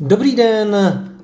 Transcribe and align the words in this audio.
Dobrý 0.00 0.36
den, 0.36 0.76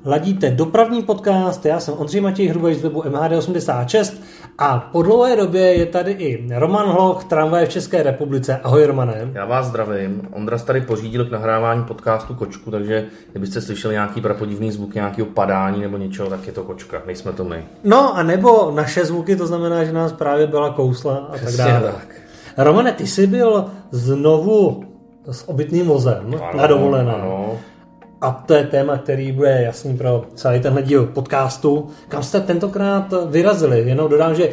ladíte 0.05 0.51
dopravní 0.51 1.03
podcast, 1.03 1.67
já 1.67 1.81
jsem 1.81 1.95
Ondřej 1.99 2.21
Matěj 2.21 2.49
Hrubej 2.49 2.75
z 2.75 2.83
webu 2.83 3.03
MHD86 3.03 4.13
a 4.59 4.79
po 4.93 5.03
dlouhé 5.03 5.37
době 5.37 5.63
je 5.63 5.87
tady 5.87 6.13
i 6.13 6.49
Roman 6.59 6.87
Hloch, 6.87 7.25
tramvaj 7.25 7.67
v 7.67 7.69
České 7.69 8.03
republice. 8.03 8.61
Ahoj 8.65 8.85
Romane. 8.85 9.31
Já 9.35 9.45
vás 9.45 9.67
zdravím. 9.67 10.29
Ondra 10.33 10.59
tady 10.59 10.81
pořídil 10.81 11.25
k 11.25 11.31
nahrávání 11.31 11.85
podcastu 11.85 12.35
kočku, 12.35 12.71
takže 12.71 13.05
kdybyste 13.31 13.61
slyšeli 13.61 13.95
nějaký 13.95 14.21
prapodivný 14.21 14.73
zvuk 14.73 14.95
nějakého 14.95 15.27
padání 15.27 15.81
nebo 15.81 15.97
něčeho, 15.97 16.31
tak 16.31 16.47
je 16.47 16.53
to 16.53 16.63
kočka, 16.65 17.03
nejsme 17.07 17.33
to 17.33 17.45
my. 17.45 17.65
No 17.85 18.17
a 18.17 18.23
nebo 18.23 18.73
naše 18.75 19.05
zvuky, 19.05 19.37
to 19.37 19.47
znamená, 19.47 19.85
že 19.85 19.93
nás 19.93 20.13
právě 20.13 20.47
byla 20.47 20.71
kousla 20.71 21.15
a 21.17 21.33
Přesně 21.37 21.65
tak 21.65 21.73
dále. 21.73 21.93
tak. 21.93 22.15
Romane, 22.57 22.93
ty 22.93 23.07
jsi 23.07 23.27
byl 23.27 23.65
znovu 23.91 24.85
s 25.31 25.49
obytným 25.49 25.87
vozem 25.87 26.35
Ano, 26.43 26.59
na 26.59 26.67
dovolené. 26.67 27.13
Ano. 27.13 27.59
A 28.21 28.31
to 28.31 28.55
je 28.55 28.65
téma, 28.65 28.99
který 28.99 29.33
bude 29.33 29.63
jasný 29.63 29.97
pro 29.97 30.25
celý 30.35 30.61
tenhle 30.61 30.83
díl 30.83 31.07
podcastu. 31.07 31.89
Kam 32.09 32.23
jste 32.23 32.41
tentokrát 32.41 33.15
vyrazili? 33.31 33.89
Jenom 33.89 34.11
dodám, 34.11 34.35
že 34.35 34.49
uh, 34.49 34.53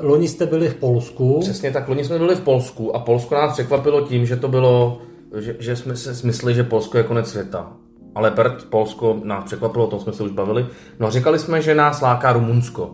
loni 0.00 0.28
jste 0.28 0.46
byli 0.46 0.68
v 0.68 0.74
Polsku. 0.74 1.40
Přesně 1.40 1.70
tak, 1.70 1.88
loni 1.88 2.04
jsme 2.04 2.18
byli 2.18 2.36
v 2.36 2.40
Polsku 2.40 2.96
a 2.96 2.98
Polsko 2.98 3.34
nás 3.34 3.52
překvapilo 3.52 4.00
tím, 4.00 4.26
že 4.26 4.36
to 4.36 4.48
bylo, 4.48 4.98
že, 5.38 5.56
že 5.58 5.76
jsme 5.76 5.96
se 5.96 6.26
mysleli, 6.26 6.54
že 6.54 6.64
Polsko 6.64 6.98
je 6.98 7.04
konec 7.04 7.28
světa. 7.30 7.72
Ale 8.14 8.30
prd, 8.30 8.64
Polsko 8.70 9.20
nás 9.24 9.44
překvapilo, 9.44 9.84
o 9.84 9.90
tom 9.90 10.00
jsme 10.00 10.12
se 10.12 10.22
už 10.22 10.30
bavili. 10.30 10.66
No 10.98 11.06
a 11.06 11.10
říkali 11.10 11.38
jsme, 11.38 11.62
že 11.62 11.74
nás 11.74 12.00
láká 12.00 12.32
Rumunsko. 12.32 12.90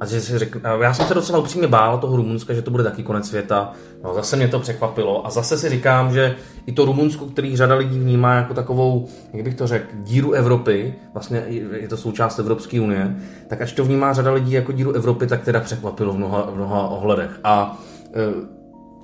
A 0.00 0.06
že 0.06 0.20
si 0.20 0.38
řekl, 0.38 0.60
a 0.64 0.82
já 0.82 0.94
jsem 0.94 1.06
se 1.06 1.14
docela 1.14 1.38
upřímně 1.38 1.68
bál 1.68 1.98
toho 1.98 2.16
Rumunska, 2.16 2.54
že 2.54 2.62
to 2.62 2.70
bude 2.70 2.84
taky 2.84 3.02
konec 3.02 3.28
světa. 3.28 3.72
No 4.04 4.14
zase 4.14 4.36
mě 4.36 4.48
to 4.48 4.60
překvapilo. 4.60 5.26
A 5.26 5.30
zase 5.30 5.58
si 5.58 5.68
říkám, 5.68 6.12
že 6.12 6.36
i 6.66 6.72
to 6.72 6.84
Rumunsko, 6.84 7.26
který 7.26 7.56
řada 7.56 7.74
lidí 7.74 7.98
vnímá 7.98 8.34
jako 8.34 8.54
takovou, 8.54 9.08
jak 9.32 9.44
bych 9.44 9.54
to 9.54 9.66
řekl, 9.66 9.86
díru 9.94 10.32
Evropy, 10.32 10.94
vlastně 11.12 11.44
je 11.80 11.88
to 11.88 11.96
součást 11.96 12.38
Evropské 12.38 12.80
unie, 12.80 13.16
tak 13.48 13.60
až 13.60 13.72
to 13.72 13.84
vnímá 13.84 14.12
řada 14.12 14.32
lidí 14.32 14.52
jako 14.52 14.72
díru 14.72 14.92
Evropy, 14.92 15.26
tak 15.26 15.42
teda 15.44 15.60
překvapilo 15.60 16.12
v 16.12 16.16
mnoha, 16.16 16.50
v 16.50 16.56
mnoha 16.56 16.88
ohledech. 16.88 17.30
A 17.44 17.78
e, 18.14 18.60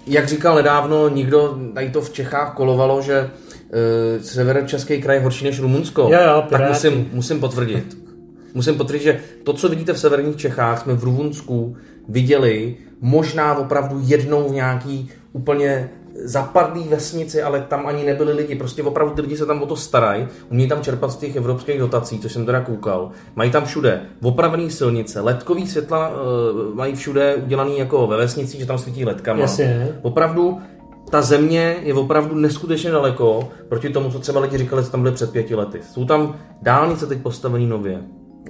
jak 0.07 0.29
říkal 0.29 0.55
nedávno, 0.55 1.09
nikdo, 1.09 1.59
tady 1.75 1.91
to 1.91 2.01
v 2.01 2.13
Čechách 2.13 2.55
kolovalo, 2.55 3.03
že 3.03 3.31
e, 3.73 4.23
severočeský 4.23 5.03
kraj 5.03 5.17
je 5.17 5.23
horší 5.23 5.45
než 5.45 5.61
Rumunsko. 5.61 6.09
Jo, 6.13 6.21
jo, 6.27 6.45
tak 6.51 6.69
musím, 6.69 7.11
musím 7.13 7.41
potvrdit. 7.41 8.06
Musím 8.57 8.75
potvrdit, 8.75 9.03
že 9.03 9.21
to, 9.45 9.53
co 9.53 9.69
vidíte 9.69 9.93
v 9.93 9.99
severních 9.99 10.37
Čechách, 10.37 10.83
jsme 10.83 10.95
v 10.95 11.05
Rumunsku 11.05 11.77
viděli 12.09 12.77
možná 13.01 13.59
opravdu 13.59 14.01
jednou 14.03 14.49
v 14.49 14.53
nějaký 14.53 15.11
úplně 15.33 15.91
zapadlý 16.25 16.89
vesnici, 16.89 17.43
ale 17.43 17.61
tam 17.69 17.87
ani 17.87 18.05
nebyli 18.05 18.33
lidi. 18.33 18.55
Prostě 18.55 18.83
opravdu 18.83 19.15
ty 19.15 19.21
lidi 19.21 19.37
se 19.37 19.47
tam 19.47 19.63
o 19.63 19.67
to 19.67 19.77
starají, 19.77 20.29
umí 20.51 20.69
tam 20.69 20.83
čerpat 20.83 21.13
z 21.13 21.17
těch 21.17 21.37
evropských 21.37 21.79
dotací, 21.79 22.19
což 22.19 22.33
jsem 22.33 22.47
teda 22.47 22.61
koukal. 22.61 23.11
Mají 23.35 23.51
tam 23.51 23.65
všude 23.65 24.01
opravené 24.23 24.71
silnice, 24.71 25.21
ledkový 25.21 25.67
světla 25.67 26.09
uh, 26.09 26.75
mají 26.75 26.95
všude 26.95 27.35
udělaný 27.35 27.79
jako 27.79 28.07
ve 28.07 28.17
vesnici, 28.17 28.59
že 28.59 28.67
tam 28.67 28.79
svítí 28.79 29.05
ledkama. 29.05 29.41
Jasně. 29.41 29.89
Opravdu 30.03 30.59
ta 31.11 31.23
země 31.23 31.77
je 31.83 31.95
opravdu 31.95 32.35
neskutečně 32.35 32.91
daleko 32.91 33.49
proti 33.69 33.89
tomu, 33.89 34.11
co 34.11 34.19
třeba 34.19 34.41
lidi 34.41 34.59
říkali, 34.59 34.85
co 34.85 34.91
tam 34.91 35.03
byli 35.03 35.15
před 35.15 35.31
pěti 35.31 35.55
lety. 35.55 35.81
Jsou 35.93 36.05
tam 36.05 36.37
dálnice 36.63 37.07
teď 37.07 37.19
postavený 37.19 37.67
nově. 37.67 38.03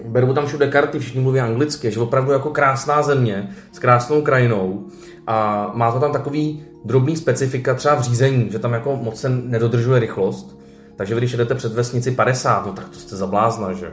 Berou 0.06 0.32
tam 0.32 0.46
všude 0.46 0.68
karty, 0.68 0.98
všichni 0.98 1.20
mluví 1.20 1.40
anglicky, 1.40 1.90
že 1.90 2.00
opravdu 2.00 2.32
jako 2.32 2.50
krásná 2.50 3.02
země 3.02 3.50
s 3.72 3.78
krásnou 3.78 4.22
krajinou 4.22 4.84
a 5.26 5.70
má 5.74 5.92
to 5.92 6.00
tam 6.00 6.12
takový 6.12 6.62
drobný 6.84 7.16
specifika 7.16 7.74
třeba 7.74 7.94
v 7.94 8.02
řízení, 8.02 8.48
že 8.50 8.58
tam 8.58 8.72
jako 8.72 8.96
moc 8.96 9.20
se 9.20 9.28
nedodržuje 9.28 10.00
rychlost, 10.00 10.58
takže 10.96 11.14
když 11.14 11.32
jedete 11.32 11.54
před 11.54 11.72
vesnici 11.72 12.10
50, 12.10 12.66
no 12.66 12.72
tak 12.72 12.88
to 12.88 12.98
jste 12.98 13.16
zablázna, 13.16 13.72
že? 13.72 13.92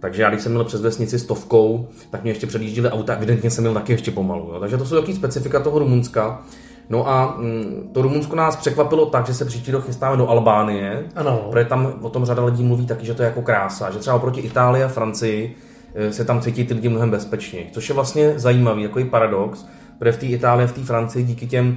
Takže 0.00 0.22
já 0.22 0.30
když 0.30 0.42
jsem 0.42 0.52
měl 0.52 0.64
přes 0.64 0.80
vesnici 0.80 1.18
stovkou, 1.18 1.88
tak 2.10 2.22
mě 2.22 2.30
ještě 2.30 2.46
předjížděli 2.46 2.90
auta, 2.90 3.14
evidentně 3.14 3.50
jsem 3.50 3.64
měl 3.64 3.74
taky 3.74 3.92
ještě 3.92 4.10
pomalu. 4.10 4.50
Jo? 4.52 4.60
Takže 4.60 4.76
to 4.76 4.84
jsou 4.84 4.96
takové 4.96 5.14
specifika 5.14 5.60
toho 5.60 5.78
Rumunska. 5.78 6.42
No 6.88 7.08
a 7.08 7.34
mm, 7.38 7.90
to 7.92 8.02
Rumunsko 8.02 8.36
nás 8.36 8.56
překvapilo 8.56 9.06
tak, 9.06 9.26
že 9.26 9.34
se 9.34 9.44
příští 9.44 9.70
rok 9.70 9.86
chystáme 9.86 10.16
do 10.16 10.28
Albánie, 10.28 11.04
Ano. 11.16 11.46
protože 11.50 11.64
tam 11.64 11.92
o 12.00 12.08
tom 12.08 12.24
řada 12.24 12.44
lidí 12.44 12.62
mluví 12.64 12.86
taky, 12.86 13.06
že 13.06 13.14
to 13.14 13.22
je 13.22 13.26
jako 13.26 13.42
krása, 13.42 13.90
že 13.90 13.98
třeba 13.98 14.16
oproti 14.16 14.40
Itálii 14.40 14.82
a 14.84 14.88
Francii 14.88 15.56
eh, 15.94 16.12
se 16.12 16.24
tam 16.24 16.40
cítí 16.40 16.64
ty 16.64 16.74
lidi 16.74 16.88
mnohem 16.88 17.10
bezpečněji, 17.10 17.70
což 17.72 17.88
je 17.88 17.94
vlastně 17.94 18.38
zajímavý, 18.38 18.82
jako 18.82 18.98
i 18.98 19.04
paradox, 19.04 19.66
protože 19.98 20.12
v 20.12 20.16
té 20.16 20.26
Itálii 20.26 20.64
a 20.64 20.68
v 20.68 20.72
té 20.72 20.80
Francii 20.80 21.24
díky 21.24 21.46
těm 21.46 21.76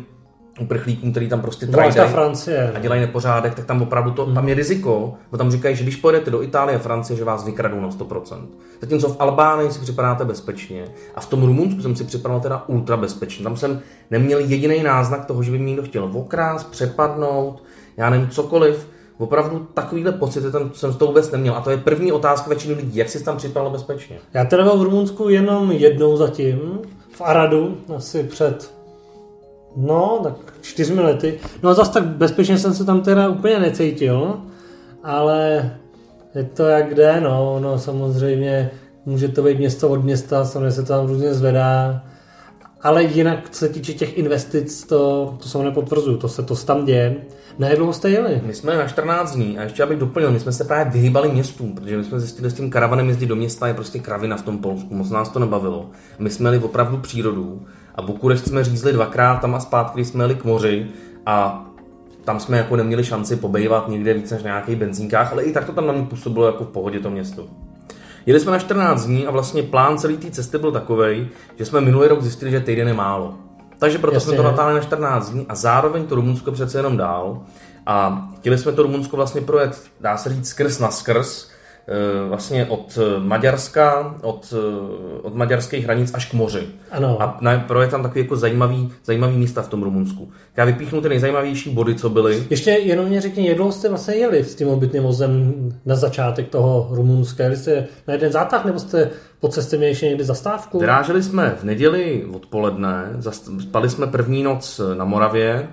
uprchlíkům, 0.60 1.12
který 1.12 1.30
tam 1.30 1.42
prostě 1.42 1.68
trajdají 1.68 2.12
Francie. 2.12 2.72
a 2.76 2.80
dělají 2.80 3.02
nepořádek, 3.02 3.56
tak 3.56 3.66
tam 3.66 3.82
opravdu 3.82 4.12
to, 4.12 4.34
tam 4.34 4.50
je 4.50 4.56
riziko, 4.56 5.14
bo 5.32 5.38
tam 5.38 5.52
říkají, 5.52 5.76
že 5.76 5.84
když 5.84 5.96
pojedete 5.96 6.32
do 6.32 6.42
Itálie 6.42 6.76
a 6.76 6.80
Francie, 6.80 7.18
že 7.18 7.24
vás 7.24 7.46
vykradou 7.46 7.80
na 7.80 7.90
100%. 7.90 8.46
Zatímco 8.82 9.10
v 9.10 9.16
Albánii 9.20 9.72
si 9.72 9.80
připadáte 9.80 10.26
bezpečně 10.26 10.86
a 11.16 11.22
v 11.22 11.30
tom 11.30 11.44
Rumunsku 11.44 11.82
jsem 11.82 11.96
si 11.96 12.04
připadal 12.04 12.40
teda 12.40 12.64
ultra 12.68 12.98
bezpečně. 12.98 13.44
Tam 13.44 13.58
jsem 13.58 13.80
neměl 14.12 14.40
jediný 14.40 14.84
náznak 14.84 15.26
toho, 15.26 15.44
že 15.44 15.52
by 15.52 15.58
mě 15.58 15.68
někdo 15.68 15.84
chtěl 15.84 16.10
okrás, 16.14 16.64
přepadnout, 16.64 17.64
já 17.98 18.10
nevím, 18.10 18.30
cokoliv. 18.30 18.88
Opravdu 19.18 19.68
takovýhle 19.74 20.12
pocity 20.12 20.52
tam 20.52 20.72
jsem 20.74 20.92
z 20.92 20.98
toho 20.98 21.12
vůbec 21.12 21.32
neměl. 21.32 21.56
A 21.56 21.62
to 21.62 21.70
je 21.70 21.78
první 21.78 22.12
otázka 22.12 22.50
většiny 22.50 22.74
lidí, 22.74 22.98
jak 22.98 23.10
jsi 23.10 23.24
tam 23.24 23.38
připadal 23.38 23.70
bezpečně. 23.70 24.18
Já 24.34 24.46
teda 24.46 24.64
byl 24.64 24.78
v 24.78 24.84
Rumunsku 24.84 25.30
jenom 25.30 25.72
jednou 25.72 26.18
zatím, 26.18 26.80
v 27.12 27.22
Aradu, 27.22 27.78
asi 27.96 28.24
před, 28.24 28.75
no, 29.76 30.20
tak 30.24 30.36
čtyřmi 30.62 31.02
lety. 31.02 31.40
No 31.64 31.70
a 31.70 31.74
zase 31.74 31.92
tak 31.92 32.06
bezpečně 32.06 32.58
jsem 32.58 32.74
se 32.74 32.86
tam 32.86 33.02
teda 33.02 33.30
úplně 33.30 33.60
necítil, 33.60 34.38
ale 35.04 35.72
je 36.36 36.44
to 36.44 36.64
jak 36.64 36.96
jde, 36.96 37.22
no, 37.22 37.60
no 37.60 37.80
samozřejmě 37.80 38.72
může 39.06 39.28
to 39.28 39.44
být 39.44 39.58
město 39.58 39.90
od 39.90 40.04
města, 40.04 40.46
samozřejmě 40.46 40.72
se 40.72 40.82
to 40.82 40.88
tam 40.88 41.08
různě 41.08 41.34
zvedá, 41.34 42.04
ale 42.82 43.04
jinak, 43.04 43.50
co 43.50 43.60
se 43.60 43.70
týče 43.70 43.94
těch 43.94 44.18
investic, 44.18 44.86
to, 44.86 45.34
to 45.44 45.50
se 45.50 45.58
nepotvrzuju, 45.58 46.18
to 46.18 46.28
se 46.28 46.44
to 46.44 46.56
tam 46.56 46.86
děje. 46.86 47.16
Na 47.60 47.70
jak 47.70 47.80
jste 47.94 48.10
jeli? 48.10 48.42
My 48.46 48.54
jsme 48.54 48.78
na 48.78 48.88
14 48.88 49.36
dní 49.36 49.58
a 49.58 49.64
ještě 49.64 49.84
abych 49.84 50.00
doplnil, 50.00 50.32
my 50.32 50.40
jsme 50.40 50.52
se 50.52 50.64
právě 50.64 50.94
vyhýbali 50.94 51.32
městům, 51.32 51.76
protože 51.76 51.98
my 51.98 52.04
jsme 52.04 52.20
zjistili 52.20 52.52
s 52.52 52.54
tím 52.54 52.70
karavanem 52.70 53.08
jezdit 53.08 53.26
do 53.26 53.36
města 53.36 53.68
je 53.68 53.74
prostě 53.74 54.00
kravina 54.00 54.38
v 54.38 54.42
tom 54.42 54.58
Polsku, 54.58 54.96
moc 54.96 55.10
nás 55.10 55.30
to 55.30 55.40
nebavilo. 55.40 55.90
My 56.20 56.30
jsme 56.30 56.50
jeli 56.50 56.64
opravdu 56.64 56.98
přírodu 56.98 57.66
a 57.96 58.02
Bukurešť 58.02 58.48
jsme 58.48 58.64
řízli 58.64 58.94
dvakrát 58.94 59.42
tam 59.42 59.56
a 59.56 59.60
zpátky, 59.60 60.06
jsme 60.06 60.24
jeli 60.24 60.36
k 60.36 60.44
moři 60.44 60.88
a 61.26 61.66
tam 62.24 62.40
jsme 62.40 62.58
jako 62.58 62.76
neměli 62.76 63.04
šanci 63.04 63.36
pobejvat 63.36 63.88
někde 63.88 64.14
víc 64.14 64.32
než 64.32 64.44
na 64.44 64.48
nějakých 64.48 64.76
benzínkách, 64.76 65.32
ale 65.32 65.44
i 65.44 65.52
tak 65.52 65.66
to 65.66 65.72
tam 65.72 65.88
na 65.88 65.94
mě 65.94 66.04
působilo 66.04 66.46
jako 66.46 66.64
v 66.64 66.68
pohodě 66.68 67.00
to 67.00 67.10
město. 67.10 67.48
Jeli 68.26 68.40
jsme 68.40 68.52
na 68.52 68.60
14 68.60 69.06
dní 69.06 69.28
a 69.28 69.32
vlastně 69.32 69.64
plán 69.64 69.98
celé 69.98 70.14
té 70.14 70.32
cesty 70.32 70.58
byl 70.58 70.72
takový, 70.72 71.28
že 71.56 71.66
jsme 71.66 71.82
minulý 71.82 72.08
rok 72.08 72.22
zjistili, 72.22 72.52
že 72.52 72.60
týden 72.60 72.88
je 72.88 72.94
málo. 72.94 73.34
Takže 73.80 73.98
proto 73.98 74.16
Jasně. 74.16 74.28
jsme 74.28 74.38
to 74.38 74.44
natáhli 74.44 74.74
na 74.74 74.80
14 74.80 75.30
dní 75.30 75.46
a 75.50 75.56
zároveň 75.56 76.06
to 76.06 76.16
Rumunsko 76.16 76.52
přece 76.52 76.78
jenom 76.78 76.98
dál. 76.98 77.42
A 77.86 78.28
chtěli 78.38 78.58
jsme 78.58 78.72
to 78.72 78.84
Rumunsko 78.84 79.18
vlastně 79.18 79.42
projet, 79.42 79.84
dá 80.02 80.18
se 80.18 80.30
říct, 80.30 80.50
skrz 80.50 80.80
na 80.80 80.92
skrz, 80.92 81.50
vlastně 82.28 82.66
od 82.66 83.00
eh, 83.02 83.20
Maďarska, 83.20 84.16
od, 84.22 84.54
eh, 84.58 85.20
od 85.22 85.36
maďarských 85.36 85.86
hranic 85.86 86.12
až 86.14 86.26
k 86.26 86.34
moři. 86.34 86.68
Ano. 86.92 87.22
A 87.22 87.38
na, 87.42 87.60
projet 87.60 87.92
tam 87.92 88.04
takový 88.04 88.22
jako 88.22 88.36
zajímavý, 88.36 88.92
zajímavý 89.04 89.38
místa 89.38 89.62
v 89.62 89.68
tom 89.68 89.84
Rumunsku. 89.84 90.30
Já 90.58 90.66
vypíchnu 90.66 91.02
ty 91.02 91.10
nejzajímavější 91.10 91.70
body, 91.70 91.96
co 91.96 92.10
byly. 92.10 92.44
Ještě 92.50 92.72
jenom 92.72 93.06
mě 93.06 93.22
řekni, 93.22 93.56
dlouho 93.56 93.72
jste 93.72 93.90
vlastně 93.90 94.16
jeli 94.16 94.44
s 94.44 94.56
tím 94.56 94.68
obytným 94.68 95.04
vozem 95.04 95.54
na 95.86 95.96
začátek 95.96 96.50
toho 96.50 96.88
Rumunska? 96.92 97.44
Jeli 97.44 97.58
jste 97.58 97.88
na 98.08 98.14
jeden 98.14 98.32
zátah, 98.32 98.66
nebo 98.66 98.80
jste 98.80 99.10
po 99.40 99.48
cestě 99.48 99.78
měli 99.78 99.92
ještě 99.92 100.06
někdy 100.06 100.24
zastávku? 100.24 100.80
Vyráželi 100.80 101.24
jsme 101.24 101.56
v 101.60 101.64
neděli 101.64 102.26
odpoledne, 102.34 103.10
spali 103.60 103.90
jsme 103.90 104.08
první 104.08 104.44
noc 104.44 104.82
na 104.98 105.06
Moravě, 105.06 105.68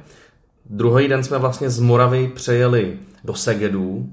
druhý 0.71 1.09
den 1.09 1.23
jsme 1.23 1.39
vlastně 1.39 1.71
z 1.71 1.81
Moravy 1.81 2.31
přejeli 2.35 2.99
do 3.25 3.35
Segedu, 3.35 4.07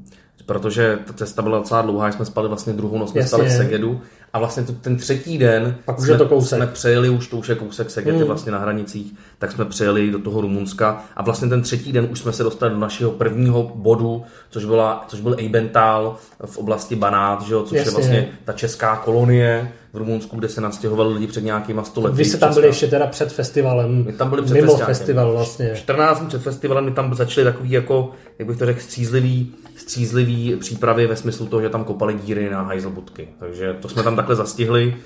protože 0.49 0.99
ta 1.05 1.13
cesta 1.13 1.41
byla 1.41 1.57
docela 1.57 1.81
dlouhá, 1.81 2.11
jsme 2.11 2.25
spali 2.25 2.47
vlastně 2.47 2.73
druhou 2.73 2.97
noc, 2.97 3.11
jsme 3.11 3.21
Jasně. 3.21 3.29
spali 3.29 3.49
v 3.49 3.51
Segedu 3.51 4.01
a 4.33 4.39
vlastně 4.39 4.63
to, 4.63 4.73
ten 4.73 4.97
třetí 4.97 5.37
den 5.37 5.75
Pak 5.85 5.99
už 5.99 6.07
jsme, 6.07 6.17
to 6.17 6.25
kousek. 6.25 6.57
jsme 6.57 6.67
přejeli, 6.67 7.09
už 7.09 7.27
to 7.27 7.37
už 7.37 7.49
je 7.49 7.55
kousek 7.55 7.89
Seged, 7.89 8.15
je 8.15 8.23
vlastně 8.23 8.51
na 8.51 8.59
hranicích, 8.59 9.13
tak 9.39 9.51
jsme 9.51 9.65
přejeli 9.65 10.11
do 10.11 10.19
toho 10.19 10.41
Rumunska 10.41 11.03
a 11.15 11.23
vlastně 11.23 11.49
ten 11.49 11.61
třetí 11.61 11.91
den 11.91 12.07
už 12.11 12.19
jsme 12.19 12.33
se 12.33 12.43
dostali 12.43 12.73
do 12.73 12.79
našeho 12.79 13.11
prvního 13.11 13.71
bodu, 13.75 14.23
což, 14.49 14.65
byla, 14.65 15.05
což 15.07 15.21
byl 15.21 15.35
Eibental 15.39 16.15
v 16.45 16.57
oblasti 16.57 16.95
Banát, 16.95 17.41
že 17.41 17.53
jo, 17.53 17.63
což 17.63 17.77
Jasně. 17.77 17.89
je 17.89 17.93
vlastně 17.93 18.29
ta 18.45 18.53
česká 18.53 18.95
kolonie 18.95 19.71
v 19.93 19.97
Rumunsku, 19.97 20.37
kde 20.37 20.49
se 20.49 20.61
nastěhovali 20.61 21.13
lidi 21.13 21.27
před 21.27 21.43
nějakýma 21.43 21.83
stolety. 21.83 22.17
Vy 22.17 22.25
jste 22.25 22.37
tam 22.37 22.53
byli 22.53 22.67
ještě 22.67 22.87
teda 22.87 23.07
před 23.07 23.31
festivalem. 23.31 24.05
My 24.05 24.13
tam 24.13 24.29
byli 24.29 24.41
před 24.41 24.53
Mimo 24.53 24.77
festival 24.77 25.31
vlastně. 25.31 25.75
14 25.75 26.19
dní 26.19 26.27
před 26.27 26.41
festivalem 26.41 26.85
my 26.85 26.91
tam 26.91 27.13
začaly 27.13 27.45
takový 27.45 27.71
jako, 27.71 28.11
jak 28.39 28.47
bych 28.47 28.57
to 28.57 28.65
řekl, 28.65 28.79
střízlivý, 28.79 29.53
střízlivý 29.79 30.55
přípravy 30.59 31.07
ve 31.07 31.15
smyslu 31.15 31.45
toho, 31.45 31.61
že 31.61 31.69
tam 31.69 31.83
kopali 31.83 32.13
díry 32.13 32.49
na 32.49 32.61
hajzlbudky. 32.61 33.29
Takže 33.39 33.77
to 33.81 33.89
jsme 33.89 34.03
tam 34.03 34.15
takhle 34.15 34.35
zastihli. 34.35 34.97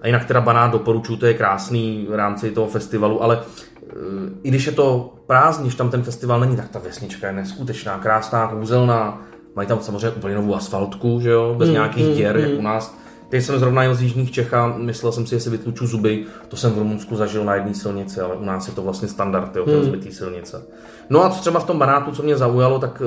A 0.00 0.06
jinak 0.06 0.24
teda 0.24 0.40
banát 0.40 0.72
doporučuji, 0.72 1.16
to 1.16 1.26
je 1.26 1.34
krásný 1.34 2.06
v 2.10 2.14
rámci 2.14 2.50
toho 2.50 2.66
festivalu, 2.66 3.22
ale 3.22 3.40
eh, 3.40 3.92
i 4.42 4.48
když 4.48 4.66
je 4.66 4.72
to 4.72 5.14
prázdný, 5.26 5.64
když 5.64 5.74
tam 5.74 5.90
ten 5.90 6.02
festival 6.02 6.40
není, 6.40 6.56
tak 6.56 6.68
ta 6.68 6.78
vesnička 6.78 7.26
je 7.26 7.32
neskutečná, 7.32 7.98
krásná, 7.98 8.48
kouzelná, 8.48 9.22
mají 9.56 9.68
tam 9.68 9.80
samozřejmě 9.80 10.10
úplně 10.10 10.34
novou 10.34 10.54
asfaltku, 10.54 11.20
že 11.20 11.30
jo, 11.30 11.54
bez 11.58 11.68
Mm, 11.68 11.74
nějakých 11.74 12.06
mm, 12.06 12.14
děr, 12.14 12.36
jak 12.36 12.50
mm. 12.50 12.58
u 12.58 12.62
nás. 12.62 13.01
Teď 13.32 13.42
jsem 13.44 13.58
zrovna 13.58 13.82
jel 13.82 13.94
z 13.94 14.02
Jižních 14.02 14.30
Čech 14.30 14.54
a 14.54 14.74
myslel 14.76 15.12
jsem 15.12 15.26
si, 15.26 15.34
jestli 15.34 15.50
vytluču 15.50 15.86
zuby. 15.86 16.24
To 16.48 16.56
jsem 16.56 16.72
v 16.72 16.78
Rumunsku 16.78 17.16
zažil 17.16 17.44
na 17.44 17.54
jedné 17.54 17.74
silnici, 17.74 18.20
ale 18.20 18.36
u 18.36 18.44
nás 18.44 18.68
je 18.68 18.74
to 18.74 18.82
vlastně 18.82 19.08
standard, 19.08 19.56
jo, 19.56 19.64
ty 19.64 19.70
Hmm. 19.70 19.80
rozbitý 19.80 20.12
silnice. 20.12 20.62
No 21.10 21.24
a 21.24 21.30
co 21.30 21.40
třeba 21.40 21.60
v 21.60 21.64
tom 21.64 21.78
Banátu, 21.78 22.10
co 22.12 22.22
mě 22.22 22.36
zaujalo, 22.36 22.78
tak 22.78 23.02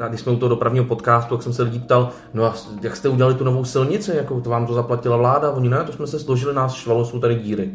eh, 0.00 0.08
když 0.08 0.20
jsme 0.20 0.32
u 0.32 0.36
toho 0.36 0.48
dopravního 0.50 0.84
podcastu, 0.84 1.34
tak 1.36 1.42
jsem 1.42 1.52
se 1.52 1.62
lidí 1.62 1.78
ptal, 1.78 2.10
no 2.34 2.44
a 2.44 2.54
jak 2.82 2.96
jste 2.96 3.08
udělali 3.08 3.34
tu 3.34 3.44
novou 3.44 3.64
silnici, 3.64 4.12
jako 4.16 4.40
to 4.40 4.50
vám 4.50 4.66
to 4.66 4.74
zaplatila 4.74 5.16
vláda? 5.16 5.50
Oni 5.50 5.68
ne, 5.68 5.84
to 5.86 5.92
jsme 5.92 6.06
se 6.06 6.18
složili, 6.18 6.54
nás 6.54 6.74
švalo, 6.74 7.04
jsou 7.04 7.18
tady 7.20 7.34
díry. 7.34 7.70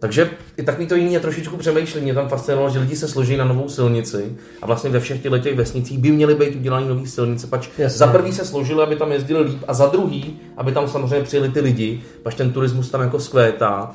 Takže 0.00 0.30
i 0.56 0.62
takový 0.62 0.86
to 0.86 0.94
jiný 0.94 1.12
je 1.12 1.20
trošičku 1.20 1.56
přemýšlení. 1.56 2.04
Mě 2.04 2.14
tam 2.14 2.28
fascinovalo, 2.28 2.70
že 2.70 2.78
lidi 2.78 2.96
se 2.96 3.08
složí 3.08 3.36
na 3.36 3.44
novou 3.44 3.68
silnici 3.68 4.36
a 4.62 4.66
vlastně 4.66 4.90
ve 4.90 5.00
všech 5.00 5.22
těch 5.22 5.56
vesnicích 5.56 5.98
by 5.98 6.10
měly 6.10 6.34
být 6.34 6.56
udělané 6.56 6.86
nové 6.86 7.06
silnice. 7.06 7.46
Pač 7.46 7.68
Jasně. 7.78 7.98
za 7.98 8.06
prvý 8.06 8.32
se 8.32 8.44
složili, 8.44 8.82
aby 8.82 8.96
tam 8.96 9.12
jezdili 9.12 9.42
líp 9.42 9.58
a 9.68 9.74
za 9.74 9.86
druhý, 9.86 10.40
aby 10.56 10.72
tam 10.72 10.88
samozřejmě 10.88 11.20
přijeli 11.20 11.48
ty 11.48 11.60
lidi, 11.60 12.02
pač 12.22 12.34
ten 12.34 12.52
turismus 12.52 12.90
tam 12.90 13.00
jako 13.00 13.20
skvétá. 13.20 13.90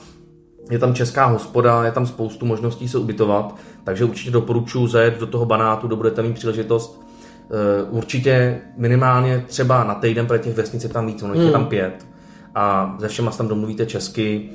Je 0.71 0.79
tam 0.79 0.93
česká 0.93 1.25
hospoda, 1.25 1.85
je 1.85 1.91
tam 1.91 2.05
spoustu 2.05 2.45
možností 2.45 2.87
se 2.87 2.97
ubytovat, 2.97 3.55
takže 3.83 4.05
určitě 4.05 4.31
doporučuji 4.31 4.87
zajet 4.87 5.19
do 5.19 5.27
toho 5.27 5.45
banátu, 5.45 5.87
kde 5.87 5.95
budete 5.95 6.21
mít 6.21 6.33
příležitost 6.33 7.01
eh, 7.01 7.83
určitě 7.89 8.61
minimálně 8.77 9.43
třeba 9.47 9.83
na 9.83 9.95
týden, 9.95 10.25
protože 10.25 10.39
těch 10.39 10.55
vesnic 10.55 10.83
je 10.83 10.89
tam 10.89 11.07
víc, 11.07 11.23
ono 11.23 11.33
jich 11.33 11.43
je 11.43 11.51
tam 11.51 11.65
pět 11.65 12.05
a 12.55 12.95
ze 12.99 13.07
všema 13.07 13.31
se 13.31 13.37
tam 13.37 13.47
domluvíte 13.47 13.85
česky, 13.85 14.49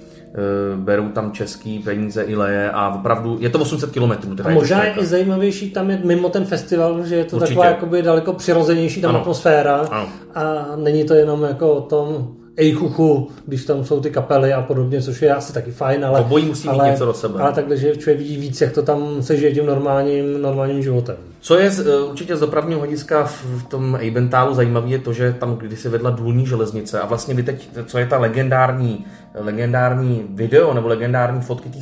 berou 0.76 1.08
tam 1.08 1.32
český 1.32 1.78
peníze 1.78 2.22
i 2.22 2.36
leje 2.36 2.70
a 2.70 2.94
opravdu 2.94 3.36
je 3.40 3.48
to 3.50 3.58
800 3.58 3.90
km. 3.90 4.12
A 4.44 4.50
možná 4.50 4.84
je 4.84 4.92
i 4.92 5.06
zajímavější 5.06 5.70
tam 5.70 5.90
je 5.90 6.00
mimo 6.04 6.28
ten 6.28 6.44
festival, 6.44 7.04
že 7.06 7.14
je 7.16 7.24
to 7.24 7.36
Určitě. 7.36 7.48
taková 7.54 7.66
jakoby 7.66 8.02
daleko 8.02 8.32
přirozenější 8.32 9.00
tam 9.00 9.08
Ano. 9.10 9.20
atmosféra 9.20 9.76
Ano. 9.90 10.08
a 10.34 10.66
není 10.76 11.04
to 11.04 11.14
jenom 11.14 11.42
jako 11.42 11.72
o 11.72 11.80
tom 11.80 12.28
ejchuchu, 12.56 13.29
když 13.47 13.64
tam 13.64 13.85
jsou 13.85 14.00
ty 14.00 14.11
kapely 14.11 14.52
a 14.52 14.62
podobně, 14.62 15.02
což 15.02 15.23
je 15.23 15.35
asi 15.35 15.52
taky 15.52 15.70
fajn, 15.70 16.05
ale, 16.05 16.20
Obojí 16.20 16.44
musí 16.47 16.69
mít 16.69 16.75
ale, 16.81 16.91
něco 16.91 17.05
do 17.06 17.14
sebe. 17.14 17.41
ale 17.41 17.52
takhle, 17.52 17.76
že 17.76 17.97
člověk 17.97 18.19
vidí 18.19 18.37
víc, 18.37 18.61
jak 18.61 18.73
to 18.73 18.82
tam 18.82 19.23
se 19.23 19.37
žije 19.37 19.52
tím 19.52 19.67
normálním, 19.67 20.43
normálním 20.43 20.82
životem. 20.82 21.17
Co 21.41 21.58
je 21.58 21.70
z, 21.70 21.87
eh, 21.87 22.00
určitě 22.00 22.37
z 22.37 22.41
dopravního 22.41 22.81
hlediska 22.81 23.25
v, 23.25 23.44
v 23.44 23.62
tom 23.69 23.97
Eibentálu 24.00 24.55
zajímavé 24.55 24.88
je 24.88 24.99
to, 24.99 25.12
že 25.12 25.32
tam 25.41 25.56
kdysi 25.56 25.88
vedla 25.88 26.11
důlní 26.11 26.47
železnice 26.47 27.00
a 27.00 27.06
vlastně 27.06 27.35
vy 27.35 27.43
teď, 27.43 27.69
co 27.87 27.99
je 27.99 28.06
ta 28.06 28.19
legendární, 28.19 29.05
legendární 29.35 30.23
video 30.31 30.75
nebo 30.75 30.88
legendární 30.88 31.41
fotky 31.41 31.69
té 31.69 31.79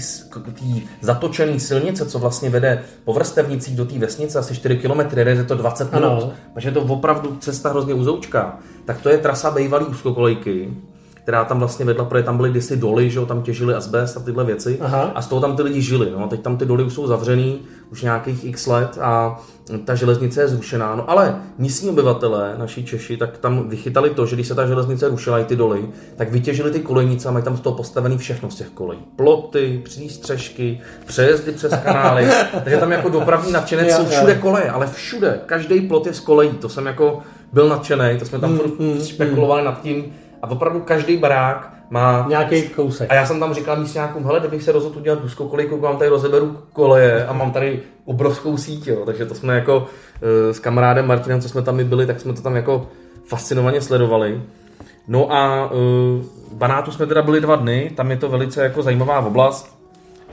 zatočené 1.00 1.61
silnice, 1.61 2.06
co 2.06 2.19
vlastně 2.19 2.50
vede 2.50 2.82
po 3.05 3.12
vrstevnicích 3.12 3.76
do 3.76 3.85
té 3.85 3.99
vesnice 3.99 4.38
asi 4.38 4.55
4 4.55 4.76
km, 4.76 5.19
jede 5.19 5.44
to 5.44 5.55
20 5.55 5.93
minut, 5.93 6.06
Ano. 6.06 6.32
takže 6.55 6.69
je 6.69 6.73
to 6.73 6.81
opravdu 6.81 7.37
cesta 7.41 7.69
hrozně 7.70 7.94
uzoučká. 7.94 8.59
Tak 8.88 9.00
to 9.00 9.08
je 9.08 9.19
trasa 9.19 9.50
bývalý 9.50 9.87
úzkokolejky, 9.87 10.75
která 11.14 11.44
tam 11.44 11.58
vlastně 11.58 11.85
vedla, 11.85 12.05
protože 12.05 12.23
tam 12.23 12.37
byly 12.37 12.50
kdysi 12.50 12.76
doly, 12.76 13.11
že 13.11 13.19
jo, 13.19 13.26
tam 13.26 13.43
těžili 13.43 13.75
asbest 13.75 14.17
a 14.17 14.20
tyhle 14.20 14.44
věci 14.44 14.79
Aha. 14.81 15.12
a 15.14 15.23
z 15.23 15.26
toho 15.26 15.40
tam 15.40 15.56
ty 15.56 15.62
lidi 15.62 15.82
žili. 15.82 16.12
No. 16.19 16.29
Teď 16.29 16.40
tam 16.40 16.56
ty 16.56 16.67
doly 16.67 16.85
už 16.85 16.93
jsou 16.93 17.06
zavřený 17.06 17.61
už 17.93 18.02
nějakých 18.02 18.44
x 18.44 18.67
let 18.67 18.99
a 19.00 19.40
ta 19.85 19.94
železnice 19.94 20.40
je 20.40 20.49
zrušená. 20.49 20.94
No 20.94 21.11
ale 21.11 21.43
místní 21.58 21.90
obyvatelé, 21.90 22.55
naši 22.58 22.85
Češi, 22.85 23.17
tak 23.17 23.38
tam 23.38 23.69
vychytali 23.69 24.11
to, 24.11 24.26
že 24.26 24.37
když 24.37 24.49
se 24.49 24.55
ta 24.55 24.67
železnice 24.67 25.08
rušila 25.08 25.38
i 25.38 25.44
ty 25.44 25.56
doly, 25.56 25.88
tak 26.17 26.32
vytěžili 26.32 26.70
ty 26.70 26.81
kolejnice 26.81 27.29
a 27.29 27.32
mají 27.32 27.44
tam 27.44 27.56
z 27.56 27.61
toho 27.61 27.76
postavený 27.76 28.19
všechno 28.19 28.50
z 28.50 28.55
těch 28.55 28.69
kolejí. 28.69 29.00
Ploty, 29.17 29.81
přístřežky, 29.84 30.81
přejezdy 31.06 31.52
přes 31.52 31.75
kanály. 31.84 32.29
Takže 32.64 32.76
tam 32.76 32.93
jako 32.93 33.08
dopravní 33.08 33.52
nadšenec 33.52 33.93
jsou 33.93 34.06
všude 34.06 34.34
koleje, 34.34 34.70
ale 34.70 34.87
všude. 34.87 35.41
Každý 35.46 35.81
plot 35.81 36.06
je 36.06 36.14
z 36.14 36.20
kolejí. 36.20 36.50
To 36.50 36.69
jsem 36.69 36.87
jako 36.87 37.23
byl 37.52 37.68
nadšený, 37.68 38.18
to 38.18 38.24
jsme 38.24 38.38
tam 38.38 38.50
Mm, 38.50 38.58
furt 38.58 38.78
mm, 38.80 39.00
špekulovali 39.04 39.64
nad 39.64 39.82
tím. 39.82 40.04
A 40.42 40.50
opravdu 40.50 40.80
každý 40.80 41.16
barák 41.16 41.72
má 41.90 42.26
Nějaký 42.28 42.62
kousek. 42.62 43.10
a 43.10 43.14
já 43.14 43.26
jsem 43.26 43.40
tam 43.40 43.54
říkal 43.54 43.76
místňákům, 43.76 44.24
hele, 44.24 44.40
kdybych 44.40 44.62
se 44.62 44.72
rozhodl 44.72 44.98
udělat 44.98 45.24
úzkou 45.24 45.48
kolejku, 45.48 45.80
vám 45.80 45.96
tady 45.96 46.10
rozeberu 46.10 46.58
koleje 46.72 47.26
a 47.26 47.32
mám 47.32 47.50
tady 47.50 47.80
obrovskou 48.04 48.56
síť, 48.56 48.86
jo. 48.86 49.02
takže 49.06 49.26
to 49.26 49.34
jsme 49.34 49.54
jako 49.54 49.86
eh, 50.22 50.54
s 50.54 50.58
kamarádem 50.58 51.06
Martinem, 51.06 51.40
co 51.40 51.48
jsme 51.48 51.62
tam 51.62 51.84
byli, 51.84 52.06
tak 52.06 52.20
jsme 52.20 52.32
to 52.32 52.42
tam 52.42 52.56
jako 52.56 52.86
fascinovaně 53.24 53.80
sledovali. 53.80 54.42
No 55.08 55.32
a 55.32 55.64
uh, 55.70 55.78
v 56.50 56.54
Banátu 56.54 56.90
jsme 56.92 57.06
teda 57.06 57.22
byli 57.22 57.40
dva 57.40 57.56
dny, 57.56 57.92
tam 57.96 58.10
je 58.10 58.16
to 58.16 58.28
velice 58.28 58.62
jako 58.62 58.82
zajímavá 58.82 59.18
oblast, 59.20 59.78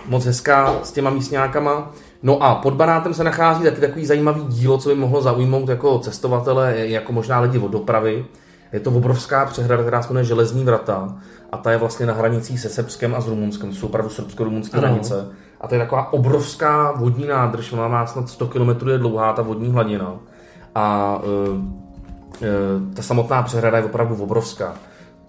moc 0.05 0.25
hezká 0.25 0.75
s 0.83 0.91
těma 0.91 1.09
místňákama. 1.09 1.91
No 2.25 2.43
a 2.43 2.55
pod 2.55 2.73
Banátem 2.73 3.13
se 3.13 3.23
nachází 3.23 3.63
taky 3.63 3.81
takový 3.81 4.05
zajímavý 4.05 4.41
dílo, 4.47 4.77
co 4.77 4.89
by 4.89 4.95
mohlo 4.95 5.21
zaujmout 5.21 5.69
jako 5.69 5.99
cestovatele, 5.99 6.73
jako 6.77 7.13
možná 7.13 7.39
lidi 7.39 7.59
od 7.59 7.71
dopravy. 7.71 8.25
Je 8.73 8.79
to 8.79 8.91
obrovská 8.91 9.45
přehrada, 9.45 9.83
která 9.83 10.01
se 10.01 10.09
jmenuje 10.09 10.23
Železní 10.25 10.63
vrata 10.63 11.15
a 11.51 11.57
ta 11.57 11.71
je 11.71 11.77
vlastně 11.77 12.05
na 12.05 12.13
hranicích 12.13 12.59
se 12.59 12.69
Srbskem 12.69 13.15
a 13.15 13.21
s 13.21 13.27
Rumunskem, 13.27 13.69
to 13.69 13.75
jsou 13.75 13.87
opravdu 13.87 14.09
srbsko-rumunské 14.09 14.77
hranice. 14.77 15.27
A 15.61 15.67
to 15.67 15.75
je 15.75 15.79
taková 15.79 16.13
obrovská 16.13 16.91
vodní 16.91 17.27
nádrž, 17.27 17.71
ona 17.71 17.87
má 17.87 18.05
snad 18.05 18.29
100 18.29 18.47
km 18.47 18.89
je 18.89 18.97
dlouhá 18.97 19.33
ta 19.33 19.41
vodní 19.41 19.71
hladina. 19.71 20.13
A 20.75 21.17
e, 22.41 22.47
e, 22.47 22.49
ta 22.93 23.01
samotná 23.01 23.43
přehrada 23.43 23.77
je 23.77 23.83
opravdu 23.83 24.15
obrovská. 24.15 24.73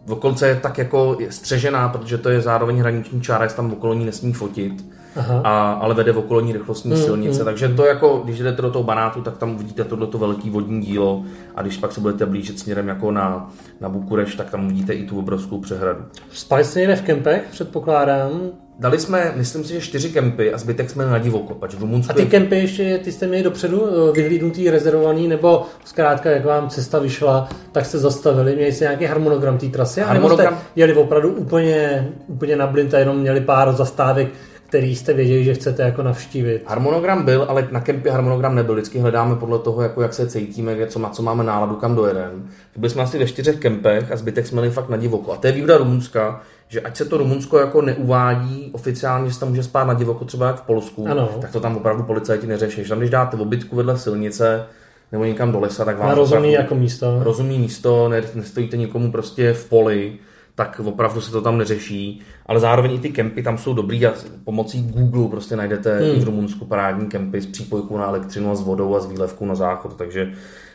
V 0.06 0.12
okolce 0.12 0.48
je 0.48 0.54
tak 0.54 0.78
jako 0.78 1.16
střežená, 1.30 1.88
protože 1.88 2.18
to 2.18 2.28
je 2.28 2.40
zároveň 2.40 2.78
hraniční 2.78 3.20
čára, 3.20 3.48
se 3.48 3.56
tam 3.56 3.72
okolo 3.72 3.94
ní 3.94 4.04
nesmí 4.04 4.32
fotit, 4.32 4.84
Aha. 5.16 5.40
a, 5.44 5.72
ale 5.72 5.94
vede 5.94 6.12
v 6.12 6.18
okolní 6.18 6.52
rychlostní 6.52 6.90
Mm, 6.90 6.96
silnice. 6.96 7.38
mm, 7.38 7.44
Takže 7.44 7.68
to 7.68 7.84
jako, 7.84 8.20
když 8.24 8.38
jdete 8.38 8.62
do 8.62 8.70
toho 8.70 8.82
banátu, 8.84 9.22
tak 9.22 9.38
tam 9.38 9.54
uvidíte 9.54 9.84
tohleto 9.84 10.18
velký 10.18 10.50
vodní 10.50 10.80
dílo 10.80 11.22
a 11.54 11.62
když 11.62 11.76
pak 11.76 11.92
se 11.92 12.00
budete 12.00 12.26
blížit 12.26 12.58
směrem 12.58 12.88
jako 12.88 13.10
na, 13.10 13.50
na 13.80 13.88
Bukureš, 13.88 14.34
tak 14.34 14.50
tam 14.50 14.64
uvidíte 14.66 14.92
i 14.92 15.04
tu 15.06 15.18
obrovskou 15.18 15.60
přehradu. 15.60 16.00
Spali 16.32 16.64
jste 16.64 16.78
někde 16.80 16.96
v 16.96 17.02
kempech, 17.02 17.42
předpokládám. 17.50 18.30
Dali 18.78 18.98
jsme, 18.98 19.32
myslím 19.36 19.64
si, 19.64 19.72
že 19.72 19.80
čtyři 19.80 20.08
kempy 20.10 20.52
a 20.52 20.58
zbytek 20.58 20.90
jsme 20.90 21.06
na 21.06 21.18
divoko, 21.18 21.54
pač 21.54 21.74
v 21.74 21.80
Rumunsku 21.80 22.10
A 22.10 22.14
ty 22.14 22.22
je- 22.22 22.26
kempy 22.26 22.56
ještě, 22.56 22.98
ty 22.98 23.12
jste 23.12 23.26
měli 23.26 23.42
dopředu 23.42 23.86
eh, 23.88 24.12
vyhlídnutý, 24.12 24.70
rezervovaný, 24.70 25.28
nebo 25.28 25.62
zkrátka, 25.84 26.30
jak 26.30 26.44
vám 26.44 26.68
cesta 26.68 26.98
vyšla, 26.98 27.48
tak 27.72 27.86
jste 27.86 27.98
zastavili, 27.98 28.56
měli 28.56 28.72
jste 28.72 28.84
nějaký 28.84 29.04
harmonogram 29.04 29.58
té 29.58 29.66
trasy, 29.66 30.00
harmonogram... 30.00 30.46
nebo 30.54 30.56
jste 30.60 30.70
jeli 30.76 30.94
opravdu 30.94 31.28
úplně, 31.32 32.08
úplně 32.26 32.56
na 32.56 32.66
blind 32.66 32.94
a 32.94 32.98
jenom 32.98 33.16
měli 33.18 33.40
pár 33.40 33.72
zastávek, 33.72 34.28
který 34.68 34.96
jste 34.96 35.12
věděli, 35.14 35.44
že 35.44 35.54
chcete 35.54 35.82
jako 35.82 36.02
navštívit. 36.02 36.62
Harmonogram 36.66 37.24
byl, 37.24 37.46
ale 37.48 37.68
na 37.70 37.80
kempě 37.80 38.12
harmonogram 38.12 38.54
nebyl. 38.54 38.74
Vždycky 38.74 38.98
hledáme 38.98 39.36
podle 39.36 39.58
toho, 39.58 39.82
jako 39.82 40.02
jak 40.02 40.14
se 40.14 40.26
cítíme, 40.26 40.76
co, 40.86 40.98
má, 40.98 41.10
co 41.10 41.22
máme 41.22 41.44
náladu, 41.44 41.74
kam 41.74 41.94
dojedeme. 41.94 42.30
Byli 42.76 42.90
jsme 42.90 43.02
asi 43.02 43.18
ve 43.18 43.26
čtyřech 43.26 43.56
kempech 43.56 44.12
a 44.12 44.16
zbytek 44.16 44.46
jsme 44.46 44.60
jeli 44.62 44.70
fakt 44.70 44.88
na 44.88 44.96
divoko. 44.96 45.32
A 45.32 45.36
to 45.36 45.46
je 45.46 45.52
výhoda 45.52 45.76
Rumunska, 45.78 46.40
že 46.68 46.80
ať 46.80 46.96
se 46.96 47.04
to 47.04 47.16
Rumunsko 47.16 47.58
jako 47.58 47.82
neuvádí 47.82 48.70
oficiálně, 48.72 49.28
že 49.28 49.34
se 49.34 49.40
tam 49.40 49.48
může 49.48 49.62
spát 49.62 49.84
na 49.84 49.94
divoko, 49.94 50.24
třeba 50.24 50.46
jak 50.46 50.56
v 50.56 50.62
Polsku, 50.66 51.06
Ano. 51.10 51.28
tak 51.40 51.50
to 51.52 51.60
tam 51.60 51.76
opravdu 51.76 52.02
policajti 52.02 52.46
neřeší. 52.46 52.82
Že 52.82 52.88
tam, 52.88 52.98
když 52.98 53.10
dáte 53.10 53.36
obytku 53.36 53.76
vedle 53.76 53.98
silnice 53.98 54.66
nebo 55.12 55.24
někam 55.24 55.52
do 55.52 55.60
lesa, 55.60 55.84
tak 55.84 55.98
vám 55.98 56.08
Na 56.08 56.16
opravdu- 56.22 56.48
jako 56.48 56.74
místo. 56.74 57.18
rozumný 57.22 57.58
místo, 57.58 58.08
ne, 58.08 58.22
nestojíte 58.34 58.76
nikomu 58.76 59.12
prostě 59.12 59.52
v 59.52 59.68
poli, 59.68 60.12
tak 60.56 60.80
opravdu 60.84 61.20
se 61.20 61.32
to 61.32 61.40
tam 61.40 61.58
neřeší. 61.58 62.20
Ale 62.46 62.60
zároveň 62.60 62.92
i 62.92 62.98
ty 62.98 63.08
kempy 63.08 63.42
tam 63.42 63.58
jsou 63.58 63.74
dobrý 63.74 64.06
a 64.06 64.12
pomocí 64.44 64.82
Google 64.82 65.28
prostě 65.28 65.56
najdete 65.56 65.98
hmm. 65.98 66.16
i 66.16 66.20
v 66.20 66.24
Rumunsku 66.24 66.64
parádní 66.64 67.06
kempy 67.06 67.40
s 67.40 67.46
přípojkou 67.46 67.98
na 67.98 68.06
elektřinu 68.06 68.50
a 68.50 68.54
s 68.54 68.62
vodou 68.62 68.96
a 68.96 69.00
s 69.00 69.06
výlevkou 69.06 69.46
na 69.46 69.54
záchod. 69.54 69.94
Takže... 69.94 70.32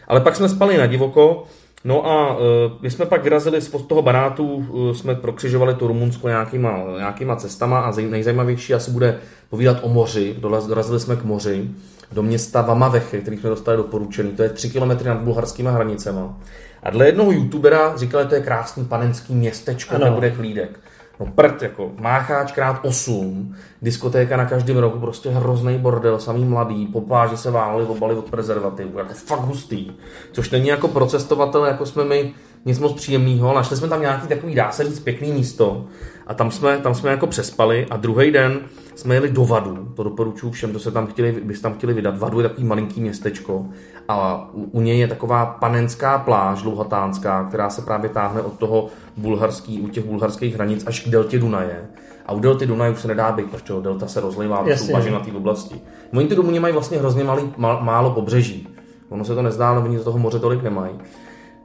Ale 0.08 0.22
pak 0.22 0.36
jsme 0.36 0.50
spali 0.50 0.78
na 0.78 0.86
divoko, 0.86 1.44
No 1.84 2.08
a 2.08 2.34
uh, 2.34 2.42
my 2.82 2.92
jsme 2.92 3.06
pak 3.06 3.24
vyrazili 3.24 3.62
z 3.62 3.70
toho 3.70 4.02
banátu, 4.02 4.54
uh, 4.54 4.92
jsme 4.92 5.16
prokřižovali 5.16 5.76
to 5.76 5.88
Rumunsko 5.88 6.28
nějakýma, 6.28 6.80
nějakýma 6.98 7.36
cestama 7.36 7.80
a 7.80 7.92
zaj- 7.92 8.10
nejzajímavější 8.10 8.74
asi 8.74 8.92
bude 8.92 9.18
povídat 9.50 9.78
o 9.82 9.90
moři. 9.90 10.36
Dorazili 10.40 11.00
jsme 11.00 11.16
k 11.16 11.24
moři, 11.24 11.70
do 12.12 12.24
města 12.24 12.62
Vamavechy, 12.62 13.22
který 13.22 13.38
jsme 13.38 13.50
dostali 13.50 13.78
doporučený. 13.78 14.32
To 14.32 14.44
je 14.44 14.50
3 14.50 14.70
km 14.70 15.06
nad 15.06 15.18
bulharskými 15.18 15.70
hranicema. 15.70 16.38
A 16.84 16.90
dle 16.90 17.06
jednoho 17.06 17.32
youtubera 17.32 17.98
říkali, 17.98 18.24
že 18.24 18.30
to 18.30 18.36
je 18.36 18.42
krásný 18.42 18.86
panenský 18.86 19.36
městečko, 19.36 19.96
Ano. 19.96 20.06
kde 20.06 20.12
bude 20.16 20.32
chlídek. 20.32 20.80
No 21.20 21.26
prd, 21.26 21.62
jako 21.62 21.92
mácháč 22.00 22.52
krát 22.52 22.80
8, 22.84 23.56
diskotéka 23.82 24.38
na 24.38 24.46
každém 24.46 24.78
rohu, 24.78 25.00
prostě 25.00 25.30
hrozný 25.30 25.78
bordel, 25.78 26.20
samý 26.20 26.46
mladý, 26.46 26.88
po 26.88 27.02
pláži 27.02 27.38
se 27.38 27.52
váleli 27.52 27.86
obaly 27.86 28.16
od 28.16 28.30
prezervativu, 28.30 28.98
jako 28.98 29.14
fakt 29.14 29.40
hustý. 29.40 29.92
Což 30.32 30.50
není 30.50 30.68
jako 30.68 30.88
pro 30.88 31.06
cestovatele, 31.06 31.68
jako 31.68 31.86
jsme 31.86 32.04
my, 32.06 32.34
nic 32.66 32.80
moc 32.80 32.94
příjemného. 32.94 33.54
Našli 33.54 33.78
jsme 33.78 33.88
tam 33.88 34.02
nějaký 34.02 34.28
takový, 34.28 34.56
dá 34.56 34.72
se 34.72 34.84
říct, 34.84 35.00
pěkný 35.00 35.32
místo 35.32 35.86
a 36.28 36.34
tam 36.34 36.52
jsme, 36.52 36.78
tam 36.78 36.96
jsme 36.96 37.12
jako 37.12 37.28
přespali 37.28 37.88
a 37.90 37.98
druhý 37.98 38.32
den 38.32 38.60
jsme 38.96 39.16
jeli 39.16 39.30
do 39.30 39.46
Vadu, 39.46 39.94
to 39.96 40.04
doporučuji 40.04 40.52
všem, 40.52 40.70
kdo 40.70 40.80
se 40.80 40.92
tam 40.92 41.08
chtěli, 41.08 41.32
by 41.32 41.56
se 41.56 41.62
tam 41.62 41.74
chtěli 41.74 41.94
vydat. 41.94 42.18
Vadu 42.18 42.40
je 42.40 42.50
takový 42.50 42.68
malinký 42.68 43.02
městečko 43.02 43.66
a 44.12 44.50
u, 44.54 44.64
u 44.64 44.82
něj 44.82 45.00
je 45.00 45.08
taková 45.08 45.46
panenská 45.46 46.18
pláž 46.18 46.62
dlouhatánská, 46.62 47.44
která 47.44 47.70
se 47.70 47.82
právě 47.82 48.10
táhne 48.10 48.42
od 48.42 48.54
toho 48.54 48.88
bulharský, 49.18 49.82
u 49.82 49.88
těch 49.88 50.06
bulharských 50.06 50.56
hranic 50.56 50.84
až 50.88 51.00
k 51.00 51.10
deltě 51.10 51.40
Dunaje. 51.40 51.88
A 52.26 52.34
u 52.34 52.40
delty 52.40 52.66
Dunaje 52.66 52.92
už 52.92 53.00
se 53.00 53.08
nedá 53.08 53.32
být, 53.32 53.52
protože 53.52 53.74
delta 53.82 54.08
se 54.08 54.22
rozlivá, 54.22 54.64
to 54.64 54.70
Jasně. 54.70 54.88
jsou 54.88 54.94
bažinaté 54.94 55.32
oblasti. 55.32 55.82
Oni 56.14 56.28
ty 56.28 56.36
Rumuni 56.36 56.60
mají 56.60 56.74
vlastně 56.74 56.98
hrozně 56.98 57.24
malý, 57.24 57.54
má, 57.58 57.80
málo 57.80 58.12
pobřeží. 58.12 58.68
Ono 59.10 59.26
se 59.26 59.36
to 59.36 59.42
nezdá, 59.42 59.70
ale 59.70 59.80
oni 59.80 60.00
z 60.00 60.04
toho 60.04 60.20
moře 60.20 60.40
tolik 60.40 60.64
nemají. 60.64 60.94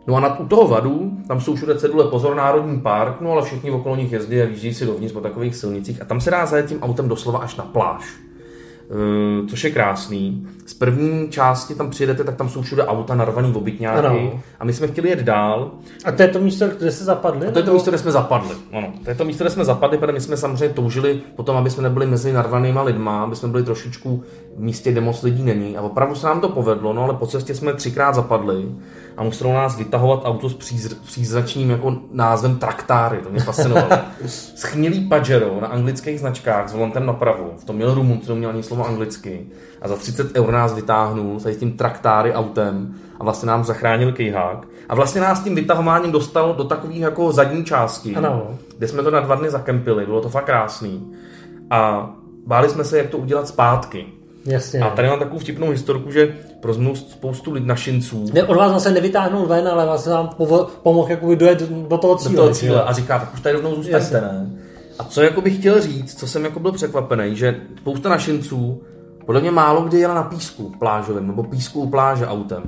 No 0.06 0.16
a 0.16 0.20
na, 0.20 0.38
u 0.38 0.46
toho 0.46 0.68
vadu, 0.68 1.10
tam 1.28 1.40
jsou 1.40 1.54
všude 1.54 1.78
cedule 1.78 2.04
pozor 2.04 2.36
národní 2.36 2.80
park, 2.80 3.20
no 3.20 3.32
ale 3.32 3.42
všichni 3.42 3.70
okolo 3.70 3.96
nich 3.96 4.12
jezdí 4.12 4.42
a 4.42 4.44
výjíždí 4.44 4.74
si 4.74 4.86
dovnitř 4.86 5.12
po 5.14 5.20
takových 5.20 5.56
silnicích 5.56 6.02
a 6.02 6.04
tam 6.04 6.20
se 6.20 6.30
dá 6.30 6.46
zajet 6.46 6.66
tím 6.66 6.82
autem 6.82 7.08
doslova 7.08 7.38
až 7.38 7.56
na 7.56 7.64
pláž. 7.64 8.25
Uh, 8.90 9.46
což 9.46 9.64
je 9.64 9.70
krásný. 9.70 10.46
Z 10.66 10.74
první 10.74 11.28
části 11.28 11.74
tam 11.74 11.90
přijedete, 11.90 12.24
tak 12.24 12.36
tam 12.36 12.48
jsou 12.48 12.62
všude 12.62 12.86
auta 12.86 13.14
narvaný 13.14 13.52
v 13.52 13.56
obytňáky 13.56 14.06
Ano. 14.06 14.40
a 14.60 14.64
my 14.64 14.72
jsme 14.72 14.86
chtěli 14.86 15.08
jet 15.08 15.18
dál. 15.18 15.70
A 16.04 16.12
to 16.12 16.22
je 16.22 16.28
to 16.28 16.38
místo, 16.38 16.68
kde 16.78 16.92
se 16.92 17.04
zapadli? 17.04 17.46
A 17.46 17.50
to 17.50 17.58
je 17.58 17.64
to 17.64 17.72
místo, 17.72 17.90
kde 17.90 17.98
jsme 17.98 18.12
zapadli. 18.12 18.54
Ano, 18.72 18.92
to 19.04 19.10
je 19.10 19.16
to 19.16 19.24
místo, 19.24 19.44
kde 19.44 19.50
jsme 19.50 19.64
zapadli, 19.64 19.98
protože 19.98 20.12
my 20.12 20.20
jsme 20.20 20.36
samozřejmě 20.36 20.74
toužili 20.74 21.20
potom, 21.36 21.56
aby 21.56 21.70
jsme 21.70 21.82
nebyli 21.82 22.06
mezi 22.06 22.32
narvanýma 22.32 22.82
lidma, 22.82 23.22
aby 23.22 23.36
jsme 23.36 23.48
byli 23.48 23.62
trošičku 23.62 24.22
v 24.56 24.60
místě, 24.60 24.92
kde 24.92 25.00
moc 25.00 25.22
lidí 25.22 25.42
není. 25.42 25.76
A 25.76 25.82
opravdu 25.82 26.14
se 26.14 26.26
nám 26.26 26.40
to 26.40 26.48
povedlo, 26.48 26.92
no 26.92 27.02
ale 27.02 27.14
po 27.14 27.26
cestě 27.26 27.54
jsme 27.54 27.72
třikrát 27.74 28.14
zapadli 28.14 28.64
a 29.16 29.22
muselo 29.22 29.52
nás 29.52 29.78
vytahovat 29.78 30.20
auto 30.24 30.48
s 30.48 30.58
přízr- 30.58 30.96
přízračným 31.04 31.70
jako 31.70 31.96
názvem 32.12 32.56
traktáry, 32.58 33.18
to 33.18 33.30
mě 33.30 33.40
fascinovalo. 33.40 33.88
Schnilý 34.56 35.08
Pajero 35.08 35.60
na 35.60 35.66
anglických 35.68 36.20
značkách 36.20 36.68
s 36.68 36.72
volantem 36.72 37.06
napravo, 37.06 37.50
v 37.58 37.64
tom 37.64 37.76
měl 37.76 37.94
Rumun, 37.94 38.20
co 38.20 38.34
měl 38.36 38.50
ani 38.50 38.62
slovo 38.62 38.75
anglicky 38.84 39.46
a 39.82 39.88
za 39.88 39.96
30 39.96 40.36
eur 40.36 40.52
nás 40.52 40.74
vytáhnul 40.74 41.40
tady 41.40 41.54
s 41.54 41.58
tím 41.58 41.72
traktáry 41.76 42.32
autem 42.32 42.94
a 43.20 43.24
vlastně 43.24 43.46
nám 43.46 43.64
zachránil 43.64 44.12
kejhák. 44.12 44.66
A 44.88 44.94
vlastně 44.94 45.20
nás 45.20 45.40
tím 45.40 45.54
vytahováním 45.54 46.12
dostal 46.12 46.54
do 46.54 46.64
takových 46.64 47.00
jako 47.00 47.32
zadní 47.32 47.64
části, 47.64 48.16
Ano. 48.16 48.46
kde 48.78 48.88
jsme 48.88 49.02
to 49.02 49.10
na 49.10 49.20
dva 49.20 49.34
dny 49.34 49.50
zakempili, 49.50 50.06
bylo 50.06 50.20
to 50.20 50.28
fakt 50.28 50.44
krásný. 50.44 51.12
A 51.70 52.10
báli 52.46 52.68
jsme 52.68 52.84
se, 52.84 52.98
jak 52.98 53.06
to 53.10 53.18
udělat 53.18 53.48
zpátky. 53.48 54.06
Jasně. 54.44 54.80
A 54.80 54.90
tady 54.90 55.08
mám 55.08 55.18
takovou 55.18 55.38
vtipnou 55.38 55.70
historku, 55.70 56.10
že 56.10 56.34
pro 56.60 56.74
spoustu 56.94 57.52
lid 57.52 57.66
našinců 57.66 58.24
Ne, 58.32 58.44
od 58.44 58.56
vás 58.56 58.72
zase 58.72 58.90
nevytáhnul 58.90 59.46
ven, 59.46 59.68
ale 59.68 59.86
vlastně 59.86 60.12
vám 60.12 60.30
povo- 60.38 60.66
pomohl 60.82 61.10
jakoby 61.10 61.36
dojet 61.36 61.62
do 61.88 61.98
toho 61.98 62.14
do 62.14 62.18
cíle. 62.20 62.34
toho 62.36 62.50
cíle 62.54 62.82
a 62.82 62.92
říká, 62.92 63.18
tak 63.18 63.34
už 63.34 63.40
tady 63.40 63.52
rovnou 63.54 63.74
zůstaňte, 63.74 63.96
Jasně. 64.16 64.20
ne? 64.20 64.50
A 64.98 65.04
co 65.04 65.22
jako 65.22 65.40
bych 65.40 65.58
chtěl 65.58 65.80
říct, 65.80 66.18
co 66.18 66.26
jsem 66.26 66.44
jako 66.44 66.60
byl 66.60 66.72
překvapený, 66.72 67.36
že 67.36 67.60
spousta 67.76 68.08
našinců 68.08 68.82
podle 69.26 69.40
mě 69.40 69.50
málo 69.50 69.82
kdy 69.82 69.98
jela 69.98 70.14
na 70.14 70.22
písku 70.22 70.72
plážovém, 70.78 71.26
nebo 71.26 71.42
písku 71.42 71.80
u 71.80 71.90
pláže 71.90 72.26
autem. 72.26 72.62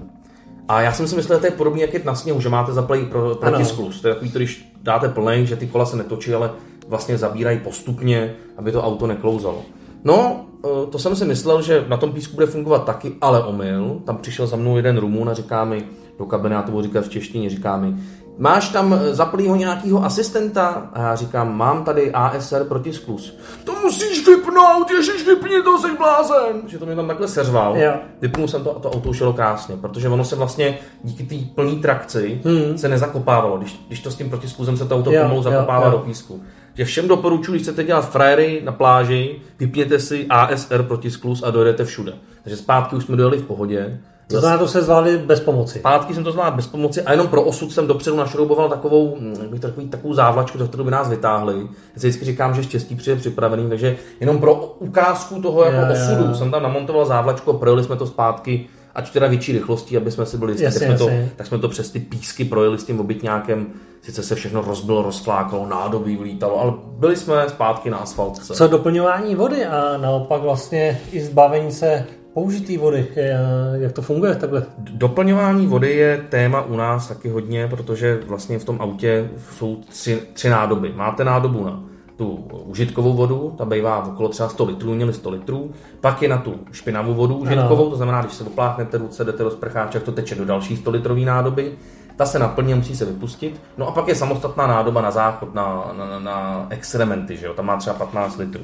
A 0.69 0.81
já 0.81 0.93
jsem 0.93 1.09
si 1.09 1.17
myslel, 1.17 1.39
že 1.39 1.41
to 1.41 1.47
je 1.47 1.51
podobně 1.51 1.83
jak 1.83 1.95
jet 1.95 2.05
na 2.05 2.15
sněhu, 2.15 2.41
že 2.41 2.49
máte 2.49 2.73
zaplej 2.73 3.07
pro, 3.07 3.35
protisklus. 3.35 4.01
To 4.01 4.09
je 4.09 4.15
takový, 4.15 4.31
když 4.31 4.73
dáte 4.83 5.09
plnej, 5.09 5.47
že 5.47 5.57
ty 5.57 5.67
kola 5.67 5.87
se 5.87 5.97
netočí, 5.97 6.35
ale 6.35 6.51
vlastně 6.89 7.19
zabírají 7.19 7.59
postupně, 7.59 8.35
aby 8.57 8.73
to 8.73 8.83
auto 8.83 9.07
neklouzalo. 9.07 9.63
No, 10.05 10.47
eh, 10.65 10.87
to 10.91 10.99
jsem 10.99 11.17
si 11.17 11.25
myslel, 11.25 11.63
že 11.63 11.85
na 11.89 11.97
tom 11.97 12.13
písku 12.13 12.35
bude 12.35 12.47
fungovat 12.47 12.85
taky, 12.85 13.13
ale 13.21 13.45
omyl. 13.45 14.01
Tam 14.05 14.17
přišel 14.17 14.47
za 14.47 14.57
mnou 14.57 14.77
jeden 14.77 14.99
Rumun 14.99 15.29
a 15.29 15.35
říká 15.35 15.65
mi, 15.65 15.85
do 16.19 16.27
kabiny, 16.27 16.55
já 16.55 16.63
to 16.63 16.71
budu 16.71 16.83
říkat 16.83 17.05
v 17.05 17.09
češtině, 17.09 17.51
říká 17.51 17.77
mi, 17.77 17.95
máš 18.39 18.69
tam 18.69 18.95
eh, 18.95 19.15
zaplýho 19.15 19.57
nějakého 19.57 20.05
asistenta? 20.05 20.91
A 20.93 21.03
já 21.03 21.15
říkám, 21.15 21.57
mám 21.57 21.85
tady 21.85 22.13
ASR 22.13 22.65
protisklus. 22.65 23.39
To 23.65 23.73
musíš 23.85 24.27
vypnout, 24.27 24.91
ježiš, 24.91 25.27
vypni 25.27 25.63
to, 25.63 25.79
jsi 25.79 25.97
blázen. 25.97 26.63
Že 26.67 26.79
to 26.79 26.87
mě 26.87 26.97
tam 26.97 27.07
takhle 27.07 27.29
seřval. 27.29 27.77
Jo. 27.77 27.93
Vypnul 28.21 28.49
jsem 28.49 28.65
to 28.65 28.77
a 28.77 28.81
to 28.81 28.91
auto 28.91 29.09
už 29.09 29.21
jelo 29.21 29.33
krásně, 29.33 29.77
protože 29.77 30.09
ono 30.09 30.25
se 30.25 30.37
vlastně 30.37 30.79
díky 31.05 31.23
té 31.23 31.55
plné 31.55 31.77
trakci 31.77 32.41
hmm. 32.45 32.79
se 32.79 32.89
nezakopávalo. 32.89 33.59
Když, 33.59 33.81
když 33.87 34.01
to 34.01 34.11
s 34.11 34.17
tím 34.17 34.31
protiskluzem 34.31 34.77
se 34.77 34.85
to 34.85 34.97
auto 34.97 35.13
Jo, 35.13 35.23
pomalu 35.23 35.39
jo, 35.39 35.43
zakopává 35.43 35.85
jo. 35.85 35.91
do 35.93 35.99
písku. 35.99 36.43
Že 36.75 36.85
všem 36.85 37.09
doporučuji, 37.09 37.53
když 37.53 37.63
chcete 37.63 37.85
dělat 37.85 38.11
frajery 38.11 38.61
na 38.65 38.73
pláži, 38.73 39.41
vypněte 39.59 39.99
si 39.99 40.27
ASR 40.27 40.83
protisklus 40.83 41.43
a 41.43 41.51
dojedete 41.51 41.85
všude. 41.85 42.13
Takže 42.43 42.57
zpátky 42.57 42.97
už 42.97 43.05
jsme 43.05 43.17
dojeli 43.17 43.39
v 43.39 43.47
pohodě. 43.47 44.01
To 44.29 44.41
znamená, 44.41 44.59
to 44.59 44.69
se 44.69 44.83
zvládli 44.83 45.19
bez 45.19 45.41
pomoci. 45.41 45.79
Zpátky 45.79 46.15
jsem 46.15 46.25
to 46.25 46.33
zvládl 46.33 46.57
bez 46.57 46.67
pomoci 46.67 47.03
a 47.03 47.13
jenom 47.13 47.29
pro 47.29 47.43
osud 47.43 47.73
jsem 47.73 47.87
dopředu 47.87 48.17
našrouboval 48.17 48.69
takovou, 48.69 49.17
hm, 49.21 49.59
takový, 49.61 49.89
takovou 49.89 50.15
závlačku, 50.15 50.59
za 50.59 50.67
kterou 50.67 50.85
by 50.85 50.91
nás 50.91 51.09
vytáhli. 51.09 51.55
Já 51.61 51.69
vždycky 51.97 52.25
říkám, 52.25 52.55
že 52.55 52.63
štěstí 52.63 52.97
přijde 52.97 53.17
připravený, 53.17 53.69
takže 53.69 53.97
jenom 54.21 54.39
pro 54.39 54.55
ukázku 54.79 55.43
toho 55.43 55.65
jako 55.65 55.77
jo, 55.77 55.93
osudu 55.93 56.29
jo. 56.29 56.35
jsem 56.35 56.51
tam 56.51 56.63
namontoval 56.63 57.07
závlačku 57.07 57.51
a 57.51 57.59
projeli 57.59 57.85
jsme 57.85 57.97
to 57.97 58.07
zpátky 58.07 58.69
ať 58.95 59.13
teda 59.13 59.27
větší 59.27 59.53
rychlostí, 59.53 59.97
aby 59.97 60.11
jsme 60.11 60.27
si 60.27 60.39
byli 60.39 60.53
jistí, 60.53 60.65
Jasně, 60.65 60.89
tak, 60.89 60.99
jsme 60.99 61.07
to, 61.07 61.11
tak 61.37 61.47
jsme 61.47 61.59
to 61.59 61.69
přes 61.69 61.91
ty 61.91 62.01
písky 62.01 62.45
projeli 62.45 62.79
s 62.79 62.85
tím 62.85 63.01
obytňákem. 63.01 63.67
Sice 64.03 64.23
se 64.23 64.35
všechno 64.35 64.61
rozbilo, 64.61 65.03
rozflákalo, 65.03 65.67
nádobí 65.67 66.17
vlítalo, 66.17 66.61
ale 66.61 66.73
byli 66.99 67.17
jsme 67.17 67.49
zpátky 67.49 67.91
na 67.91 67.97
asfaltce. 67.97 68.55
Co 68.55 68.69
doplňování 68.69 69.35
vody 69.35 69.65
a 69.65 69.97
naopak 69.97 70.43
vlastně 70.43 71.01
i 71.13 71.21
zbavení 71.21 71.73
se 71.73 72.07
použitý 72.39 72.79
vody. 72.79 73.07
Je- 73.17 73.39
Jak 73.73 73.93
to 73.93 74.03
funguje 74.03 74.35
takhle? 74.35 74.63
Doplňování 74.79 75.67
vody 75.67 75.91
je 75.91 76.25
téma 76.29 76.63
u 76.63 76.77
nás 76.77 77.09
taky 77.09 77.29
hodně, 77.29 77.69
protože 77.69 78.21
vlastně 78.27 78.59
v 78.59 78.65
tom 78.65 78.77
autě 78.81 79.31
jsou 79.59 79.77
tři, 79.89 80.23
tři 80.33 80.49
nádoby. 80.49 80.93
Máte 80.97 81.25
nádobu 81.25 81.65
na 81.65 81.81
tu 82.17 82.27
užitkovou 82.65 83.13
vodu, 83.13 83.55
ta 83.59 83.65
bývá 83.65 84.01
v 84.01 84.09
okolo 84.09 84.29
třeba 84.29 84.49
100 84.49 84.65
litrů, 84.65 84.95
měli 84.95 85.13
100 85.13 85.31
litrů, 85.31 85.71
pak 86.01 86.23
je 86.23 86.29
na 86.29 86.37
tu 86.39 86.55
špinavou 86.73 87.15
vodu 87.15 87.35
užitkovou, 87.37 87.91
to 87.91 87.97
znamená, 87.97 88.21
když 88.21 88.33
se 88.35 88.45
opláchnete 88.45 88.99
ruce, 88.99 89.25
jdete 89.25 89.43
do 89.45 89.51
sprcháče, 89.51 90.01
to 90.01 90.13
teče 90.13 90.35
do 90.35 90.45
další 90.45 90.77
100 90.77 90.91
litrové 90.91 91.21
nádoby, 91.21 91.73
ta 92.17 92.27
se 92.27 92.39
naplní 92.39 92.73
a 92.73 92.77
musí 92.77 92.97
se 92.97 93.05
vypustit. 93.05 93.61
No 93.79 93.89
a 93.89 93.93
pak 93.93 94.09
je 94.09 94.15
samostatná 94.15 94.67
nádoba 94.67 95.01
na 95.03 95.11
záchod, 95.11 95.55
na, 95.55 95.93
na, 95.99 96.07
na, 96.07 96.19
na 96.19 96.67
extrementy, 96.71 97.37
že 97.37 97.47
jo? 97.47 97.55
tam 97.55 97.67
má 97.67 97.77
třeba 97.77 97.97
15 97.97 98.37
litrů. 98.39 98.63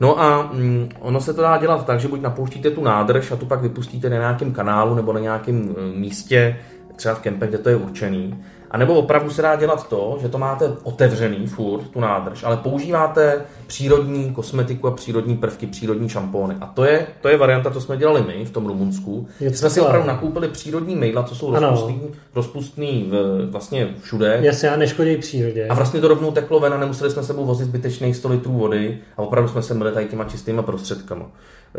No 0.00 0.20
a 0.20 0.50
mm, 0.52 0.88
ono 1.00 1.20
se 1.20 1.34
to 1.34 1.42
dá 1.42 1.58
dělat 1.58 1.86
tak, 1.86 2.00
že 2.00 2.08
buď 2.08 2.20
napouštíte 2.20 2.70
tu 2.70 2.84
nádrž 2.84 3.32
a 3.32 3.36
tu 3.36 3.46
pak 3.46 3.60
vypustíte 3.60 4.10
na 4.10 4.16
nějakém 4.16 4.52
kanálu 4.52 4.94
nebo 4.94 5.12
na 5.12 5.20
nějakém 5.20 5.74
e, 5.76 5.98
místě, 5.98 6.56
třeba 6.96 7.14
v 7.14 7.20
kempech, 7.20 7.48
kde 7.48 7.58
to 7.58 7.68
je 7.68 7.76
určený. 7.76 8.44
A 8.70 8.76
nebo 8.78 8.94
opravdu 8.94 9.30
se 9.30 9.42
dá 9.42 9.56
dělat 9.56 9.88
to, 9.88 10.18
že 10.22 10.28
to 10.28 10.38
máte 10.38 10.72
otevřený 10.82 11.46
furt, 11.46 11.82
tu 11.90 12.00
nádrž, 12.00 12.44
ale 12.44 12.56
používáte 12.56 13.42
přírodní 13.66 14.30
kosmetiku 14.32 14.88
a 14.88 14.90
přírodní 14.90 15.36
prvky, 15.36 15.66
přírodní 15.66 16.08
šampóny. 16.08 16.54
A 16.60 16.66
to 16.66 16.84
je, 16.84 17.06
to 17.20 17.28
je 17.28 17.36
varianta, 17.36 17.70
to 17.70 17.80
jsme 17.80 17.96
dělali 17.96 18.24
my 18.26 18.44
v 18.44 18.50
tom 18.50 18.66
Rumunsku. 18.66 19.28
Je 19.40 19.54
jsme 19.54 19.70
si 19.70 19.80
opravdu 19.80 20.08
nakoupili 20.08 20.48
přírodní 20.48 20.96
mydla, 20.96 21.22
co 21.22 21.34
jsou 21.34 21.54
Ano. 21.54 21.70
rozpustný, 21.70 22.00
rozpustný 22.34 23.06
v, 23.10 23.46
vlastně 23.50 23.88
všude. 24.02 24.38
Jasně, 24.42 24.70
a 24.70 24.76
neškodí 24.76 25.16
přírodě. 25.16 25.68
A 25.68 25.74
vlastně 25.74 26.00
to 26.00 26.08
rovnou 26.08 26.30
teklo 26.32 26.60
ven 26.60 26.74
a 26.74 26.78
nemuseli 26.78 27.10
jsme 27.10 27.22
sebou 27.22 27.44
vozit 27.44 27.66
zbytečných 27.66 28.16
100 28.16 28.28
litrů 28.28 28.52
vody 28.52 28.98
a 29.16 29.22
opravdu 29.22 29.48
jsme 29.48 29.62
se 29.62 29.74
myli 29.74 29.92
tady 29.92 30.06
těma 30.06 30.24
čistýma 30.24 30.62
prostředkama. 30.62 31.26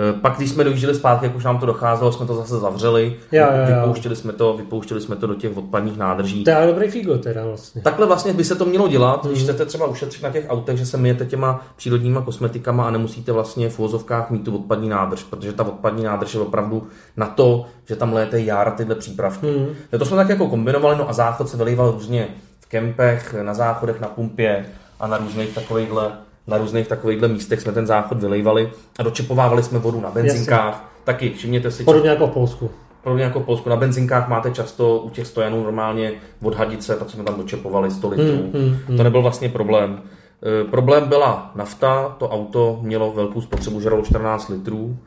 E, 0.10 0.14
Pak, 0.14 0.38
když 0.38 0.50
jsme 0.50 0.64
dojížděli 0.64 0.96
zpátky, 0.96 1.26
jak 1.26 1.36
už 1.36 1.44
nám 1.44 1.58
to 1.60 1.66
docházelo, 1.66 2.12
jsme 2.12 2.26
to 2.26 2.36
zase 2.36 2.58
zavřeli, 2.60 3.16
Jo, 3.32 3.46
jo, 3.52 3.58
jo. 3.76 3.76
vypouštěli, 3.82 4.16
jsme 4.16 4.34
to, 4.34 4.54
vypouštěli 4.58 5.02
jsme 5.02 5.16
to 5.16 5.28
do 5.28 5.36
těch 5.36 5.58
odpadních 5.58 5.98
nádrží. 5.98 6.44
To 6.44 6.50
je 6.50 6.68
dobrý 6.68 6.88
figo 6.88 7.18
teda 7.18 7.46
vlastně. 7.46 7.82
Takhle 7.82 8.06
vlastně 8.08 8.34
by 8.34 8.44
se 8.44 8.56
to 8.56 8.66
mělo 8.66 8.88
dělat, 8.88 9.24
Mhm. 9.24 9.32
když 9.34 9.44
chcete 9.44 9.66
třeba 9.66 9.86
ušetřit 9.86 10.24
na 10.24 10.30
těch 10.30 10.46
autech, 10.50 10.78
že 10.78 10.86
se 10.86 10.98
myjete 10.98 11.26
těma 11.26 11.62
přírodníma 11.76 12.22
kosmetikama 12.22 12.88
a 12.88 12.92
nemusíte 12.92 13.32
vlastně 13.32 13.70
v 13.70 13.78
vozovkách 13.80 14.30
mít 14.30 14.44
tu 14.46 14.56
odpadní 14.56 14.90
nádrž, 14.90 15.24
protože 15.24 15.54
ta 15.54 15.64
odpadní 15.64 16.04
nádrž 16.04 16.34
je 16.34 16.40
opravdu 16.40 16.88
na 17.18 17.26
to, 17.28 17.66
že 17.86 17.96
tam 17.96 18.14
léte 18.14 18.40
jára 18.40 18.72
tyhle 18.72 18.96
přípravky. 18.96 19.48
Mhm. 19.48 19.68
To 20.00 20.06
jsme 20.06 20.18
tak 20.18 20.30
jako 20.30 20.48
kombinovali, 20.48 20.96
no 20.98 21.10
a 21.10 21.14
záchod 21.14 21.50
se 21.50 21.58
vylejval 21.58 21.92
různě 21.92 22.28
v 22.60 22.66
kempech, 22.70 23.36
na 23.42 23.54
záchodech, 23.54 24.02
na 24.02 24.08
pumpě 24.08 24.66
a 25.00 25.08
na 25.08 25.18
různých 25.18 25.56
takovýchhle 25.56 26.12
na 26.48 26.58
různých 26.58 26.88
takovýchhle 26.88 27.28
místech 27.28 27.62
jsme 27.62 27.72
ten 27.72 27.88
záchod 27.88 28.22
vylejvali 28.22 28.72
a 29.00 29.04
dočepovávali 29.04 29.64
jsme 29.64 29.80
vodu 29.80 30.02
na 30.02 30.12
benzinkách. 30.12 30.92
Taky, 31.04 31.34
všimněte 31.34 31.72
si, 31.72 31.84
Podobně 31.84 32.10
jako 32.10 32.28
v 32.28 32.32
Polsku. 32.32 32.70
Podobně 33.04 33.24
jako 33.24 33.40
v 33.40 33.44
Polsku. 33.44 33.70
Na 33.70 33.76
benzinkách 33.76 34.30
máte 34.30 34.52
často 34.52 34.98
u 34.98 35.10
těch 35.10 35.28
stojanů 35.28 35.64
normálně 35.64 36.12
od 36.44 36.56
hadice, 36.56 36.96
to 36.96 37.10
jsme 37.10 37.24
tam 37.24 37.36
dočepovali 37.36 37.92
100 37.92 38.10
litrů. 38.10 38.50
Hmm, 38.54 38.98
To 38.98 39.04
nebyl 39.04 39.22
vlastně 39.22 39.50
problém. 39.50 40.02
E, 40.62 40.64
problém 40.64 41.08
byla 41.08 41.52
nafta, 41.56 42.16
to 42.20 42.30
auto 42.30 42.80
mělo 42.82 43.12
velkou 43.12 43.42
spotřebu, 43.42 43.82
žralo 43.82 44.02
14 44.06 44.50
litrů 44.50 44.98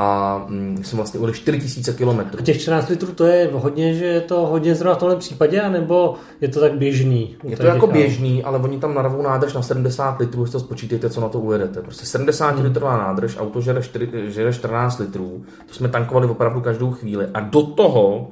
a 0.00 0.44
mm, 0.48 0.78
jsme 0.84 0.96
vlastně 0.96 1.20
ujeli 1.20 1.32
4000 1.32 1.92
km. 1.92 2.20
A 2.38 2.42
těch 2.42 2.60
14 2.60 2.88
litrů 2.88 3.12
to 3.12 3.26
je 3.26 3.50
hodně, 3.52 3.94
že 3.94 4.04
je 4.04 4.20
to 4.20 4.46
hodně 4.46 4.74
zrovna 4.74 4.94
v 4.94 4.98
tomhle 4.98 5.16
případě, 5.16 5.60
anebo 5.60 6.14
je 6.40 6.48
to 6.48 6.60
tak 6.60 6.78
běžný? 6.78 7.36
Je 7.44 7.56
to 7.56 7.66
jako 7.66 7.86
běžný, 7.86 8.44
ale 8.44 8.58
oni 8.58 8.78
tam 8.78 8.94
narvou 8.94 9.22
nádrž 9.22 9.52
na 9.52 9.62
70 9.62 10.20
litrů, 10.20 10.42
když 10.42 10.52
to 10.52 10.60
spočítejte, 10.60 11.10
co 11.10 11.20
na 11.20 11.28
to 11.28 11.40
ujedete. 11.40 11.82
Prostě 11.82 12.06
70 12.06 12.58
litrová 12.58 12.96
nádrž, 12.96 13.36
auto 13.38 13.60
žere, 13.60 13.82
4, 13.82 14.08
žere 14.26 14.52
14 14.52 14.98
litrů, 14.98 15.44
to 15.66 15.74
jsme 15.74 15.88
tankovali 15.88 16.26
opravdu 16.26 16.60
každou 16.60 16.90
chvíli. 16.90 17.26
A 17.34 17.40
do 17.40 17.62
toho, 17.62 18.28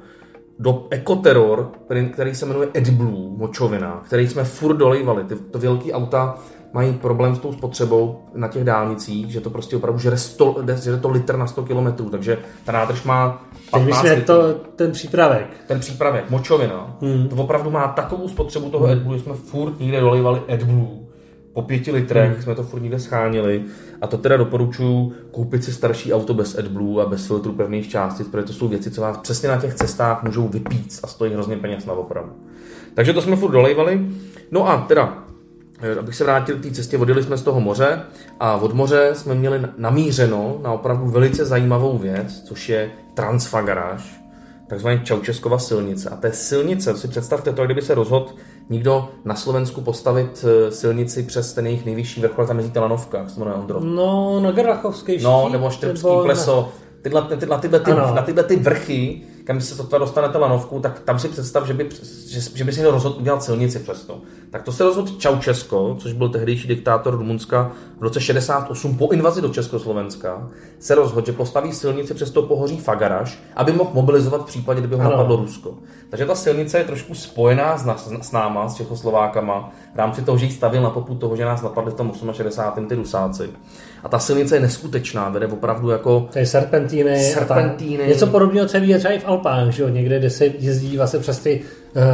do 0.59 0.87
Ecoterror, 0.89 1.71
který, 1.85 2.09
který 2.09 2.35
se 2.35 2.45
jmenuje 2.45 2.67
AdBlue, 2.77 3.37
močovina, 3.37 4.01
který 4.05 4.27
jsme 4.27 4.43
furt 4.43 4.77
dolejvali. 4.77 5.23
Ty, 5.23 5.35
to 5.35 5.59
velký 5.59 5.93
auta 5.93 6.37
mají 6.73 6.93
problém 6.93 7.35
s 7.35 7.39
tou 7.39 7.53
spotřebou 7.53 8.19
na 8.33 8.47
těch 8.47 8.63
dálnicích, 8.63 9.31
že 9.31 9.41
to 9.41 9.49
prostě 9.49 9.75
opravdu 9.75 9.99
žere, 9.99 10.17
100, 10.17 10.55
žere 10.81 10.97
to 10.97 11.09
litr 11.09 11.37
na 11.37 11.47
100 11.47 11.63
km, 11.63 12.09
takže 12.11 12.37
ta 12.65 12.71
nádrž 12.71 13.03
má 13.03 13.43
Teď 13.53 13.71
15 13.71 13.87
myslím, 13.87 14.09
jak 14.09 14.17
litrů 14.17 14.35
to, 14.35 14.53
ten 14.75 14.91
přípravek. 14.91 15.47
ten 15.67 15.79
přípravek, 15.79 16.29
močovina, 16.29 16.97
hmm. 17.01 17.27
to 17.27 17.35
opravdu 17.35 17.71
má 17.71 17.87
takovou 17.87 18.27
spotřebu 18.27 18.69
toho 18.69 18.85
AdBlue, 18.85 19.17
že 19.17 19.23
jsme 19.23 19.33
furt 19.33 19.79
někde 19.79 19.99
dolejvali 19.99 20.41
AdBlue. 20.53 20.87
po 21.53 21.61
pěti 21.61 21.91
litrech 21.91 22.31
hmm. 22.31 22.41
jsme 22.41 22.55
to 22.55 22.63
furt 22.63 22.81
někde 22.81 22.99
schánili 22.99 23.63
a 24.01 24.07
to 24.07 24.17
teda 24.17 24.37
doporučuji 24.37 25.13
koupit 25.31 25.63
si 25.63 25.73
starší 25.73 26.13
auto 26.13 26.33
bez 26.33 26.57
AdBlue 26.57 27.03
a 27.03 27.09
bez 27.09 27.27
filtru 27.27 27.53
pevných 27.53 27.89
částic, 27.89 28.27
protože 28.27 28.43
to 28.43 28.53
jsou 28.53 28.67
věci, 28.67 28.91
co 28.91 29.01
vás 29.01 29.17
přesně 29.17 29.49
na 29.49 29.57
těch 29.57 29.73
cestách 29.73 30.23
můžou 30.23 30.47
vypít 30.47 30.99
a 31.03 31.07
stojí 31.07 31.33
hrozně 31.33 31.57
peněz 31.57 31.85
na 31.85 31.93
opravu. 31.93 32.29
Takže 32.93 33.13
to 33.13 33.21
jsme 33.21 33.35
furt 33.35 33.51
dolejvali. 33.51 34.07
No 34.51 34.69
a 34.69 34.77
teda, 34.77 35.26
abych 35.99 36.15
se 36.15 36.23
vrátil 36.23 36.55
k 36.55 36.63
té 36.63 36.71
cestě, 36.71 36.97
odjeli 36.97 37.23
jsme 37.23 37.37
z 37.37 37.41
toho 37.41 37.59
moře 37.59 38.01
a 38.39 38.55
od 38.55 38.73
moře 38.73 39.09
jsme 39.13 39.35
měli 39.35 39.61
namířeno 39.77 40.57
na 40.61 40.71
opravdu 40.71 41.07
velice 41.07 41.45
zajímavou 41.45 41.97
věc, 41.97 42.41
což 42.41 42.69
je 42.69 42.91
Transfagaráž, 43.13 44.21
takzvaně 44.67 45.01
Čaučeskova 45.03 45.59
silnice. 45.59 46.09
A 46.09 46.15
té 46.15 46.31
silnice, 46.31 46.97
si 46.97 47.07
představte 47.07 47.53
to, 47.53 47.65
kdyby 47.65 47.81
se 47.81 47.95
rozhodl 47.95 48.29
někdo 48.69 49.09
na 49.25 49.35
Slovensku 49.35 49.81
postavit 49.81 50.45
eh, 50.47 50.71
silnici 50.71 51.23
přes 51.23 51.53
ten 51.53 51.65
jejich 51.65 51.85
nejvyšší 51.85 52.21
vrchol, 52.21 52.47
tam 52.47 52.59
jezdí 52.59 52.79
Lanovka, 52.79 53.17
jak 53.17 53.29
se 53.29 53.39
jmenuje 53.39 53.57
Ondro. 53.57 53.79
No, 53.79 54.39
na 54.39 54.51
Grachovský 54.51 55.13
štít. 55.13 55.23
No, 55.23 55.49
nebo 55.49 55.69
Štrbský 55.69 56.07
nebo 56.07 56.23
pleso. 56.23 56.69
Tyhle, 57.01 57.21
tyhle, 57.21 57.59
tyhle, 57.59 57.79
ty, 57.79 57.91
na 57.91 58.21
tyhle 58.21 58.43
ty 58.43 58.55
vrchy 58.55 59.23
kam 59.47 59.61
se 59.61 59.83
to 59.83 59.97
dostanete 59.97 60.37
lanovku, 60.37 60.79
tak 60.79 60.99
tam 60.99 61.19
si 61.19 61.27
představ, 61.27 61.67
že 61.67 61.73
by, 61.73 61.89
že, 62.27 62.41
že 62.53 62.63
by 62.63 62.73
si 62.73 62.81
to 62.81 62.91
rozhodl 62.91 63.15
udělat 63.19 63.43
silnici 63.43 63.79
přesto. 63.79 64.21
Tak 64.57 64.65
to 64.65 64.71
se 64.71 64.83
rozhodl 64.83 65.11
Čaučesko, 65.17 65.95
což 65.99 66.13
byl 66.13 66.29
tehdejší 66.29 66.67
diktátor 66.67 67.17
Rumunska 67.17 67.71
v 67.99 68.03
roce 68.03 68.21
68 68.21 68.97
po 68.97 69.09
invazi 69.11 69.41
do 69.41 69.49
Československa, 69.49 70.47
se 70.79 70.95
rozhodl, 70.95 71.25
že 71.25 71.33
postaví 71.33 71.73
silnici 71.73 72.13
přes 72.13 72.31
to 72.31 72.41
pohoří 72.41 72.77
Fagaraš, 72.77 73.39
aby 73.55 73.71
mohl 73.71 73.89
mobilizovat 73.93 74.41
v 74.41 74.45
případě, 74.45 74.79
kdyby 74.79 74.95
ho 74.95 75.01
ano. 75.01 75.09
napadlo 75.09 75.35
Rusko. 75.35 75.73
Takže 76.09 76.25
ta 76.25 76.35
silnice 76.35 76.77
je 76.77 76.83
trošku 76.83 77.15
spojená 77.15 77.77
s, 77.77 77.85
nás, 77.85 78.11
s 78.21 78.31
náma, 78.31 78.69
s 78.69 78.75
Čechoslovákama, 78.75 79.71
v 79.95 79.97
rámci 79.97 80.21
toho, 80.21 80.37
že 80.37 80.45
ji 80.45 80.51
stavil 80.51 80.81
na 80.81 80.89
poput 80.89 81.15
toho, 81.15 81.35
že 81.35 81.45
nás 81.45 81.61
napadli 81.61 81.91
v 81.91 81.95
tom 81.95 82.11
68. 82.31 82.87
ty 82.87 82.95
Rusáci. 82.95 83.49
A 84.03 84.09
ta 84.09 84.19
silnice 84.19 84.55
je 84.55 84.59
neskutečná, 84.59 85.29
vede 85.29 85.47
opravdu 85.47 85.89
jako... 85.89 86.29
To 86.33 86.39
je 86.39 86.45
serpentíny. 86.45 87.19
serpentíny. 87.19 88.07
Něco 88.07 88.27
podobného, 88.27 88.67
co 88.67 88.77
je 88.77 88.97
třeba 88.97 89.13
i 89.13 89.19
v 89.19 89.27
Alpách, 89.27 89.69
že 89.69 89.83
jo? 89.83 89.89
Někde, 89.89 90.19
kde 90.19 90.29
se 90.29 90.45
jezdí 90.45 90.97
vlastně 90.97 91.19
přes 91.19 91.39
ty 91.39 91.61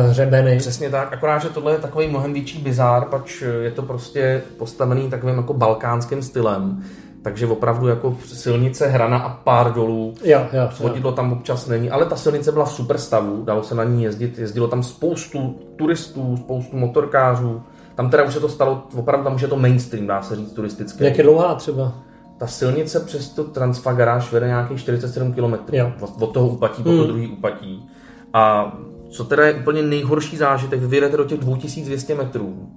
hřebeny. 0.09 0.57
Přesně 0.57 0.89
tak, 0.89 1.13
akorát, 1.13 1.39
že 1.39 1.49
tohle 1.49 1.71
je 1.71 1.77
takový 1.77 2.07
mnohem 2.07 2.33
větší 2.33 2.59
bizár, 2.61 3.05
pač 3.05 3.41
je 3.61 3.71
to 3.71 3.81
prostě 3.81 4.41
postavený 4.57 5.09
takovým 5.09 5.37
jako 5.37 5.53
balkánským 5.53 6.23
stylem. 6.23 6.83
Takže 7.21 7.47
opravdu 7.47 7.87
jako 7.87 8.17
silnice 8.25 8.87
hrana 8.87 9.17
a 9.17 9.29
pár 9.29 9.73
dolů. 9.73 10.13
Jo, 10.23 10.45
jo, 10.53 10.69
Svodidlo 10.71 11.09
jo. 11.09 11.15
tam 11.15 11.33
občas 11.33 11.67
není, 11.67 11.89
ale 11.89 12.05
ta 12.05 12.15
silnice 12.15 12.51
byla 12.51 12.65
v 12.65 12.71
super 12.71 12.97
stavu, 12.97 13.43
dalo 13.43 13.63
se 13.63 13.75
na 13.75 13.83
ní 13.83 14.03
jezdit, 14.03 14.39
jezdilo 14.39 14.67
tam 14.67 14.83
spoustu 14.83 15.59
turistů, 15.75 16.37
spoustu 16.37 16.77
motorkářů. 16.77 17.61
Tam 17.95 18.09
teda 18.09 18.23
už 18.23 18.33
se 18.33 18.39
to 18.39 18.49
stalo, 18.49 18.83
opravdu 18.95 19.23
tam 19.23 19.35
už 19.35 19.41
je 19.41 19.47
to 19.47 19.55
mainstream, 19.55 20.07
dá 20.07 20.21
se 20.21 20.35
říct 20.35 20.51
turistické. 20.51 21.05
Jak 21.05 21.17
je 21.17 21.23
dlouhá 21.23 21.55
třeba? 21.55 21.93
Ta 22.37 22.47
silnice 22.47 22.99
přes 22.99 23.29
to 23.29 23.43
Transfagaráž 23.43 24.31
vede 24.31 24.47
nějakých 24.47 24.79
47 24.79 25.33
km. 25.33 25.53
Od, 26.01 26.11
od 26.19 26.33
toho 26.33 26.47
upatí 26.47 26.83
hmm. 26.83 26.97
po 26.97 27.01
to 27.01 27.07
druhý 27.07 27.27
upatí. 27.27 27.89
A 28.33 28.73
co 29.13 29.23
teda 29.23 29.47
je 29.47 29.53
úplně 29.53 29.81
nejhorší 29.81 30.37
zážitek, 30.37 30.79
vy 30.79 30.87
vyjedete 30.87 31.17
do 31.17 31.23
těch 31.23 31.39
2200 31.39 32.15
metrů 32.15 32.69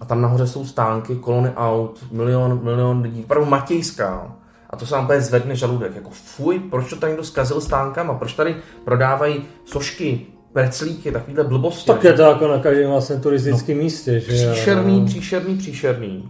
a 0.00 0.04
tam 0.04 0.22
nahoře 0.22 0.46
jsou 0.46 0.64
stánky, 0.64 1.16
kolony 1.16 1.50
aut, 1.56 2.04
milion, 2.12 2.60
milion 2.62 3.00
lidí, 3.00 3.24
opravdu 3.24 3.50
Matějská. 3.50 4.36
A 4.70 4.76
to 4.76 4.86
se 4.86 4.94
vám 4.94 5.08
zvedne 5.18 5.56
žaludek. 5.56 5.94
Jako 5.94 6.10
fuj, 6.12 6.58
proč 6.58 6.90
to 6.90 6.96
tady 6.96 7.10
někdo 7.10 7.24
zkazil 7.24 7.60
stánkama? 7.60 8.14
Proč 8.14 8.32
tady 8.32 8.56
prodávají 8.84 9.44
sošky, 9.64 10.26
preclíky, 10.52 11.12
takovýhle 11.12 11.44
blbosti. 11.44 11.86
Tak 11.86 12.04
je 12.04 12.12
to 12.12 12.22
jako 12.22 12.48
na 12.48 12.58
každém 12.58 12.90
vlastně 12.90 13.16
turistickém 13.16 13.76
no, 13.76 13.82
místě. 13.82 14.20
Že 14.20 14.52
příšerný, 14.52 15.04
příšerný, 15.04 15.56
příšerný. 15.56 16.28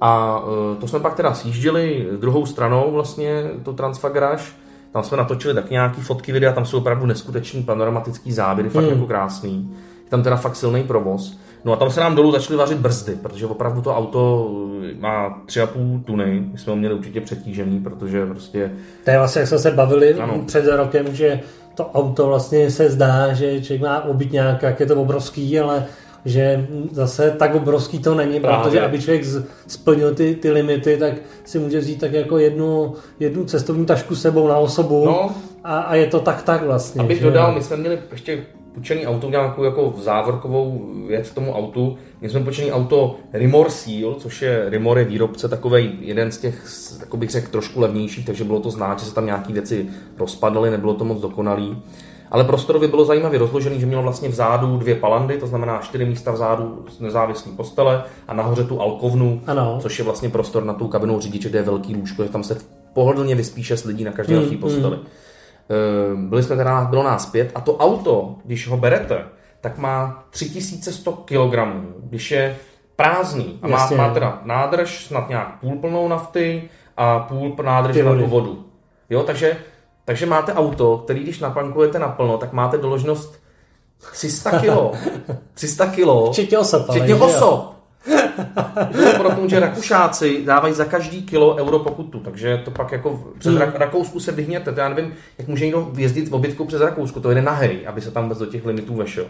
A 0.00 0.40
uh, 0.40 0.76
to 0.80 0.88
jsme 0.88 1.00
pak 1.00 1.14
teda 1.14 1.34
sjížděli 1.34 2.08
druhou 2.20 2.46
stranou 2.46 2.92
vlastně, 2.92 3.44
to 3.62 3.72
Transfagaráž. 3.72 4.52
Tam 4.94 5.02
jsme 5.02 5.16
natočili 5.16 5.54
tak 5.54 5.70
nějaký 5.70 6.00
fotky, 6.00 6.32
videa, 6.32 6.52
tam 6.52 6.66
jsou 6.66 6.78
opravdu 6.78 7.06
neskutečný 7.06 7.62
panoramatický 7.62 8.32
záběry, 8.32 8.70
fakt 8.70 8.84
hmm. 8.84 8.92
jako 8.92 9.06
krásný. 9.06 9.70
Je 10.04 10.10
tam 10.10 10.22
teda 10.22 10.36
fakt 10.36 10.56
silný 10.56 10.82
provoz. 10.82 11.38
No 11.64 11.72
a 11.72 11.76
tam 11.76 11.90
se 11.90 12.00
nám 12.00 12.14
dolů 12.14 12.32
začaly 12.32 12.56
vařit 12.56 12.78
brzdy, 12.78 13.16
protože 13.22 13.46
opravdu 13.46 13.82
to 13.82 13.96
auto 13.96 14.50
eh, 14.90 15.00
má 15.00 15.42
3,5 15.46 16.04
tuny. 16.04 16.48
My 16.52 16.58
jsme 16.58 16.70
ho 16.70 16.76
měli 16.76 16.94
určitě 16.94 17.20
přetížený, 17.20 17.80
protože 17.80 18.26
prostě... 18.26 18.70
To 19.04 19.10
je 19.10 19.18
vlastně, 19.18 19.40
jak 19.40 19.48
jsme 19.48 19.58
se 19.58 19.70
bavili 19.70 20.14
ano. 20.14 20.42
před 20.46 20.76
rokem, 20.76 21.14
že 21.14 21.40
to 21.74 21.90
auto 21.90 22.26
vlastně 22.26 22.70
se 22.70 22.90
zdá, 22.90 23.32
že 23.32 23.62
člověk 23.62 23.82
má 23.82 24.04
obyt 24.04 24.32
nějak, 24.32 24.62
jak 24.62 24.80
je 24.80 24.86
to 24.86 25.02
obrovský, 25.02 25.60
ale 25.60 25.86
že 26.24 26.66
zase 26.90 27.30
tak 27.38 27.54
obrovský 27.54 27.98
to 27.98 28.14
není, 28.14 28.40
Právě. 28.40 28.64
protože 28.64 28.80
aby 28.80 29.00
člověk 29.00 29.24
splnil 29.66 30.14
ty, 30.14 30.34
ty 30.34 30.50
limity, 30.50 30.96
tak 30.96 31.14
si 31.44 31.58
může 31.58 31.78
vzít 31.78 32.00
tak 32.00 32.12
jako 32.12 32.38
jednu, 32.38 32.94
jednu 33.20 33.44
cestovní 33.44 33.86
tašku 33.86 34.16
sebou 34.16 34.48
na 34.48 34.56
osobu 34.56 35.04
no. 35.06 35.30
a, 35.64 35.78
a 35.78 35.94
je 35.94 36.06
to 36.06 36.20
tak 36.20 36.42
tak 36.42 36.62
vlastně. 36.62 37.00
Abych 37.00 37.18
že? 37.18 37.24
dodal, 37.24 37.54
my 37.54 37.62
jsme 37.62 37.76
měli 37.76 37.98
ještě 38.12 38.44
půjčený 38.74 39.06
auto, 39.06 39.30
nějakou 39.30 39.64
jako 39.64 39.94
závorkovou 39.96 40.90
věc 41.08 41.30
k 41.30 41.34
tomu 41.34 41.52
autu. 41.52 41.98
My 42.20 42.28
jsme 42.28 42.40
půjčený 42.40 42.72
auto 42.72 43.16
Rimor 43.32 43.70
Seal, 43.70 44.14
což 44.14 44.42
je 44.42 44.70
Rimor 44.70 44.98
je 44.98 45.04
výrobce 45.04 45.48
takový 45.48 45.98
jeden 46.00 46.32
z 46.32 46.38
těch, 46.38 46.64
jako 47.00 47.16
bych 47.16 47.30
řekl, 47.30 47.50
trošku 47.50 47.80
levnějších, 47.80 48.26
takže 48.26 48.44
bylo 48.44 48.60
to 48.60 48.70
znát, 48.70 49.00
že 49.00 49.06
se 49.06 49.14
tam 49.14 49.26
nějaké 49.26 49.52
věci 49.52 49.86
rozpadaly, 50.18 50.70
nebylo 50.70 50.94
to 50.94 51.04
moc 51.04 51.20
dokonalý. 51.20 51.82
Ale 52.34 52.44
prostorově 52.44 52.88
bylo 52.88 53.04
zajímavě 53.04 53.38
rozložený, 53.38 53.80
že 53.80 53.86
mělo 53.86 54.02
vlastně 54.02 54.28
vzadu 54.28 54.76
dvě 54.76 54.94
palandy, 54.94 55.38
to 55.38 55.46
znamená 55.46 55.78
čtyři 55.78 56.04
místa 56.04 56.32
vzadu 56.32 56.84
nezávislý 57.00 57.52
postele 57.52 58.02
a 58.28 58.34
nahoře 58.34 58.64
tu 58.64 58.80
alkovnu, 58.80 59.40
ano. 59.46 59.78
což 59.82 59.98
je 59.98 60.04
vlastně 60.04 60.28
prostor 60.28 60.64
na 60.64 60.74
tu 60.74 60.88
kabinu 60.88 61.20
řidiče, 61.20 61.48
kde 61.48 61.58
je 61.58 61.62
velký 61.62 61.96
lůžko, 61.96 62.22
že 62.22 62.28
tam 62.28 62.44
se 62.44 62.58
pohodlně 62.92 63.34
vyspí 63.34 63.62
šest 63.62 63.84
lidí 63.84 64.04
na 64.04 64.12
každé 64.12 64.38
hmm, 64.38 64.58
posteli. 64.58 64.96
Hmm. 64.96 66.28
Byli 66.28 66.42
jsme 66.42 66.56
teda, 66.56 66.84
bylo 66.90 67.02
nás 67.02 67.26
pět 67.26 67.50
a 67.54 67.60
to 67.60 67.76
auto, 67.76 68.36
když 68.44 68.68
ho 68.68 68.76
berete, 68.76 69.24
tak 69.60 69.78
má 69.78 70.24
3100 70.30 71.12
kg, 71.12 71.58
když 72.00 72.30
je 72.30 72.56
prázdný 72.96 73.58
a 73.62 73.68
má, 73.68 73.90
má 73.96 74.14
teda 74.14 74.40
nádrž 74.44 75.06
snad 75.06 75.28
nějak 75.28 75.60
půl 75.60 75.76
plnou 75.76 76.08
nafty 76.08 76.68
a 76.96 77.18
půl 77.18 77.56
nádrž 77.64 77.96
na 77.96 78.14
tu 78.14 78.26
vodu. 78.26 78.64
Jo, 79.10 79.22
takže 79.22 79.56
takže 80.04 80.26
máte 80.26 80.54
auto, 80.54 80.98
který 80.98 81.20
když 81.20 81.40
napankujete 81.40 81.98
naplno, 81.98 82.38
tak 82.38 82.52
máte 82.52 82.78
doložnost 82.78 83.40
300 84.12 84.60
kilo. 84.60 84.92
300 85.54 85.86
kilo. 85.86 86.32
Včetně 86.32 86.58
osob. 86.58 86.90
Včetně 86.90 87.14
osob. 87.14 87.74
Proto, 89.16 89.48
že 89.48 89.60
Rakušáci 89.60 90.44
dávají 90.44 90.74
za 90.74 90.84
každý 90.84 91.22
kilo 91.22 91.56
euro 91.56 91.78
pokutu, 91.78 92.20
takže 92.20 92.62
to 92.64 92.70
pak 92.70 92.92
jako 92.92 93.24
přes 93.38 93.54
hmm. 93.54 93.72
Rakousku 93.74 94.20
se 94.20 94.32
vyhněte. 94.32 94.72
To 94.72 94.80
já 94.80 94.88
nevím, 94.88 95.14
jak 95.38 95.48
může 95.48 95.64
někdo 95.64 95.90
jezdit 95.96 96.28
v 96.28 96.34
obytku 96.34 96.64
přes 96.64 96.80
Rakousku, 96.80 97.20
to 97.20 97.34
jde 97.34 97.42
na 97.42 97.52
hry, 97.52 97.86
aby 97.86 98.00
se 98.00 98.10
tam 98.10 98.28
do 98.28 98.46
těch 98.46 98.66
limitů 98.66 98.94
vešel. 98.94 99.26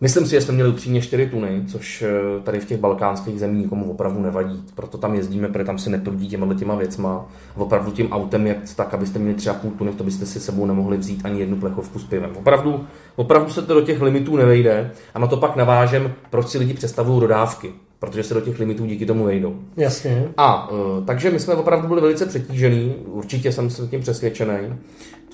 Myslím 0.00 0.24
si, 0.24 0.30
že 0.30 0.40
jsme 0.40 0.54
měli 0.54 0.70
upřímně 0.70 1.02
4 1.02 1.26
tuny, 1.26 1.62
což 1.66 2.02
eh, 2.02 2.10
tady 2.42 2.60
v 2.60 2.64
těch 2.64 2.78
balkánských 2.80 3.40
zemích 3.40 3.62
nikomu 3.62 3.90
opravdu 3.90 4.20
nevadí. 4.20 4.64
Proto 4.74 4.98
tam 4.98 5.14
jezdíme, 5.14 5.48
protože 5.48 5.64
tam 5.64 5.78
si 5.78 5.90
neprudí 5.90 6.28
těma 6.28 6.54
těma 6.54 6.74
věcma. 6.74 7.26
Opravdu 7.56 7.90
tím 7.90 8.12
autem 8.12 8.46
jet 8.46 8.76
tak, 8.76 8.94
abyste 8.94 9.18
měli 9.18 9.36
3,5 9.36 9.70
tuny, 9.70 9.92
to 9.92 10.04
byste 10.04 10.26
si 10.26 10.40
sebou 10.40 10.66
nemohli 10.66 10.96
vzít 10.96 11.20
ani 11.24 11.40
jednu 11.40 11.56
plechovku 11.56 11.98
s 11.98 12.04
pivem. 12.04 12.30
Opravdu, 12.36 12.86
opravdu 13.16 13.52
se 13.52 13.62
to 13.62 13.74
do 13.74 13.80
těch 13.80 14.02
limitů 14.02 14.36
nevejde 14.36 14.90
a 15.14 15.18
na 15.18 15.26
to 15.26 15.36
pak 15.36 15.56
navážem, 15.56 16.12
proč 16.30 16.48
si 16.48 16.58
lidi 16.58 16.74
představují 16.74 17.20
dodávky 17.20 17.72
protože 17.98 18.22
se 18.22 18.34
do 18.34 18.40
těch 18.40 18.58
limitů 18.58 18.86
díky 18.86 19.06
tomu 19.06 19.24
vejdou. 19.24 19.56
Jasně. 19.76 20.28
A 20.36 20.70
uh, 20.70 21.04
takže 21.04 21.30
my 21.30 21.40
jsme 21.40 21.54
opravdu 21.54 21.88
byli 21.88 22.00
velice 22.00 22.26
přetížený, 22.26 22.94
určitě 23.06 23.52
jsem 23.52 23.70
se 23.70 23.86
tím 23.86 24.00
přesvědčený 24.00 24.54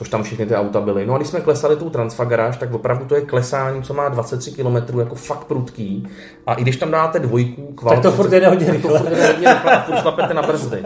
což 0.03 0.09
tam 0.09 0.23
všechny 0.23 0.47
ty 0.47 0.55
auta 0.55 0.81
byly. 0.81 1.07
No 1.07 1.15
a 1.15 1.17
když 1.17 1.29
jsme 1.29 1.41
klesali 1.41 1.77
tu 1.77 1.91
Transfagaráž, 1.91 2.57
tak 2.57 2.75
opravdu 2.75 3.05
to 3.05 3.15
je 3.15 3.21
klesání, 3.21 3.83
co 3.83 3.95
má 3.95 4.09
23 4.09 4.53
km, 4.53 4.99
jako 4.99 5.15
fakt 5.15 5.45
prudký. 5.45 6.09
A 6.47 6.55
i 6.55 6.63
když 6.63 6.77
tam 6.77 6.91
dáte 6.91 7.19
dvojku, 7.19 7.73
kvalitu, 7.73 8.03
tak 8.03 8.13
to 8.13 8.17
furt 8.17 8.31
jde 8.31 8.49
hodně 8.49 8.73
rychle. 8.73 8.91
To 8.91 8.99
furt 8.99 9.11
jde 9.11 9.27
hodně 9.27 9.49
rychle 9.49 9.77
a 9.77 9.83
furt 9.83 10.01
šlapete 10.01 10.35
na 10.35 10.43
brzdy. 10.43 10.83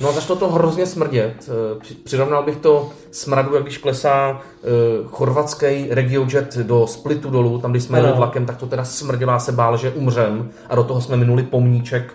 No 0.00 0.08
a 0.08 0.12
začalo 0.12 0.38
to 0.38 0.48
hrozně 0.48 0.86
smrdět. 0.86 1.50
Eh, 1.80 1.94
přirovnal 2.04 2.42
bych 2.42 2.56
to 2.56 2.88
smradu, 3.10 3.54
jak 3.54 3.62
když 3.62 3.78
klesá 3.78 4.30
uh, 4.30 5.08
chorvatský 5.10 5.86
regiojet 5.90 6.56
do 6.56 6.86
Splitu 6.86 7.30
dolů, 7.30 7.58
tam 7.58 7.70
když 7.70 7.82
jsme 7.82 7.98
jeli 7.98 8.12
vlakem, 8.12 8.46
tak 8.46 8.56
to 8.56 8.66
teda 8.66 8.84
smrdělá 8.84 9.38
se 9.38 9.52
bál, 9.52 9.76
že 9.76 9.90
umřem 9.90 10.50
a 10.68 10.74
do 10.74 10.84
toho 10.84 11.00
jsme 11.00 11.16
minuli 11.16 11.42
pomníček 11.42 12.14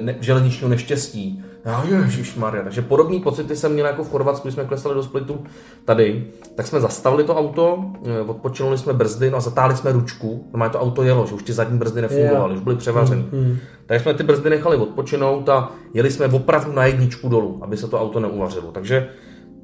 ne, 0.00 0.16
železničního 0.20 0.68
neštěstí. 0.68 1.44
Já, 1.64 1.84
Ježíš 2.04 2.34
Maria. 2.34 2.62
Takže 2.62 2.82
podobný 2.82 3.20
pocity 3.20 3.56
jsem 3.56 3.72
měl 3.72 3.86
jako 3.86 4.04
v 4.04 4.10
Chorvatsku, 4.10 4.48
když 4.48 4.54
jsme 4.54 4.64
klesali 4.64 4.94
do 4.94 5.02
Splitu 5.02 5.44
tady. 5.84 6.24
Tak 6.54 6.66
jsme 6.66 6.80
zastavili 6.80 7.24
to 7.24 7.36
auto, 7.36 7.84
eh, 8.04 8.20
odpočinuli 8.20 8.78
jsme 8.78 8.92
brzdy, 8.92 9.30
no 9.30 9.36
a 9.36 9.40
zatáhli 9.40 9.76
jsme 9.76 9.92
ručku. 9.92 10.50
No 10.56 10.70
to 10.70 10.80
auto 10.80 11.02
jelo, 11.02 11.26
že 11.26 11.34
už 11.34 11.42
ty 11.42 11.52
zadní 11.52 11.78
brzdy 11.78 12.02
nefungovaly, 12.02 12.54
už 12.54 12.60
byly 12.60 12.76
převařeny. 12.76 13.24
Mm, 13.32 13.40
mm. 13.40 13.58
Takže 13.86 14.02
jsme 14.02 14.14
ty 14.14 14.22
brzdy 14.22 14.50
nechali 14.50 14.76
odpočinout 14.76 15.48
a 15.48 15.72
jeli 15.94 16.10
jsme 16.10 16.26
opravdu 16.26 16.72
na 16.72 16.86
jedničku 16.86 17.28
dolů, 17.28 17.58
aby 17.62 17.76
se 17.76 17.88
to 17.88 18.00
auto 18.00 18.20
neuvařilo. 18.20 18.72
Takže 18.72 19.08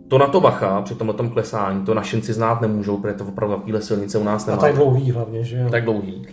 to 0.09 0.19
na 0.19 0.27
to 0.27 0.41
bacha, 0.41 0.83
při 0.83 0.95
tomhle 0.95 1.15
tom 1.15 1.31
klesání, 1.31 1.85
to 1.85 1.95
našinci 1.95 2.33
znát 2.33 2.61
nemůžou, 2.61 2.97
protože 2.97 3.15
to 3.15 3.25
opravdu 3.25 3.55
takovýhle 3.55 3.83
silnice 3.83 4.19
u 4.19 4.25
nás 4.25 4.47
nemá. 4.47 4.59
A 4.59 4.61
tak 4.61 4.75
dlouhý 4.75 5.11
hlavně, 5.11 5.45
že 5.45 5.59
jo? 5.59 5.69
Tak 5.71 5.85
dlouhý. 5.85 6.27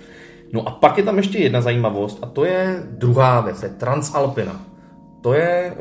No 0.53 0.67
a 0.67 0.71
pak 0.71 0.97
je 0.97 1.03
tam 1.03 1.17
ještě 1.17 1.37
jedna 1.37 1.61
zajímavost 1.61 2.19
a 2.21 2.25
to 2.25 2.45
je 2.45 2.83
druhá 2.91 3.41
věc, 3.41 3.63
je 3.63 3.69
Transalpina. 3.69 4.61
To 5.21 5.33
je, 5.33 5.73
eh, 5.73 5.75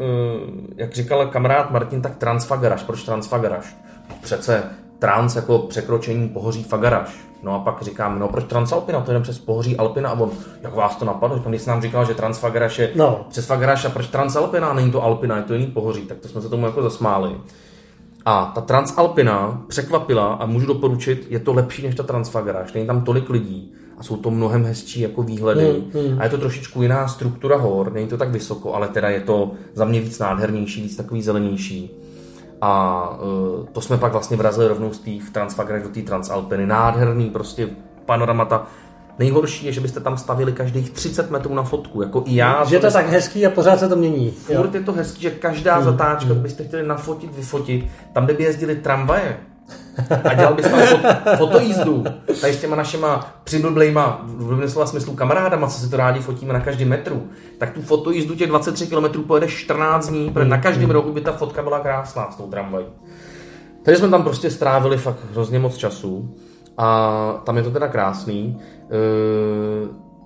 jak 0.76 0.92
říkal 0.94 1.26
kamarád 1.26 1.70
Martin, 1.70 2.02
tak 2.02 2.16
Transfagaraš. 2.16 2.82
Proč 2.82 3.02
Transfagaraš? 3.02 3.76
Přece 4.22 4.62
trans 4.98 5.36
jako 5.36 5.58
překročení 5.58 6.28
pohoří 6.28 6.64
Fagaraš. 6.64 7.16
No 7.42 7.54
a 7.54 7.58
pak 7.58 7.82
říkám, 7.82 8.18
no 8.18 8.28
proč 8.28 8.44
Transalpina, 8.44 9.00
to 9.00 9.10
jdem 9.10 9.22
přes 9.22 9.38
pohoří 9.38 9.76
Alpina 9.76 10.10
a 10.10 10.20
on, 10.20 10.30
jak 10.62 10.74
vás 10.74 10.96
to 10.96 11.04
napadlo, 11.04 11.36
říkám, 11.36 11.52
když 11.52 11.62
jsi 11.62 11.68
nám 11.68 11.82
říkal, 11.82 12.04
že 12.04 12.14
Transfagaraš 12.14 12.78
je 12.78 12.90
No. 12.94 13.26
přes 13.28 13.46
Fagaraš 13.46 13.84
a 13.84 13.88
proč 13.88 14.06
Transalpina, 14.06 14.68
a 14.68 14.74
není 14.74 14.90
to 14.92 15.02
Alpina, 15.02 15.36
je 15.36 15.42
to 15.42 15.54
jiný 15.54 15.66
pohoří, 15.66 16.00
tak 16.00 16.18
to 16.18 16.28
jsme 16.28 16.40
se 16.40 16.48
tomu 16.48 16.66
jako 16.66 16.82
zasmáli. 16.82 17.36
A 18.24 18.52
ta 18.54 18.60
Transalpina 18.60 19.62
překvapila 19.68 20.34
a 20.34 20.46
můžu 20.46 20.66
doporučit, 20.66 21.26
je 21.30 21.38
to 21.38 21.52
lepší 21.52 21.82
než 21.86 21.94
ta 21.94 22.02
Transfagaráž. 22.02 22.72
Není 22.72 22.86
tam 22.86 23.04
tolik 23.04 23.30
lidí 23.30 23.72
a 23.98 24.02
jsou 24.02 24.16
to 24.16 24.30
mnohem 24.30 24.64
hezčí 24.64 25.00
jako 25.00 25.22
výhledy. 25.22 25.82
Hmm, 25.94 26.20
A 26.20 26.24
je 26.24 26.30
to 26.30 26.38
trošičku 26.38 26.82
jiná 26.82 27.08
struktura 27.08 27.56
hor, 27.56 27.92
není 27.92 28.08
to 28.08 28.16
tak 28.16 28.30
vysoko, 28.30 28.74
ale 28.74 28.88
teda 28.88 29.08
je 29.08 29.20
to 29.20 29.50
za 29.74 29.84
mě 29.84 30.00
víc 30.00 30.18
nádhernější, 30.18 30.82
víc 30.82 30.96
takový 30.96 31.22
zelenější. 31.22 31.90
A 32.60 33.02
uh, 33.10 33.66
to 33.72 33.80
jsme 33.80 33.98
pak 33.98 34.12
vlastně 34.12 34.36
vrazili 34.36 34.68
rovnou 34.68 34.92
z 34.92 34.98
té 34.98 35.10
v 35.26 35.30
Transfagaráž 35.30 35.82
do 35.82 35.88
té 35.88 36.02
Transalpiny. 36.02 36.66
Nádherný 36.66 37.30
prostě 37.30 37.68
panoramata. 38.06 38.66
Nejhorší 39.18 39.66
je, 39.66 39.72
že 39.72 39.80
byste 39.80 40.00
tam 40.00 40.16
stavili 40.18 40.52
každých 40.52 40.90
30 40.90 41.30
metrů 41.30 41.54
na 41.54 41.62
fotku, 41.62 42.02
jako 42.02 42.22
i 42.26 42.36
já. 42.36 42.64
Že 42.64 42.76
je 42.76 42.80
to 42.80 42.90
tak 42.90 43.08
hezký 43.08 43.46
a 43.46 43.50
pořád 43.50 43.80
se 43.80 43.88
to 43.88 43.96
mění. 43.96 44.26
Jo. 44.26 44.62
Furt 44.62 44.74
je 44.74 44.80
to 44.80 44.92
hezký, 44.92 45.22
že 45.22 45.30
každá 45.30 45.82
zatáčka, 45.82 46.34
byste 46.34 46.64
chtěli 46.64 46.86
nafotit, 46.86 47.36
vyfotit, 47.36 47.86
tam, 48.12 48.24
kde 48.24 48.34
by 48.34 48.42
jezdili 48.42 48.76
tramvaje, 48.76 49.36
a 50.24 50.34
dělal 50.34 50.54
bys 50.54 50.68
tam 50.68 50.80
fot, 50.80 51.00
fotojízdu, 51.36 52.04
tady 52.40 52.52
s 52.52 52.60
těma 52.60 52.76
našima 52.76 53.34
přiblblejma, 53.44 54.22
v 54.24 54.68
slova 54.68 54.86
smyslu 54.86 55.14
kamarádama, 55.14 55.66
co 55.66 55.80
si 55.80 55.90
to 55.90 55.96
rádi 55.96 56.20
fotíme 56.20 56.52
na 56.52 56.60
každém 56.60 56.88
metru, 56.88 57.22
tak 57.58 57.70
tu 57.70 57.82
fotojízdu 57.82 58.34
těch 58.34 58.48
23 58.48 58.86
km 58.86 59.22
pojede 59.22 59.48
14 59.48 60.08
dní, 60.08 60.30
protože 60.30 60.48
na 60.48 60.58
každém 60.58 60.90
rohu 60.90 61.12
by 61.12 61.20
ta 61.20 61.32
fotka 61.32 61.62
byla 61.62 61.80
krásná 61.80 62.30
s 62.30 62.36
tou 62.36 62.46
tramvají. 62.46 62.86
Takže 63.82 63.98
jsme 63.98 64.08
tam 64.08 64.22
prostě 64.22 64.50
strávili 64.50 64.98
fakt 64.98 65.18
hrozně 65.32 65.58
moc 65.58 65.76
času 65.76 66.34
a 66.78 67.42
tam 67.44 67.56
je 67.56 67.62
to 67.62 67.70
teda 67.70 67.88
krásný. 67.88 68.60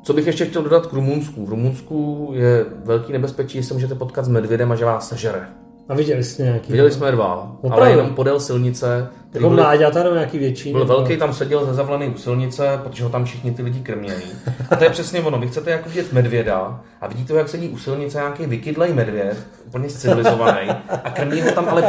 Co 0.02 0.12
bych 0.12 0.26
ještě 0.26 0.44
chtěl 0.44 0.62
dodat 0.62 0.86
k 0.86 0.92
Rumunsku? 0.92 1.46
V 1.46 1.48
Rumunsku 1.48 2.30
je 2.34 2.66
velký 2.84 3.12
nebezpečí, 3.12 3.62
že 3.62 3.68
se 3.68 3.74
můžete 3.74 3.94
potkat 3.94 4.24
s 4.24 4.28
medvědem 4.28 4.72
a 4.72 4.76
že 4.76 4.84
vás 4.84 5.08
sežere. 5.08 5.46
A 5.92 5.94
viděli 5.94 6.24
jste 6.24 6.42
nějaký? 6.42 6.72
Viděli 6.72 6.90
jsme 6.90 7.10
dva, 7.12 7.52
Opravdu? 7.60 7.76
ale 7.76 7.90
jenom 7.90 8.14
podél 8.14 8.40
silnice. 8.40 9.08
Jako 9.34 9.48
byl, 9.48 9.56
mláďata 9.56 10.02
nebo 10.02 10.14
nějaký 10.14 10.38
větší? 10.38 10.70
byl 10.72 10.80
nebo- 10.80 10.92
velký, 10.94 11.16
tam 11.16 11.32
seděl 11.34 11.64
zazavlený 11.66 12.06
u 12.08 12.18
silnice, 12.18 12.80
protože 12.82 13.04
ho 13.04 13.10
tam 13.10 13.24
všichni 13.24 13.50
ty 13.52 13.62
lidi 13.62 13.80
krmějí. 13.80 14.22
A 14.70 14.76
to 14.76 14.84
je 14.84 14.90
přesně 14.90 15.20
ono. 15.20 15.38
Vy 15.38 15.48
chcete 15.48 15.70
jako 15.70 15.88
vidět 15.88 16.12
medvěda 16.12 16.80
a 17.00 17.06
vidíte 17.08 17.32
ho, 17.32 17.38
jak 17.38 17.48
sedí 17.48 17.68
u 17.68 17.78
silnice 17.78 18.18
nějaký 18.18 18.46
vykydlej 18.46 18.92
medvěd, 18.92 19.46
úplně 19.66 19.88
civilizovaný, 19.88 20.68
a 21.04 21.10
krmí 21.10 21.40
ho 21.40 21.50
tam 21.52 21.68
ale 21.68 21.82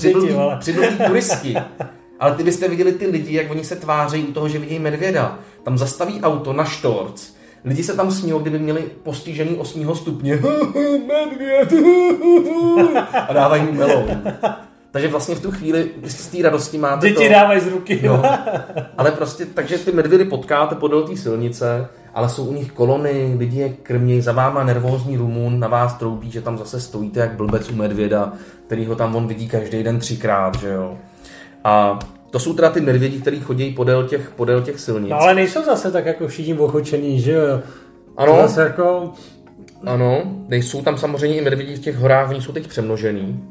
Děti, 0.00 0.32
vole. 0.32 0.56
přiblbý 0.60 0.96
turisti. 1.06 1.56
Ale 2.20 2.34
ty 2.34 2.42
byste 2.42 2.68
viděli 2.68 2.92
ty 2.92 3.06
lidi, 3.06 3.36
jak 3.36 3.50
oni 3.50 3.64
se 3.64 3.76
tváří 3.76 4.24
u 4.24 4.32
toho, 4.32 4.48
že 4.48 4.58
vidí 4.58 4.78
medvěda. 4.78 5.38
Tam 5.62 5.78
zastaví 5.78 6.20
auto 6.22 6.52
na 6.52 6.64
štorc, 6.64 7.32
Lidi 7.64 7.84
se 7.84 7.96
tam 7.96 8.10
smějou, 8.10 8.38
kdyby 8.38 8.58
měli 8.58 8.82
postižený 9.02 9.56
8. 9.56 9.94
stupně. 9.94 10.40
Medvěd. 11.06 11.72
A 13.28 13.32
dávají 13.32 13.62
mu 13.62 13.72
melou. 13.72 14.04
Takže 14.90 15.08
vlastně 15.08 15.34
v 15.34 15.42
tu 15.42 15.50
chvíli 15.50 15.90
z 16.04 16.26
té 16.26 16.42
radosti 16.42 16.78
máte 16.78 17.08
Děti 17.08 17.26
to. 17.26 17.32
dávají 17.32 17.60
z 17.60 17.66
ruky. 17.66 18.00
No, 18.06 18.22
ale 18.98 19.10
prostě, 19.10 19.46
takže 19.46 19.78
ty 19.78 19.92
medvědy 19.92 20.24
potkáte 20.24 20.74
podél 20.74 21.02
té 21.02 21.16
silnice, 21.16 21.88
ale 22.14 22.28
jsou 22.28 22.44
u 22.44 22.52
nich 22.52 22.72
kolony, 22.72 23.34
lidi 23.38 23.58
je 23.58 23.68
krmějí, 23.68 24.20
za 24.20 24.32
váma 24.32 24.64
nervózní 24.64 25.16
Rumun 25.16 25.60
na 25.60 25.68
vás 25.68 25.94
troubí, 25.94 26.30
že 26.30 26.40
tam 26.40 26.58
zase 26.58 26.80
stojíte 26.80 27.20
jak 27.20 27.32
blbec 27.32 27.70
u 27.70 27.74
medvěda, 27.74 28.32
který 28.66 28.86
ho 28.86 28.94
tam 28.94 29.16
on 29.16 29.26
vidí 29.26 29.48
každý 29.48 29.82
den 29.82 29.98
třikrát, 29.98 30.58
že 30.58 30.68
jo. 30.68 30.98
A 31.64 31.98
to 32.32 32.38
jsou 32.38 32.54
teda 32.54 32.70
ty 32.70 32.80
medvědi, 32.80 33.20
který 33.20 33.40
chodí 33.40 33.70
podél 33.70 34.04
těch, 34.04 34.30
podél 34.30 34.62
těch 34.62 34.80
silnic. 34.80 35.10
No 35.10 35.20
ale 35.20 35.34
nejsou 35.34 35.64
zase 35.64 35.92
tak 35.92 36.06
jako 36.06 36.28
všichni 36.28 36.54
ochočený, 36.54 37.20
že 37.20 37.32
jo? 37.32 37.60
Ano. 38.16 38.32
To 38.32 38.42
Zase 38.42 38.62
jako... 38.62 39.12
Ano, 39.86 40.22
nejsou 40.48 40.82
tam 40.82 40.98
samozřejmě 40.98 41.36
i 41.36 41.40
medvědi 41.40 41.76
v 41.76 41.78
těch 41.80 41.96
horách, 41.96 42.30
oni 42.30 42.42
jsou 42.42 42.52
teď 42.52 42.66
přemnožený. 42.66 43.44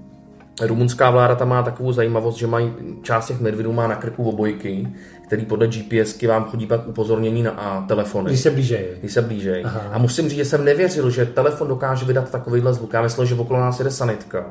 Rumunská 0.62 1.12
vláda 1.12 1.36
tam 1.36 1.50
má 1.50 1.63
takovou 1.63 1.91
zajímavost, 1.91 2.36
že 2.36 2.48
mají 2.48 2.74
část 3.02 3.28
těch 3.28 3.39
medvědů 3.39 3.74
má 3.74 3.88
na 3.88 3.96
krku 3.96 4.30
obojky, 4.30 4.88
který 5.28 5.46
podle 5.46 5.67
GPSky 5.67 6.28
vám 6.28 6.46
chodí 6.46 6.67
pak 6.67 6.88
upozornění 6.88 7.44
na 7.44 7.52
a 7.52 7.86
telefony. 7.88 8.30
Když 8.30 8.39
se 8.39 8.50
blížejí. 8.50 8.86
Když 9.00 9.13
se 9.13 9.22
blížej. 9.22 9.63
Aha. 9.65 9.82
A 9.91 9.98
musím 9.98 10.30
říct, 10.30 10.38
že 10.38 10.46
jsem 10.46 10.65
nevěřil, 10.65 11.10
že 11.10 11.26
telefon 11.26 11.67
dokáže 11.67 12.06
vydat 12.06 12.32
takovýhle 12.32 12.74
zvuk. 12.74 12.94
Já 12.94 13.02
myslel, 13.02 13.26
že 13.26 13.36
okolo 13.36 13.60
nás 13.60 13.80
jede 13.80 13.91
sanitka. 13.91 14.46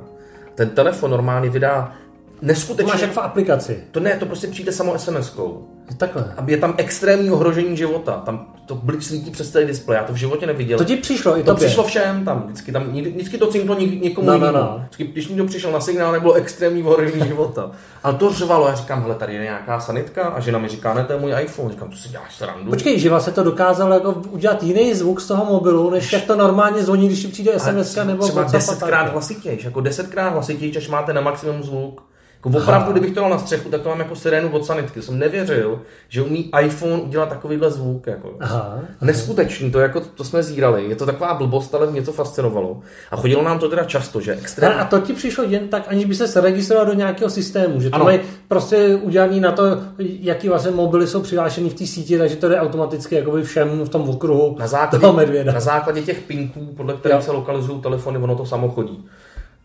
Ten 0.55 0.71
telefon 0.71 1.11
normálně 1.11 1.51
vydá 1.51 1.93
To 2.41 2.47
neskutečně... 2.47 2.93
máš 2.93 3.01
jak 3.01 3.13
v 3.13 3.19
aplikaci. 3.19 3.85
To 3.91 4.01
ne, 4.01 4.17
to 4.17 4.27
prostě 4.27 4.47
přijde 4.47 4.73
samo 4.73 4.95
SMS-kou. 4.95 5.59
Takhle. 5.97 6.35
A 6.37 6.45
je 6.47 6.57
tam 6.57 6.75
extrémní 6.77 7.31
ohrožení 7.31 7.77
života. 7.77 8.13
Tam 8.27 8.47
to 8.67 8.75
blíž 8.75 9.05
svítí 9.07 9.31
přes 9.31 9.51
celý 9.51 9.67
displej. 9.67 9.97
Já 9.97 10.05
to 10.05 10.13
v 10.13 10.17
životě 10.17 10.47
neviděl. 10.47 10.79
To 10.79 10.85
ti 10.85 10.97
přišlo 10.97 11.39
i 11.39 11.43
To 11.43 11.51
tobě. 11.55 11.67
přišlo 11.67 11.85
všem 11.85 12.25
tam, 12.25 12.43
vždycky, 12.47 12.73
tam, 12.73 12.85
vždycky 12.93 13.39
to 13.39 13.47
cinklo 13.47 13.75
něk- 13.77 14.01
někomu 14.03 14.27
No, 14.27 14.39
no, 14.39 14.47
jinému. 14.47 14.65
no. 14.65 14.79
Vždycky, 14.79 15.05
když 15.05 15.29
někdo 15.29 15.45
přišel 15.47 15.73
na 15.73 15.81
signál, 15.81 16.13
nebylo 16.13 16.33
extrémní 16.33 16.83
ohrožení 16.83 17.27
života. 17.29 17.71
Ale 18.03 18.15
to 18.15 18.33
řvalo, 18.33 18.69
já 18.69 18.75
říkám, 18.75 19.03
hele, 19.03 19.15
tady 19.15 19.35
je 19.35 19.41
nějaká 19.43 19.81
sanitka 19.81 20.23
a 20.23 20.41
žena 20.41 20.59
mi 20.59 20.69
říká, 20.69 20.95
ne, 20.95 21.05
to 21.05 21.13
je 21.13 21.19
můj 21.19 21.33
iPhone. 21.43 21.71
Říkám, 21.71 21.91
to 21.91 21.97
si 21.97 22.09
děláš 22.09 22.35
srandu. 22.37 22.71
Počkej, 22.71 22.99
že 22.99 23.11
vlastně 23.11 23.33
to 23.33 23.43
dokázalo 23.45 23.95
jako 23.95 24.13
udělat 24.31 24.63
jiný 24.63 24.95
zvuk 24.95 25.21
z 25.21 25.27
toho 25.27 25.45
mobilu, 25.45 25.91
než 25.91 26.13
jak 26.13 26.25
to 26.25 26.37
normálně 26.37 26.83
zvoní, 26.83 27.07
když 27.07 27.21
ti 27.23 27.29
přijde 27.29 27.59
SMS 27.59 27.97
nebo 28.05 28.23
třeba 28.25 28.43
desetkrát 28.43 29.13
hlasitější, 29.13 29.65
jako 29.65 29.81
desetkrát 29.81 30.33
hlasitější, 30.33 30.77
až 30.79 30.89
máte 30.89 31.13
na 31.13 31.21
maximum 31.21 31.63
zvuk. 31.63 32.03
Jako 32.47 32.59
opravdu, 32.59 32.93
kdybych 32.93 33.15
to 33.15 33.21
dal 33.21 33.31
na 33.31 33.39
střechu, 33.39 33.69
tak 33.69 33.81
to 33.81 33.89
mám 33.89 33.99
jako 33.99 34.17
sirénu 34.17 34.49
od 34.53 34.65
sanitky. 34.65 35.03
Jsem 35.03 35.19
nevěřil, 35.19 35.81
že 36.09 36.23
umí 36.23 36.51
iPhone 36.65 36.93
udělat 37.03 37.29
takovýhle 37.29 37.71
zvuk. 37.71 38.07
Jako. 38.07 38.33
Aha. 38.41 38.79
Neskutečný, 39.01 39.71
to, 39.71 39.81
jako, 39.81 40.01
to 40.01 40.25
jsme 40.25 40.43
zírali. 40.43 40.85
Je 40.89 40.97
to 40.97 41.07
taková 41.07 41.35
blbost, 41.35 41.75
ale 41.75 41.91
mě 41.91 42.03
to 42.03 42.13
fascinovalo. 42.13 42.81
A 43.11 43.17
chodilo 43.17 43.43
nám 43.43 43.59
to 43.59 43.69
teda 43.69 43.85
často, 43.85 44.21
že 44.21 44.33
Ale 44.33 44.41
extrémně. 44.41 44.75
a 44.77 44.85
to 44.85 45.01
ti 45.01 45.13
přišlo 45.13 45.45
jen 45.45 45.69
tak, 45.69 45.85
aniž 45.89 46.05
by 46.05 46.15
se 46.15 46.41
registroval 46.41 46.87
do 46.87 46.93
nějakého 46.93 47.31
systému, 47.31 47.81
že 47.81 47.91
to 47.91 47.95
Ano. 47.97 48.05
mají 48.05 48.21
prostě 48.49 48.99
udělaný 49.03 49.41
na 49.41 49.53
to, 49.53 49.63
jaký 49.99 50.49
vlastně 50.49 50.71
mobily 50.71 51.07
jsou 51.07 51.23
přihlášený 51.23 51.71
v 51.71 51.75
té 51.75 51.87
síti, 51.87 52.19
takže 52.19 52.37
to 52.37 52.49
jde 52.49 52.61
automaticky 52.61 53.15
jakoby 53.15 53.43
všem 53.43 53.85
v 53.85 53.89
tom 53.89 54.09
okruhu 54.09 54.57
Na 54.59 54.67
základě, 54.67 55.01
toho 55.01 55.13
medvěda. 55.13 55.53
na 55.53 55.61
základě 55.61 56.03
těch 56.03 56.21
pinků, 56.21 56.69
podle 56.77 56.95
kterých 56.95 57.23
se 57.25 57.31
lokalizují 57.33 57.81
telefony, 57.81 58.19
ono 58.19 58.37
to 58.37 58.47
samo 58.47 58.69
chodí. 58.69 59.05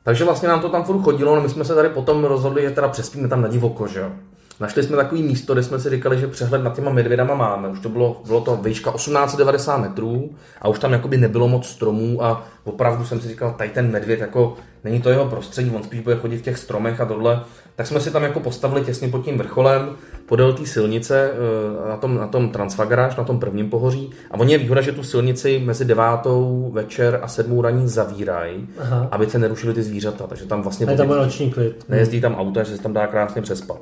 Takže 0.06 0.24
vlastně 0.24 0.48
nám 0.48 0.62
to 0.62 0.70
tam 0.70 0.84
furt 0.84 1.02
chodilo, 1.02 1.36
no 1.36 1.42
my 1.42 1.50
jsme 1.50 1.66
se 1.66 1.76
tady 1.76 1.90
potom 1.90 2.24
rozhodli, 2.24 2.62
že 2.62 2.72
teda 2.72 2.88
přespíme 2.88 3.28
tam 3.28 3.42
na 3.42 3.48
divoko, 3.48 3.88
že 3.88 4.00
jo. 4.00 4.12
Našli 4.60 4.84
jsme 4.84 4.96
takový 4.96 5.24
místo, 5.24 5.54
kde 5.54 5.64
jsme 5.64 5.80
si 5.80 5.90
říkali, 5.90 6.20
že 6.20 6.28
přehled 6.28 6.64
nad 6.64 6.76
těma 6.76 6.92
medvědama 6.92 7.36
máme. 7.36 7.68
Už 7.68 7.80
to 7.80 7.90
bylo, 7.90 8.22
bylo 8.26 8.42
to 8.42 8.56
výška 8.56 8.92
1890 8.92 9.78
metrů 9.78 10.30
a 10.62 10.68
už 10.68 10.80
tam 10.80 10.94
jakoby 10.94 11.18
nebylo 11.18 11.48
moc 11.48 11.68
stromů 11.68 12.24
a 12.24 12.46
opravdu 12.64 13.06
jsem 13.06 13.22
si 13.22 13.28
říkal, 13.28 13.56
tady 13.58 13.70
ten 13.70 13.92
medvěd 13.92 14.20
jako 14.20 14.56
není 14.84 15.02
to 15.02 15.10
jeho 15.10 15.26
prostředí, 15.26 15.72
on 15.76 15.84
spíš 15.84 16.00
bude 16.00 16.16
chodit 16.16 16.38
v 16.38 16.42
těch 16.42 16.58
stromech 16.58 17.02
a 17.02 17.06
tohle. 17.06 17.44
Tak 17.76 17.88
jsme 17.88 18.00
si 18.00 18.12
tam 18.12 18.24
jako 18.24 18.40
postavili 18.40 18.82
těsně 18.82 19.08
pod 19.08 19.26
tím 19.26 19.38
vrcholem, 19.38 19.90
podél 20.26 20.54
té 20.54 20.66
silnice, 20.66 21.32
eh, 21.86 21.90
na 21.90 21.98
tom, 21.98 22.16
na 22.18 22.28
tom 22.28 22.50
Transfagaráž, 22.50 23.16
na 23.16 23.24
tom 23.24 23.40
prvním 23.40 23.70
pohoří. 23.70 24.12
A 24.32 24.40
oni 24.40 24.52
je 24.54 24.58
výhoda, 24.58 24.82
že 24.82 24.92
tu 24.92 25.04
silnici 25.04 25.62
mezi 25.66 25.86
devátou 25.86 26.70
večer 26.74 27.20
a 27.22 27.28
sedmou 27.28 27.62
raní 27.62 27.88
zavírají, 27.90 28.68
aby 29.12 29.30
se 29.30 29.40
nerušily 29.40 29.74
ty 29.74 29.84
zvířata. 29.84 30.28
Takže 30.28 30.46
tam 30.46 30.62
vlastně 30.62 30.86
Ne, 30.86 30.98
tam 30.98 31.10
je 31.10 31.16
noční 31.16 31.52
klid. 31.52 31.86
nejezdí 31.90 32.22
tam 32.22 32.36
auta, 32.36 32.64
že 32.64 32.78
se 32.78 32.84
tam 32.84 32.94
dá 32.94 33.08
krásně 33.08 33.42
přespat. 33.42 33.78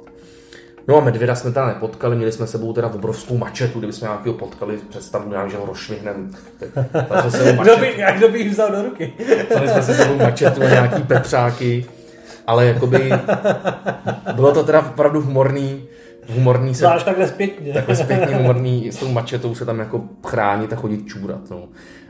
No 0.88 0.98
a 0.98 1.02
medvěda 1.02 1.36
jsme 1.36 1.52
tam 1.52 1.68
nepotkali, 1.68 2.16
měli 2.16 2.32
jsme 2.32 2.48
sebou 2.48 2.74
teda 2.74 2.88
obrovskou 2.88 3.38
mačetu, 3.38 3.80
kdyby 3.80 3.94
jsme 3.94 4.08
nějakého 4.08 4.34
potkali, 4.36 4.80
představu 4.90 5.30
nějak, 5.30 5.52
že 5.52 5.58
ho 5.58 5.66
sebou 7.30 7.62
Kdo 7.64 7.78
by, 7.78 7.94
jak 7.98 8.18
kdo 8.18 8.30
by 8.30 8.50
vzal 8.50 8.72
do 8.72 8.82
ruky? 8.82 9.14
vzali 9.50 9.68
jsme 9.68 9.84
se 9.84 9.94
sebou 9.94 10.18
mačetu 10.18 10.62
a 10.64 10.70
nějaký 10.70 11.04
pepřáky, 11.04 11.86
ale 12.48 12.66
jakoby 12.66 13.12
bylo 14.36 14.52
to 14.52 14.64
teda 14.64 14.80
opravdu 14.80 15.22
humorný, 15.22 15.84
humorný 16.36 16.76
se 16.76 16.80
Zvlášť 16.80 17.06
takhle 17.06 17.28
zpětně. 17.28 17.74
takhle 17.74 17.96
zpětně 17.96 18.36
humorný 18.38 18.92
s 18.92 18.98
tou 18.98 19.08
mačetou 19.12 19.56
se 19.56 19.66
tam 19.66 19.80
jako 19.80 20.02
chránit 20.28 20.74
a 20.74 20.76
chodit 20.76 21.06
čůrat. 21.06 21.50
No. 21.52 21.64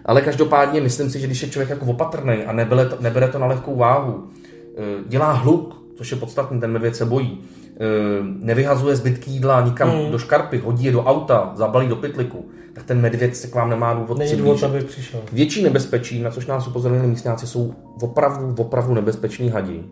Ale 0.06 0.22
každopádně 0.22 0.82
myslím 0.82 1.10
si, 1.10 1.20
že 1.20 1.28
když 1.28 1.42
je 1.42 1.50
člověk 1.50 1.70
jako 1.70 1.86
opatrný 1.86 2.34
a 2.46 2.52
nebere 2.54 2.86
to, 2.86 2.98
nebere 3.00 3.28
to 3.28 3.40
na 3.40 3.46
lehkou 3.48 3.76
váhu, 3.76 4.24
eh, 4.78 4.82
dělá 5.08 5.32
hluk, 5.32 5.84
což 5.98 6.12
je 6.12 6.18
podstatný, 6.18 6.60
ten 6.60 6.72
medvěd 6.72 6.96
se 6.96 7.06
bojí, 7.06 7.42
eh, 7.76 7.78
nevyhazuje 8.40 8.96
zbytky 8.96 9.32
jídla 9.32 9.62
nikam 9.62 9.90
Hmm. 9.90 10.12
do 10.12 10.18
škarpy, 10.20 10.58
hodí 10.58 10.86
je 10.86 10.92
do 10.92 11.04
auta, 11.04 11.52
zabalí 11.56 11.88
do 11.88 11.96
pytliku, 11.96 12.46
tak 12.74 12.84
ten 12.84 13.02
medvěd 13.02 13.36
se 13.36 13.48
k 13.48 13.56
vám 13.56 13.70
nemá 13.70 13.94
důvod 13.94 14.18
Není 14.18 14.36
důvod, 14.36 14.64
aby 14.64 14.82
přišel. 14.82 15.20
Větší 15.32 15.64
nebezpečí, 15.64 16.22
na 16.22 16.32
což 16.32 16.46
nás 16.46 16.68
upozornili 16.68 17.08
místňáci, 17.08 17.48
jsou 17.48 17.74
opravdu, 18.02 18.56
opravdu 18.58 18.94
nebezpeční 18.94 19.50
hadi, 19.50 19.84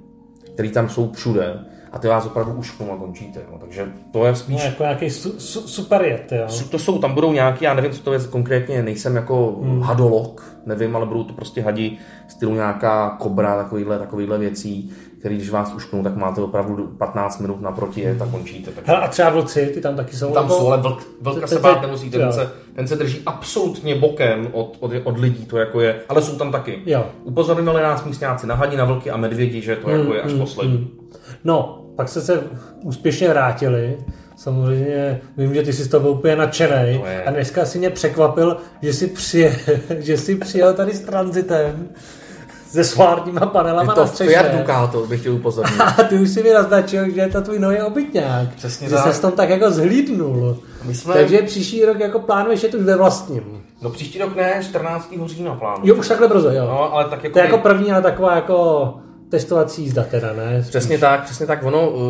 který 0.53 0.71
tam 0.71 0.89
jsou 0.89 1.11
všude. 1.11 1.59
a 1.91 1.99
ty 1.99 2.07
vás 2.07 2.25
opravdu 2.25 2.53
ušknou 2.53 2.91
a 2.91 2.97
končíte. 2.97 3.39
No. 3.51 3.57
Takže 3.57 3.91
to 4.11 4.25
je 4.25 4.35
spíš... 4.35 4.57
No, 4.57 4.65
jako 4.65 4.83
nějaký 4.83 5.09
su, 5.09 5.39
su, 5.39 5.67
super 5.67 6.01
jet, 6.01 6.31
jo. 6.31 6.47
To 6.71 6.79
jsou, 6.79 6.99
tam 6.99 7.13
budou 7.13 7.33
nějaký, 7.33 7.65
já 7.65 7.73
nevím, 7.73 7.91
co 7.91 8.03
to 8.03 8.13
je 8.13 8.19
konkrétně, 8.19 8.83
nejsem 8.83 9.15
jako 9.15 9.59
hmm. 9.61 9.81
hadolog, 9.81 10.57
nevím, 10.65 10.95
ale 10.95 11.05
budou 11.05 11.23
to 11.23 11.33
prostě 11.33 11.61
hadi 11.61 11.97
stylu 12.27 12.53
nějaká 12.53 13.09
kobra, 13.09 13.55
takovýhle, 13.63 13.99
takovýhle 13.99 14.37
věcí, 14.37 14.91
který 15.21 15.35
když 15.35 15.49
vás 15.49 15.73
ušknou, 15.73 16.03
tak 16.03 16.15
máte 16.15 16.41
opravdu 16.41 16.87
15 16.87 17.39
minut 17.39 17.61
naproti 17.61 18.01
jet 18.01 18.21
a 18.21 18.25
končíte. 18.25 18.71
Takže... 18.71 18.91
Hele, 18.91 19.01
a 19.01 19.07
třeba 19.07 19.29
vlci, 19.29 19.71
ty 19.73 19.81
tam 19.81 19.95
taky 19.95 20.15
jsou? 20.15 20.33
Tam 20.33 20.49
jsou, 20.49 20.67
ale 20.67 20.77
vlk, 20.77 21.07
vlka 21.21 21.47
se 21.47 21.59
bát 21.59 21.81
nemusíte, 21.81 22.17
ten 22.17 22.31
se, 22.33 22.51
ten 22.75 22.87
se 22.87 22.95
drží 22.95 23.21
absolutně 23.25 23.95
bokem 23.95 24.47
od, 24.51 24.77
od, 24.79 24.91
od 25.03 25.17
lidí, 25.17 25.45
to 25.45 25.57
jako 25.57 25.81
je, 25.81 25.99
ale 26.09 26.21
jsou 26.21 26.35
tam 26.37 26.51
taky. 26.51 26.81
Jo. 26.85 27.05
Upozorňovali 27.23 27.83
nás 27.83 28.05
místňáci 28.05 28.47
na 28.47 28.55
hadí, 28.55 28.77
na 28.77 28.85
vlky 28.85 29.11
a 29.11 29.17
medvědi, 29.17 29.61
že 29.61 29.75
to 29.75 29.87
mm, 29.87 29.99
jako 29.99 30.13
je 30.13 30.21
až 30.21 30.33
mm, 30.33 30.39
poslední. 30.39 30.77
Mm. 30.77 31.09
No, 31.43 31.85
pak 31.95 32.09
se 32.09 32.21
se 32.21 32.43
úspěšně 32.83 33.29
vrátili, 33.29 33.97
Samozřejmě 34.35 35.21
vím, 35.37 35.53
že 35.53 35.61
ty 35.61 35.73
jsi 35.73 35.83
z 35.83 35.87
toho 35.87 36.11
úplně 36.11 36.35
nadšený. 36.35 37.03
A 37.25 37.31
dneska 37.31 37.65
si 37.65 37.77
mě 37.77 37.89
překvapil, 37.89 38.57
že 38.81 38.93
jsi, 38.93 39.07
přijel, 39.07 39.51
že 39.99 40.17
jsi 40.17 40.35
přijel 40.35 40.73
tady 40.73 40.93
s 40.93 40.99
transitem 40.99 41.89
se 42.71 42.83
solárníma 42.83 43.45
panelama 43.45 43.91
je 43.91 43.95
to 43.95 44.01
na 44.01 44.07
střeše. 44.07 44.29
Fiat 44.29 44.51
Ducato, 44.51 45.07
bych 45.07 45.19
chtěl 45.19 45.33
upozornit. 45.33 45.81
A 45.97 46.03
ty 46.03 46.15
už 46.15 46.29
si 46.29 46.43
mi 46.43 46.53
naznačil, 46.53 47.09
že 47.09 47.21
je 47.21 47.29
to 47.29 47.41
tvůj 47.41 47.59
nový 47.59 47.81
obytňák. 47.81 48.55
Přesně 48.55 48.89
že 48.89 48.95
tak. 48.95 49.13
se 49.13 49.21
tom 49.21 49.31
tak 49.31 49.49
jako 49.49 49.71
zhlídnul. 49.71 50.57
My 50.83 50.95
jsme... 50.95 51.13
Takže 51.13 51.41
příští 51.41 51.85
rok 51.85 51.99
jako 51.99 52.19
plánuješ 52.19 52.63
je 52.63 52.69
tu 52.69 52.83
ve 52.83 52.95
vlastním. 52.95 53.63
No 53.81 53.89
příští 53.89 54.19
rok 54.19 54.35
ne, 54.35 54.63
14. 54.63 55.13
října 55.25 55.55
plánu. 55.55 55.81
Jo, 55.83 55.95
už 55.95 56.07
takhle 56.07 56.27
brzo, 56.27 56.49
jo. 56.49 56.65
No, 56.65 56.93
ale 56.93 57.05
tak 57.05 57.23
jako... 57.23 57.33
To 57.33 57.39
je 57.39 57.45
jako 57.45 57.57
první, 57.57 57.91
ale 57.91 58.01
taková 58.01 58.35
jako 58.35 58.93
testovací 59.29 59.83
jízda 59.83 60.03
teda, 60.03 60.33
ne? 60.33 60.61
Spíš. 60.61 60.69
Přesně 60.69 60.97
tak, 60.97 61.23
přesně 61.23 61.45
tak. 61.45 61.63
Ono, 61.63 61.89
uh, 61.89 62.01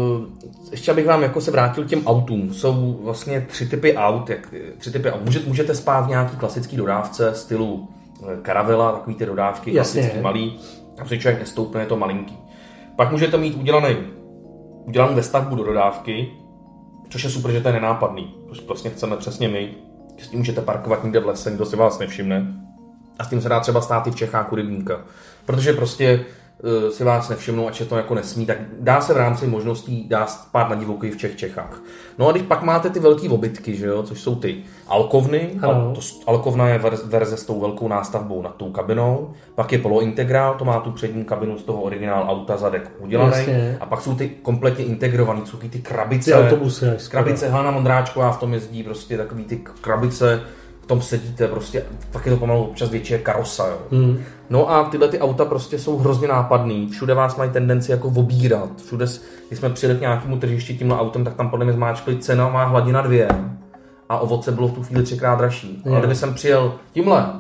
ještě 0.72 0.92
abych 0.92 1.08
vám 1.08 1.24
jako 1.24 1.42
se 1.42 1.52
vrátil 1.52 1.84
k 1.84 1.88
těm 1.88 2.08
autům. 2.08 2.54
Jsou 2.54 3.00
vlastně 3.04 3.46
tři 3.50 3.66
typy 3.66 3.96
aut. 3.96 4.30
Jak, 4.30 4.54
tři 4.78 4.92
typy 4.92 5.12
aut. 5.12 5.22
Můžete, 5.26 5.48
můžete 5.48 5.76
spát 5.76 6.02
v 6.02 6.10
nějaký 6.10 6.38
klasický 6.38 6.78
dodávce 6.78 7.32
stylu 7.36 7.88
Caravela, 8.46 8.92
takový 8.92 9.16
ty 9.16 9.26
dodávky, 9.26 9.74
Jasně. 9.74 10.02
klasický 10.02 10.24
malý. 10.24 10.60
Tam 10.96 11.08
se 11.08 11.18
člověk 11.18 11.40
nestoupne, 11.40 11.82
je 11.82 11.86
to 11.88 11.98
malinký. 11.98 12.38
Pak 12.96 13.12
můžete 13.12 13.38
mít 13.38 13.58
udělaný, 13.58 13.98
udělaný 14.86 15.16
ve 15.16 15.24
stavbu 15.24 15.56
do 15.56 15.64
dodávky, 15.64 16.32
což 17.10 17.24
je 17.24 17.30
super, 17.30 17.52
že 17.52 17.62
to 17.62 17.68
je 17.68 17.74
nenápadný. 17.74 18.36
To 18.48 18.66
vlastně 18.66 18.90
chceme 18.90 19.18
přesně 19.18 19.48
my. 19.48 19.76
S 20.18 20.28
tím 20.28 20.40
můžete 20.40 20.62
parkovat 20.62 21.04
někde 21.04 21.20
v 21.20 21.26
lese, 21.26 21.50
nikdo 21.50 21.66
si 21.66 21.76
vás 21.76 22.00
nevšimne. 22.00 22.54
A 23.20 23.24
s 23.24 23.30
tím 23.30 23.42
se 23.42 23.50
dá 23.50 23.60
třeba 23.60 23.82
stát 23.82 24.08
i 24.08 24.12
v 24.12 24.16
Čechách 24.16 24.52
u 24.52 24.56
rybníka. 24.56 25.02
Protože 25.46 25.74
prostě 25.74 26.26
si 26.90 27.04
vás 27.04 27.30
nevšimnou, 27.30 27.68
ať 27.68 27.80
je 27.80 27.86
to 27.86 27.98
jako 27.98 28.16
nesmí, 28.16 28.46
tak 28.46 28.58
dá 28.80 29.02
se 29.02 29.14
v 29.14 29.18
rámci 29.18 29.48
možností 29.48 30.08
dá 30.08 30.28
spát 30.28 30.70
na 30.70 30.76
divouky 30.76 31.12
v 31.12 31.18
Čech 31.18 31.36
Čechách. 31.36 31.82
No 32.18 32.28
a 32.28 32.32
když 32.32 32.44
pak 32.44 32.64
máte 32.64 32.90
ty 32.90 33.00
velké 33.00 33.30
obytky, 33.30 33.76
že 33.76 33.86
jo, 33.86 34.04
což 34.04 34.22
jsou 34.22 34.36
ty 34.36 34.64
alkovny, 34.88 35.50
al, 35.62 35.94
to, 35.96 36.02
alkovna 36.28 36.70
je 36.70 36.82
verze 37.06 37.38
s 37.38 37.46
tou 37.46 37.60
velkou 37.60 37.88
nástavbou 37.88 38.42
nad 38.42 38.56
tou 38.56 38.72
kabinou, 38.72 39.34
pak 39.56 39.72
je 39.72 39.78
polointegrál, 39.78 40.56
to 40.56 40.66
má 40.66 40.80
tu 40.80 40.92
přední 40.92 41.24
kabinu 41.24 41.58
z 41.58 41.64
toho 41.64 41.82
originál 41.82 42.26
auta 42.30 42.58
zadek 42.58 42.92
udělaný, 43.00 43.46
a 43.80 43.86
pak 43.86 44.02
jsou 44.02 44.16
ty 44.16 44.30
kompletně 44.30 44.86
integrovaný, 44.86 45.42
jsou 45.46 45.58
ty 45.58 45.80
krabice, 45.80 46.32
ty 46.32 46.38
autobusy, 46.38 46.86
krabice 47.10 47.50
Hana 47.50 47.72
Mondráčková 47.72 48.32
v 48.32 48.40
tom 48.40 48.54
jezdí, 48.54 48.84
prostě 48.84 49.18
takový 49.18 49.44
ty 49.44 49.62
krabice, 49.82 50.42
v 50.82 50.88
tom 50.88 51.02
sedíte, 51.02 51.48
prostě, 51.48 51.84
tak 52.12 52.26
je 52.26 52.32
to 52.32 52.38
pomalu 52.38 52.64
občas 52.64 52.90
větší 52.90 53.14
karosa, 53.24 53.68
jo. 53.68 53.78
Hmm. 53.92 54.18
No 54.50 54.72
a 54.72 54.84
tyhle 54.84 55.08
ty 55.08 55.20
auta 55.20 55.46
prostě 55.46 55.80
jsou 55.80 55.98
hrozně 55.98 56.28
nápadný, 56.28 56.88
všude 56.88 57.14
vás 57.14 57.36
mají 57.36 57.52
tendenci 57.52 57.92
jako 57.92 58.08
obírat, 58.08 58.70
všude, 58.86 59.06
když 59.48 59.60
jsme 59.60 59.70
přijeli 59.70 59.98
k 59.98 60.02
nějakému 60.02 60.38
tržišti 60.38 60.78
tímhle 60.78 61.00
autem, 61.00 61.24
tak 61.24 61.34
tam 61.34 61.50
podle 61.50 61.66
mě 61.66 61.74
zmáčkli 61.74 62.18
cena 62.18 62.50
má 62.50 62.64
hladina 62.64 63.02
dvě 63.02 63.28
a 64.10 64.20
ovoce 64.20 64.52
bylo 64.52 64.68
v 64.68 64.74
tu 64.74 64.84
chvíli 64.84 65.04
třikrát 65.04 65.36
dražší. 65.36 65.84
Ale 65.86 66.00
kdyby 66.00 66.16
jsem 66.16 66.34
přijel 66.34 66.74
tímhle, 66.94 67.34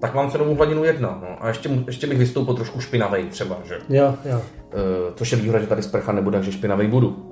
tak 0.00 0.14
mám 0.14 0.30
cenovou 0.30 0.54
hladinu 0.54 0.84
jedna. 0.84 1.18
No. 1.22 1.28
A 1.40 1.48
ještě, 1.48 1.70
ještě 1.86 2.06
bych 2.06 2.18
vystoupil 2.18 2.54
trošku 2.54 2.80
špinavej 2.80 3.24
třeba, 3.24 3.56
že? 3.64 3.78
Jo, 3.88 4.14
jo. 4.24 4.40
E, 4.72 5.12
což 5.14 5.32
je 5.32 5.38
výhoda, 5.38 5.58
že 5.58 5.66
tady 5.66 5.82
sprcha 5.82 6.12
nebude, 6.12 6.38
takže 6.38 6.52
špinavej 6.52 6.88
budu 6.88 7.29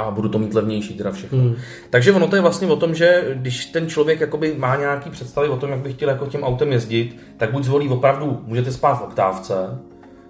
a 0.00 0.10
budu 0.10 0.28
to 0.28 0.38
mít 0.38 0.54
levnější 0.54 0.94
teda 0.94 1.10
všechno. 1.10 1.38
Hmm. 1.38 1.56
Takže 1.90 2.12
ono 2.12 2.26
to 2.26 2.36
je 2.36 2.42
vlastně 2.42 2.66
o 2.66 2.76
tom, 2.76 2.94
že 2.94 3.24
když 3.34 3.66
ten 3.66 3.88
člověk 3.88 4.20
jakoby 4.20 4.54
má 4.58 4.76
nějaký 4.76 5.10
představy 5.10 5.48
o 5.48 5.56
tom, 5.56 5.70
jak 5.70 5.78
by 5.78 5.92
chtěl 5.92 6.08
jako 6.08 6.26
tím 6.26 6.44
autem 6.44 6.72
jezdit, 6.72 7.16
tak 7.36 7.52
buď 7.52 7.64
zvolí 7.64 7.88
opravdu, 7.88 8.40
můžete 8.46 8.72
spát 8.72 8.94
v 8.94 9.02
oktávce, 9.02 9.54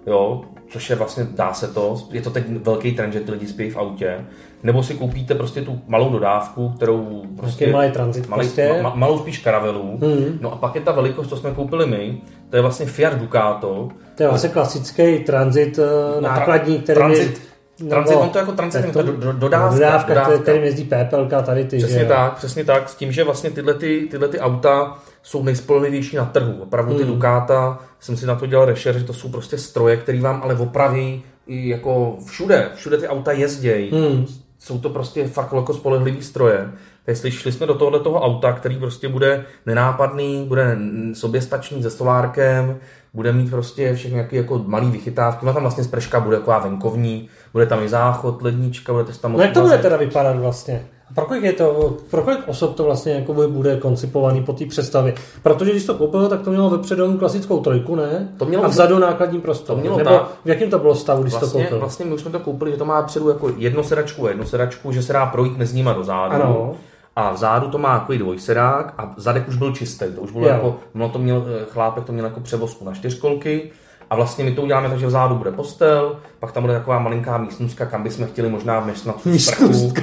jo, 0.07 0.41
což 0.69 0.89
je 0.89 0.95
vlastně, 0.95 1.27
dá 1.35 1.53
se 1.53 1.67
to, 1.67 1.95
je 2.11 2.21
to 2.21 2.29
teď 2.29 2.43
velký 2.49 2.91
trend, 2.91 3.13
že 3.13 3.19
ty 3.19 3.31
lidi 3.31 3.47
spí 3.47 3.69
v 3.69 3.77
autě, 3.77 4.25
nebo 4.63 4.83
si 4.83 4.93
koupíte 4.93 5.35
prostě 5.35 5.61
tu 5.61 5.81
malou 5.87 6.09
dodávku, 6.09 6.69
kterou 6.69 7.23
prostě... 7.37 7.71
malý 7.71 7.91
transit 7.91 8.27
malý, 8.27 8.41
prostě. 8.41 8.79
ma, 8.81 8.95
malou 8.95 9.19
spíš 9.19 9.37
karavelu. 9.37 9.97
Hmm. 10.01 10.37
No 10.41 10.53
a 10.53 10.55
pak 10.55 10.75
je 10.75 10.81
ta 10.81 10.91
velikost, 10.91 11.29
co 11.29 11.37
jsme 11.37 11.51
koupili 11.51 11.85
my, 11.85 12.21
to 12.49 12.55
je 12.55 12.61
vlastně 12.61 12.85
Fiat 12.85 13.19
Ducato. 13.19 13.89
To 14.15 14.23
je 14.23 14.29
vlastně 14.29 14.49
klasický 14.49 15.19
transit 15.19 15.79
no, 16.15 16.21
nákladní, 16.21 16.79
který 16.79 16.99
transit, 16.99 17.41
je 17.43 17.48
Transit, 17.89 18.17
on 18.17 18.29
to 18.29 18.39
jako 18.39 18.51
transit, 18.51 18.93
to, 18.93 19.03
do, 19.03 19.11
do, 19.11 19.33
dodávka. 19.33 19.75
Dodávka, 19.75 20.13
dodávka. 20.13 20.37
kterým 20.37 20.63
jezdí 20.63 20.83
PPLka, 20.83 21.41
tady 21.41 21.65
ty. 21.65 21.77
Přesně 21.77 21.99
že? 21.99 22.05
tak, 22.05 22.33
přesně 22.33 22.65
tak, 22.65 22.89
s 22.89 22.95
tím, 22.95 23.11
že 23.11 23.23
vlastně 23.23 23.51
tyhle, 23.51 23.73
ty, 23.73 24.07
tyhle 24.11 24.27
ty 24.27 24.39
auta 24.39 24.97
jsou 25.23 25.43
nejspolehlivější 25.43 26.15
na 26.15 26.25
trhu. 26.25 26.61
Opravdu 26.61 26.97
ty 26.97 27.03
hmm. 27.03 27.13
Ducata, 27.13 27.79
jsem 27.99 28.17
si 28.17 28.25
na 28.25 28.35
to 28.35 28.45
dělal 28.45 28.65
rešer, 28.65 28.97
že 28.97 29.03
to 29.03 29.13
jsou 29.13 29.29
prostě 29.29 29.57
stroje, 29.57 29.97
které 29.97 30.21
vám 30.21 30.41
ale 30.43 30.55
opraví 30.55 31.23
i 31.47 31.69
jako 31.69 32.17
všude, 32.25 32.69
všude 32.75 32.97
ty 32.97 33.07
auta 33.07 33.31
jezdějí. 33.31 33.91
Hmm. 33.91 34.25
Jsou 34.59 34.79
to 34.79 34.89
prostě 34.89 35.27
fakt 35.27 35.53
jako 35.53 35.73
spolehlivý 35.73 36.21
stroje. 36.21 36.71
Takže 37.05 37.31
šli 37.31 37.51
jsme 37.51 37.67
do 37.67 37.75
tohohle 37.75 37.99
toho 37.99 38.21
auta, 38.21 38.53
který 38.53 38.77
prostě 38.77 39.07
bude 39.07 39.45
nenápadný, 39.65 40.45
bude 40.47 40.77
soběstačný 41.13 41.83
se 41.83 41.89
solárkem, 41.89 42.77
bude 43.13 43.33
mít 43.33 43.49
prostě 43.49 43.95
všechny 43.95 44.15
nějaké 44.15 44.37
jako 44.37 44.61
malý 44.65 44.91
vychytávky, 44.91 45.45
má 45.45 45.53
tam 45.53 45.61
vlastně 45.61 45.83
sprška, 45.83 46.19
bude 46.19 46.37
taková 46.37 46.59
venkovní, 46.59 47.29
bude 47.53 47.65
tam 47.65 47.83
i 47.83 47.89
záchod, 47.89 48.41
lednička, 48.41 48.93
bude 48.93 49.05
tam 49.21 49.33
No 49.33 49.41
jak 49.41 49.53
to 49.53 49.61
bude 49.61 49.77
teda 49.77 49.97
vypadat 49.97 50.35
vlastně? 50.39 50.85
A 51.11 51.13
pro 51.13 51.25
kolik, 51.25 51.43
je 51.43 51.53
to, 51.53 51.97
pro 52.09 52.21
kolik 52.21 52.39
osob 52.47 52.75
to 52.75 52.83
vlastně 52.83 53.13
jako 53.13 53.33
bude 53.33 53.77
koncipovaný 53.77 54.43
po 54.43 54.53
té 54.53 54.65
představě? 54.65 55.13
Protože 55.43 55.71
když 55.71 55.85
to 55.85 55.93
koupil, 55.93 56.27
tak 56.27 56.41
to 56.41 56.49
mělo 56.49 56.69
vepředu 56.69 57.17
klasickou 57.17 57.59
trojku, 57.59 57.95
ne? 57.95 58.29
To 58.37 58.45
mělo 58.45 58.63
a 58.63 58.67
vzadu 58.67 58.99
nákladní 58.99 59.41
prostor. 59.41 59.75
To 59.75 59.81
mělo 59.81 59.97
Nebo 59.97 60.09
tak. 60.09 60.27
v 60.45 60.49
jakém 60.49 60.69
to 60.69 60.79
bylo 60.79 60.95
stavu, 60.95 61.21
když 61.21 61.33
vlastně, 61.33 61.49
to 61.49 61.57
koupil? 61.63 61.79
Vlastně 61.79 62.05
my 62.05 62.13
už 62.13 62.21
jsme 62.21 62.31
to 62.31 62.39
koupili, 62.39 62.71
že 62.71 62.77
to 62.77 62.85
má 62.85 63.01
předu 63.01 63.29
jako 63.29 63.49
jednu 63.57 63.83
sedačku 63.83 64.25
a 64.25 64.29
jednu 64.29 64.45
sedačku, 64.45 64.91
že 64.91 65.03
se 65.03 65.13
dá 65.13 65.25
projít 65.25 65.57
mezi 65.57 65.75
nimi 65.75 65.89
do 65.95 66.03
zádu. 66.03 66.33
Ano. 66.33 66.71
A 67.15 67.31
vzadu 67.31 67.67
to 67.67 67.77
má 67.77 67.93
jako 67.93 68.13
dvojsedák 68.13 68.93
a 68.97 69.13
zadek 69.17 69.47
už 69.47 69.55
byl 69.55 69.71
čistý. 69.71 70.05
To 70.15 70.21
už 70.21 70.31
bylo 70.31 70.45
jo. 70.45 70.51
jako, 70.51 70.77
ono 70.95 71.09
to 71.09 71.19
měl, 71.19 71.45
eh, 71.47 71.65
chlápek 71.69 72.03
to 72.03 72.11
měl 72.11 72.25
jako 72.25 72.39
převozku 72.39 72.85
na 72.85 72.93
čtyřkolky 72.93 73.71
a 74.09 74.15
vlastně 74.15 74.43
my 74.43 74.51
to 74.51 74.61
uděláme 74.61 74.89
tak, 74.89 74.99
že 74.99 75.07
vzadu 75.07 75.35
bude 75.35 75.51
postel, 75.51 76.15
pak 76.39 76.51
tam 76.51 76.63
bude 76.63 76.73
taková 76.73 76.99
malinká 76.99 77.37
místnostka, 77.37 77.85
kam 77.85 78.03
bychom 78.03 78.27
chtěli 78.27 78.49
možná 78.49 78.79
vměstnat 78.79 79.23
tu 79.23 79.39
sprchu. 79.39 79.93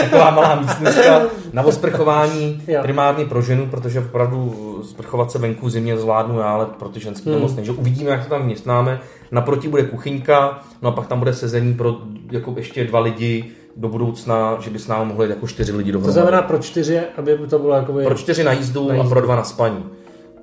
Taková 0.00 0.30
malá 0.30 0.60
místnostka 0.60 1.22
na 1.52 1.62
osprchování, 1.62 2.62
primárně 2.82 3.24
pro 3.24 3.42
ženu, 3.42 3.66
protože 3.66 4.00
opravdu 4.00 4.54
sprchovat 4.84 5.30
se 5.30 5.38
venku 5.38 5.70
zimě 5.70 5.98
zvládnu 5.98 6.38
já, 6.38 6.50
ale 6.50 6.66
pro 6.66 6.88
ty 6.88 7.00
ženský 7.00 7.30
hmm. 7.30 7.40
to 7.40 7.48
moc. 7.48 7.68
Uvidíme, 7.78 8.10
jak 8.10 8.24
to 8.24 8.30
tam 8.30 8.42
vměstnáme. 8.42 9.00
Naproti 9.32 9.68
bude 9.68 9.82
kuchyňka, 9.82 10.58
no 10.82 10.88
a 10.88 10.92
pak 10.92 11.06
tam 11.06 11.18
bude 11.18 11.34
sezení 11.34 11.74
pro 11.74 11.96
jako 12.30 12.54
ještě 12.56 12.84
dva 12.84 13.00
lidi, 13.00 13.52
do 13.78 13.88
budoucna, 13.88 14.56
že 14.60 14.70
by 14.70 14.78
s 14.78 14.88
námi 14.88 15.08
mohli 15.08 15.30
jako 15.30 15.46
čtyři 15.46 15.72
lidi 15.72 15.92
dohromady. 15.92 16.14
To 16.14 16.20
znamená 16.20 16.42
pro 16.42 16.58
čtyři, 16.58 17.00
aby 17.16 17.38
to 17.50 17.58
bylo 17.58 17.74
jako... 17.74 17.92
Pro 17.92 18.14
čtyři 18.14 18.44
na 18.44 18.52
jízdu, 18.52 18.88
na 18.88 18.94
jízdu. 18.94 19.06
a 19.06 19.10
pro 19.10 19.20
dva 19.20 19.36
na 19.36 19.44
spaní 19.44 19.84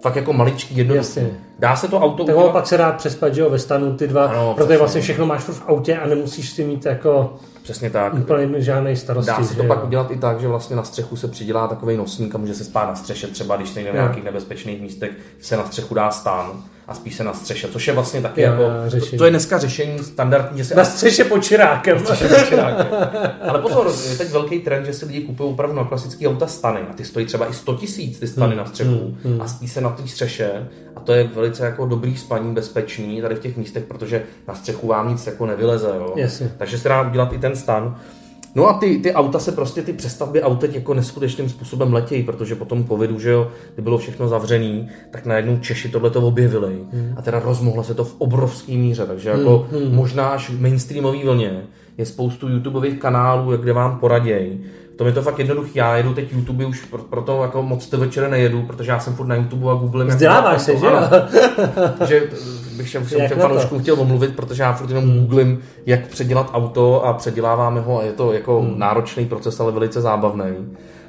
fakt 0.06 0.15
jako 0.15 0.34
maličký, 0.34 0.78
jednoduchý. 0.78 1.21
Dá 1.60 1.76
se 1.76 1.88
to 1.88 2.00
auto 2.00 2.24
Tak 2.24 2.36
udělat? 2.36 2.52
pak 2.52 2.67
se 2.67 2.78
dá 2.78 2.91
přespat, 2.91 3.34
že 3.36 3.41
jo, 3.41 3.50
ve 3.50 3.60
stanu 3.60 3.98
ty 3.98 4.08
dva, 4.08 4.26
ano, 4.26 4.54
protože 4.54 4.78
vlastně 4.78 5.02
všechno 5.02 5.26
máš 5.26 5.43
v 5.43 5.63
autě 5.67 5.98
a 5.98 6.08
nemusíš 6.08 6.50
si 6.50 6.63
mít 6.63 6.86
jako 6.86 7.34
Přesně 7.63 7.89
tak. 7.89 8.13
Úplně 8.13 8.62
žádný 8.62 8.95
starosti. 8.95 9.32
Dá 9.32 9.43
se 9.43 9.56
to 9.56 9.63
pak 9.63 9.84
udělat 9.84 10.12
i 10.12 10.17
tak, 10.17 10.39
že 10.39 10.48
vlastně 10.48 10.76
na 10.76 10.84
střechu 10.84 11.15
se 11.15 11.28
přidělá 11.28 11.67
takový 11.67 11.98
nosník 11.98 12.36
a 12.36 12.38
může 12.38 12.54
se 12.54 12.63
spát 12.63 12.88
na 12.88 12.95
střeše, 12.95 13.28
třeba 13.28 13.56
když 13.56 13.69
jste 13.69 13.91
v 13.91 13.93
nějakých 13.93 14.24
nebezpečných 14.24 14.82
místech, 14.82 15.12
se 15.39 15.58
na 15.58 15.65
střechu 15.65 15.93
dá 15.93 16.12
stán 16.12 16.63
a 16.88 16.93
spí 16.93 17.12
se 17.12 17.24
na 17.24 17.34
střeše, 17.34 17.67
což 17.67 17.88
je 17.88 17.93
vlastně 17.93 18.21
taky 18.21 18.41
Já, 18.41 18.52
jako, 18.52 18.63
to, 19.00 19.17
to, 19.17 19.26
je 19.26 19.30
dneska 19.30 19.58
řešení 19.58 20.00
standardní. 20.00 20.58
Že 20.58 20.65
se 20.65 20.76
na 20.76 20.86
střeše 20.86 21.24
pod 21.24 21.43
čirákem. 21.43 22.04
Ale 23.41 23.60
pozor, 23.60 23.91
je 24.10 24.17
teď 24.17 24.30
velký 24.30 24.60
trend, 24.60 24.86
že 24.86 24.93
si 24.93 25.06
lidi 25.06 25.21
kupují 25.21 25.50
opravdu 25.54 25.76
na 25.76 25.84
klasický 25.84 26.28
auta 26.28 26.48
stany 26.48 26.80
a 26.89 26.93
ty 26.93 27.06
stojí 27.06 27.26
třeba 27.26 27.50
i 27.50 27.54
100 27.54 27.76
tisíc 27.76 28.19
ty 28.19 28.28
stany 28.28 28.56
hmm. 28.56 28.58
na 28.58 28.65
střechu 28.65 28.89
hmm. 28.89 29.17
hmm. 29.24 29.41
a 29.41 29.48
spí 29.48 29.67
se 29.67 29.82
na 29.82 29.89
té 29.89 30.08
střeše 30.08 30.67
a 30.95 31.00
to 31.00 31.13
je 31.13 31.24
velice 31.24 31.65
jako 31.65 31.86
dobrý 31.86 32.17
spaní, 32.17 32.54
bezpečný 32.54 33.21
tady 33.21 33.36
v 33.36 33.39
těch 33.39 33.58
místech, 33.58 33.84
protože 33.84 34.24
na 34.48 34.56
střechu 34.56 34.88
vám 34.88 35.10
nic 35.10 35.28
jako 35.28 35.45
nevyleze. 35.45 35.88
Jo? 35.88 36.13
Jasně. 36.15 36.52
Takže 36.58 36.78
se 36.78 36.89
dá 36.89 37.02
udělat 37.02 37.34
i 37.34 37.38
ten 37.38 37.56
stan. 37.56 38.00
No 38.56 38.70
a 38.70 38.74
ty, 38.74 38.98
ty 38.98 39.13
auta 39.13 39.39
se 39.39 39.52
prostě, 39.52 39.82
ty 39.82 39.94
přestavby 39.94 40.41
aut 40.41 40.60
teď 40.60 40.76
jako 40.76 40.94
neskutečným 40.94 41.50
způsobem 41.50 41.94
letějí, 41.94 42.24
protože 42.24 42.56
po 42.56 42.65
tom 42.65 42.88
covidu, 42.88 43.20
že 43.20 43.30
jo, 43.30 43.52
kdy 43.74 43.84
bylo 43.84 43.98
všechno 43.98 44.28
zavřený, 44.28 44.89
tak 45.12 45.26
najednou 45.26 45.58
Češi 45.58 45.89
tohle 45.89 46.10
to 46.10 46.22
objevili 46.22 46.74
hmm. 46.91 47.13
a 47.18 47.22
teda 47.22 47.39
rozmohlo 47.39 47.84
se 47.84 47.94
to 47.94 48.04
v 48.04 48.15
obrovské 48.18 48.72
míře, 48.72 49.06
takže 49.06 49.30
jako 49.30 49.68
hmm. 49.72 49.82
Hmm. 49.82 49.96
možná 49.96 50.28
až 50.28 50.50
v 50.50 50.62
mainstreamový 50.62 51.24
vlně 51.24 51.63
je 51.98 52.06
spoustu 52.06 52.50
YouTubeových 52.50 53.00
kanálů, 53.00 53.58
kde 53.58 53.74
vám 53.74 54.00
poradějí, 54.00 54.65
to 54.96 55.06
je 55.06 55.12
to 55.12 55.22
fakt 55.22 55.40
jednoduchý. 55.40 55.72
Já 55.76 55.98
jedu 55.98 56.14
teď 56.14 56.34
YouTube 56.34 56.66
už, 56.66 56.88
proto 57.10 57.42
jako 57.42 57.64
moc 57.64 57.88
ty 57.88 57.98
večer 57.98 58.30
nejedu, 58.30 58.62
protože 58.62 58.92
já 58.92 59.00
jsem 59.00 59.16
furt 59.16 59.28
na 59.28 59.36
YouTube 59.36 59.72
a 59.72 59.74
Google. 59.74 60.06
Vzděláváš 60.06 60.62
se, 60.62 60.78
že 60.78 60.86
jo? 60.86 61.00
že 62.08 62.24
bych 62.78 62.88
všem, 62.88 63.06
všem, 63.06 63.26
všem 63.26 63.40
fanouškům 63.40 63.82
chtěl 63.82 64.02
omluvit, 64.02 64.36
protože 64.36 64.64
já 64.64 64.74
furt 64.74 64.90
jenom 64.90 65.04
hmm. 65.04 65.20
googlím, 65.20 65.60
jak 65.86 66.08
předělat 66.08 66.50
auto 66.54 67.06
a 67.06 67.14
předěláváme 67.14 67.82
ho 67.82 68.00
a 68.00 68.04
je 68.04 68.14
to 68.14 68.34
jako 68.34 68.62
hmm. 68.62 68.80
náročný 68.80 69.26
proces, 69.26 69.60
ale 69.60 69.72
velice 69.72 70.02
zábavný. 70.02 70.46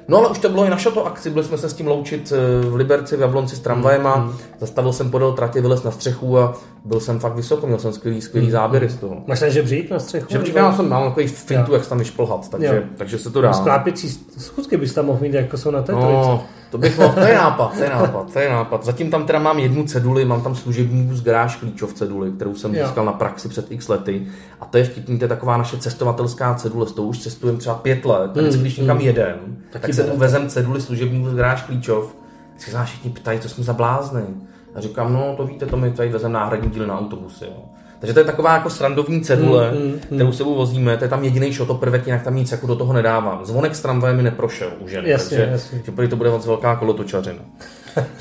No 0.09 0.19
ale 0.19 0.29
už 0.29 0.39
to 0.39 0.49
bylo 0.49 0.65
i 0.65 0.71
na 0.71 0.77
to 0.95 1.07
akci, 1.07 1.31
byli 1.31 1.45
jsme 1.45 1.59
se 1.59 1.69
s 1.69 1.75
tím 1.75 1.87
loučit 1.87 2.33
eh, 2.33 2.67
v 2.67 2.75
Liberci, 2.75 3.17
v 3.17 3.21
Jablonci 3.21 3.57
s 3.57 3.61
tramvajem 3.61 4.07
a 4.07 4.17
mm. 4.17 4.33
zastavil 4.61 4.93
jsem 4.93 5.11
podél 5.11 5.33
tratě, 5.33 5.61
vylez 5.61 5.83
na 5.83 5.91
střechu 5.91 6.39
a 6.39 6.55
byl 6.85 7.01
jsem 7.01 7.21
fakt 7.21 7.35
vysoko, 7.35 7.67
měl 7.67 7.79
jsem 7.79 7.93
skvělý, 7.93 8.21
skvělý 8.21 8.47
mm. 8.47 8.53
záběry 8.53 8.89
z 8.89 8.97
toho. 8.97 9.17
Máš 9.27 9.41
ten 9.41 9.51
žebřík 9.51 9.91
na 9.91 9.99
střechu? 9.99 10.27
Žebřík 10.31 10.55
já 10.55 10.73
jsem 10.73 10.89
mal 10.89 11.09
takový 11.09 11.27
fintu, 11.27 11.73
jak 11.73 11.87
tam 11.89 11.99
vyšplhat, 11.99 12.49
takže, 12.51 12.87
takže 12.97 13.19
se 13.19 13.31
to 13.31 13.41
dá. 13.41 13.53
Sklápěcí 13.53 14.09
schůzky 14.39 14.77
bys 14.77 14.95
tam 14.95 15.07
mohl 15.07 15.21
mít, 15.21 15.35
jako 15.35 15.57
jsou 15.57 15.71
na 15.71 15.83
té 15.83 15.93
no, 15.93 16.45
to 16.71 16.79
bych 16.79 16.99
mohl, 16.99 17.15
to 17.15 17.21
je 17.21 17.35
nápad, 17.35 17.77
to 17.77 17.83
je 17.83 17.91
nápad, 17.91 18.33
to 18.33 18.39
je 18.39 18.51
nápad. 18.51 18.85
Zatím 18.85 19.11
tam 19.11 19.27
teda 19.27 19.39
mám 19.39 19.59
jednu 19.59 19.85
ceduli, 19.85 20.25
mám 20.25 20.43
tam 20.43 20.55
služební 20.55 21.17
z 21.17 21.23
garáž 21.23 21.57
klíčov 21.57 21.95
ceduli, 21.95 22.31
kterou 22.31 22.55
jsem 22.55 22.75
jo. 22.75 22.87
získal 22.87 23.05
na 23.05 23.13
praxi 23.13 23.49
před 23.49 23.73
x 23.73 23.89
lety. 23.89 24.27
A 24.61 24.65
to 24.65 24.79
je 24.79 24.85
vtipný, 24.85 25.19
to 25.19 25.25
je 25.25 25.29
taková 25.29 25.57
naše 25.57 25.79
cestovatelská 25.79 26.55
cedule, 26.55 26.87
s 26.87 26.93
tou 26.93 27.07
už 27.07 27.19
cestujeme 27.19 27.59
třeba 27.59 27.75
pět 27.75 28.05
let. 28.05 28.31
Tak 28.35 28.45
mm, 28.45 28.51
když 28.51 28.77
někam 28.77 28.97
mm. 28.97 29.03
jedem, 29.03 29.57
tak, 29.71 29.83
tak 29.83 29.95
se 29.95 30.05
uvezem 30.05 30.49
ceduli 30.49 30.81
služební 30.81 31.27
z 31.31 31.35
garáž 31.35 31.63
klíčov. 31.63 32.17
Si 32.57 32.71
se 32.71 32.85
všichni 32.85 33.11
ptají, 33.11 33.41
co 33.41 33.49
jsme 33.49 33.65
za 33.65 33.73
blázny. 33.73 34.23
A 34.75 34.81
říkám, 34.81 35.13
no 35.13 35.35
to 35.37 35.47
víte, 35.47 35.67
to 35.67 35.77
my 35.77 35.91
tady 35.91 36.09
vezem 36.09 36.33
náhradní 36.33 36.71
díly 36.71 36.87
na 36.87 36.99
autobusy. 36.99 37.45
Jo. 37.45 37.65
Takže 38.07 38.15
to 38.15 38.21
je 38.21 38.25
taková 38.25 38.55
jako 38.55 38.71
srandovní 38.71 39.21
cedule, 39.21 39.71
mm, 39.71 39.79
mm, 39.79 39.87
mm. 39.87 39.99
kterou 39.99 40.33
sebou 40.33 40.55
vozíme, 40.55 40.97
to 40.97 41.05
je 41.05 41.09
tam 41.09 41.25
jediný 41.25 41.53
šotoprvek, 41.53 42.07
jinak 42.07 42.23
tam 42.23 42.37
nic 42.37 42.53
jako 42.53 42.67
do 42.67 42.77
toho 42.77 42.93
nedávám. 42.93 43.45
Zvonek 43.45 43.75
s 43.75 43.83
tramvajem 43.83 44.17
mi 44.17 44.23
neprošel 44.23 44.73
už 44.81 44.93
jen, 44.93 45.07
jasně, 45.07 45.37
takže 45.39 45.53
jasně. 45.53 45.83
Že 46.03 46.09
to 46.09 46.17
bude 46.17 46.31
moc 46.31 46.47
velká 46.47 46.77
kolotočařina. 46.77 47.39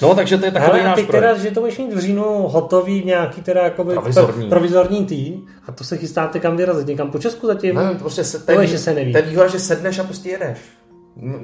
No, 0.01 0.15
takže 0.15 0.37
to 0.37 0.45
je 0.45 0.51
takový 0.51 0.71
Ale 0.71 0.83
náš 0.83 0.95
ty 0.95 1.05
teda, 1.05 1.37
že 1.37 1.51
to 1.51 1.59
budeš 1.59 1.77
mít 1.77 1.93
v 1.93 1.99
říjnu 1.99 2.23
hotový 2.47 3.03
nějaký 3.05 3.41
teda 3.41 3.63
jakoby 3.63 3.93
provizorní. 3.93 4.49
provizorní 4.49 5.05
tý 5.05 5.37
a 5.67 5.71
to 5.71 5.83
se 5.83 5.97
chystáte 5.97 6.39
kam 6.39 6.57
vyrazit, 6.57 6.87
někam 6.87 7.11
po 7.11 7.19
Česku 7.19 7.47
zatím? 7.47 7.75
Ne, 7.75 7.95
prostě 7.99 8.23
se, 8.23 8.39
to 8.39 8.61
je, 8.61 8.67
že 8.67 8.77
se 8.77 8.93
neví. 8.93 9.11
To 9.11 9.17
je 9.17 9.23
výhoda, 9.23 9.47
že 9.47 9.59
sedneš 9.59 9.99
a 9.99 10.03
prostě 10.03 10.29
jedeš. 10.29 10.57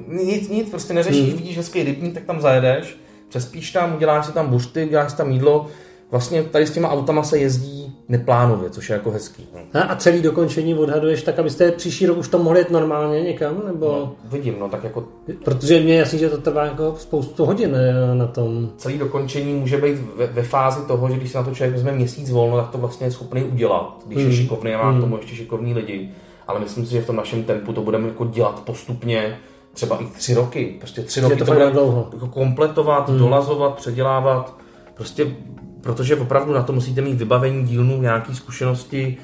Nic, 0.08 0.49
nic, 0.49 0.69
prostě 0.69 0.93
neřešíš, 0.93 1.30
hmm. 1.30 1.38
vidíš 1.38 1.58
hezký 1.58 1.84
rybník, 1.84 2.13
tak 2.13 2.23
tam 2.23 2.41
zajedeš, 2.41 2.97
přespíš 3.30 3.71
tam, 3.71 3.95
uděláš 3.95 4.25
si 4.25 4.32
tam 4.32 4.49
bušty, 4.49 4.86
uděláš 4.86 5.12
si 5.12 5.17
tam 5.17 5.32
jídlo, 5.32 5.67
vlastně 6.12 6.43
tady 6.43 6.67
s 6.67 6.71
těma 6.71 6.89
autama 6.89 7.23
se 7.23 7.38
jezdí 7.38 7.90
neplánově, 8.10 8.70
což 8.70 8.90
je 8.90 8.94
jako 8.94 9.12
hezký. 9.12 9.48
No. 9.54 9.92
A 9.92 9.96
celý 9.96 10.22
dokončení 10.22 10.76
odhaduješ 10.76 11.24
tak, 11.24 11.40
abyste 11.40 11.72
příští 11.72 12.06
rok 12.06 12.18
už 12.18 12.28
to 12.28 12.40
mohli 12.40 12.60
jet 12.60 12.72
normálně 12.72 13.22
někam? 13.22 13.62
Nebo... 13.66 13.86
No, 13.86 14.16
vidím, 14.24 14.56
no 14.60 14.70
tak 14.70 14.84
jako... 14.84 15.04
Protože 15.44 15.80
mě 15.80 16.00
jasný, 16.00 16.20
že 16.20 16.30
to 16.30 16.38
trvá 16.38 16.66
jako 16.66 16.96
spoustu 16.98 17.46
hodin 17.46 17.76
eh, 17.76 18.16
na 18.16 18.28
tom. 18.28 18.70
Celý 18.78 18.98
dokončení 18.98 19.54
může 19.54 19.78
být 19.78 19.98
ve, 20.18 20.28
ve 20.28 20.44
fázi 20.44 20.82
toho, 20.88 21.10
že 21.10 21.18
když 21.18 21.32
se 21.32 21.38
na 21.38 21.44
to 21.44 21.56
člověk 21.56 21.74
vezme 21.74 21.92
měsíc 21.92 22.32
volno, 22.32 22.58
tak 22.58 22.70
to 22.70 22.78
vlastně 22.78 23.08
je 23.08 23.12
schopný 23.12 23.44
udělat, 23.44 24.04
když 24.08 24.20
hmm. 24.20 24.32
je 24.32 24.38
šikovný 24.38 24.74
a 24.74 24.78
má 24.78 24.90
hmm. 24.90 24.98
k 24.98 25.02
tomu 25.02 25.18
ještě 25.18 25.36
šikovný 25.36 25.74
lidi. 25.74 26.10
Ale 26.48 26.60
myslím 26.60 26.86
si, 26.86 26.92
že 26.92 27.02
v 27.02 27.08
tom 27.08 27.16
našem 27.16 27.44
tempu 27.44 27.74
to 27.74 27.82
budeme 27.82 28.08
jako 28.08 28.26
dělat 28.26 28.60
postupně, 28.66 29.38
třeba 29.74 30.02
i 30.02 30.06
tři 30.06 30.34
roky. 30.34 30.76
Prostě 30.80 31.02
tři 31.02 31.22
roky 31.22 31.36
to, 31.36 31.46
to 31.46 31.52
budeme 31.52 31.72
jako 32.14 32.28
kompletovat, 32.30 33.10
hmm. 33.10 33.20
dolazovat, 33.20 33.76
předělávat. 33.76 34.58
Prostě 34.94 35.36
protože 35.82 36.15
opravdu 36.15 36.54
na 36.54 36.63
to 36.63 36.74
musíte 36.74 37.02
mít 37.02 37.15
vybavení 37.15 37.63
dílnu, 37.63 38.02
nějaké 38.02 38.36
zkušenosti, 38.36 39.17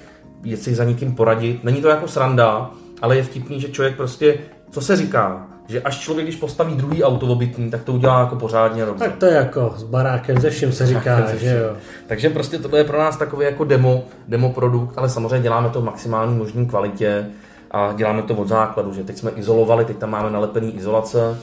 jet 0.43 0.62
si 0.62 0.76
za 0.76 0.84
někým 0.84 1.15
poradit. 1.15 1.63
Není 1.63 1.82
to 1.82 1.88
jako 1.88 2.08
sranda, 2.08 2.72
ale 3.02 3.17
je 3.17 3.24
vtipný, 3.24 3.62
že 3.62 3.70
člověk 3.70 3.96
prostě, 3.96 4.38
co 4.72 4.82
se 4.82 4.96
říká, 4.96 5.48
že 5.67 5.82
až 5.82 6.00
člověk, 6.00 6.28
když 6.28 6.36
postaví 6.36 6.76
druhý 6.76 7.04
auto 7.04 7.28
obytný, 7.28 7.72
tak 7.72 7.84
to 7.84 7.93
udělá 7.93 8.20
jako 8.20 8.36
pořádně 8.36 8.86
dobře. 8.86 9.06
Tak 9.06 9.15
to 9.15 9.26
je 9.26 9.34
jako 9.34 9.74
s 9.78 9.84
barákem, 9.84 10.39
ze 10.39 10.50
vším 10.50 10.72
se 10.72 10.86
říká, 10.86 11.36
že 11.36 11.58
jo. 11.63 11.76
Takže 12.08 12.30
prostě 12.30 12.58
to 12.58 12.78
je 12.78 12.84
pro 12.84 13.00
nás 13.00 13.17
takový 13.17 13.46
jako 13.46 13.63
demo, 13.63 14.04
demo 14.28 14.50
produkt, 14.50 14.98
ale 14.98 15.10
samozřejmě 15.10 15.39
děláme 15.39 15.70
to 15.70 15.82
v 15.82 15.84
maximální 15.84 16.36
možné 16.36 16.65
kvalitě 16.65 17.26
a 17.72 17.93
děláme 17.93 18.22
to 18.22 18.34
od 18.34 18.48
základu, 18.48 18.93
že 18.93 19.04
teď 19.04 19.17
jsme 19.17 19.32
izolovali, 19.32 19.86
teď 19.86 19.98
tam 19.98 20.10
máme 20.10 20.30
nalepený 20.30 20.76
izolace, 20.78 21.38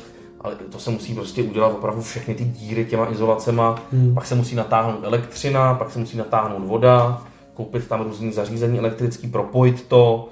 ale 0.44 0.54
to 0.70 0.78
se 0.78 0.90
musí 0.90 1.14
prostě 1.14 1.42
udělat 1.42 1.68
opravdu 1.68 2.02
všechny 2.02 2.34
ty 2.34 2.44
díry 2.44 2.84
těma 2.84 3.12
izolacema, 3.12 3.82
hmm. 3.92 4.14
pak 4.14 4.26
se 4.26 4.34
musí 4.34 4.54
natáhnout 4.54 5.04
elektřina, 5.04 5.74
pak 5.74 5.90
se 5.90 5.98
musí 5.98 6.16
natáhnout 6.16 6.66
voda, 6.66 7.22
koupit 7.54 7.88
tam 7.88 8.02
různý 8.02 8.32
zařízení 8.32 8.78
elektrický, 8.78 9.28
propojit 9.28 9.82
to, 9.88 10.28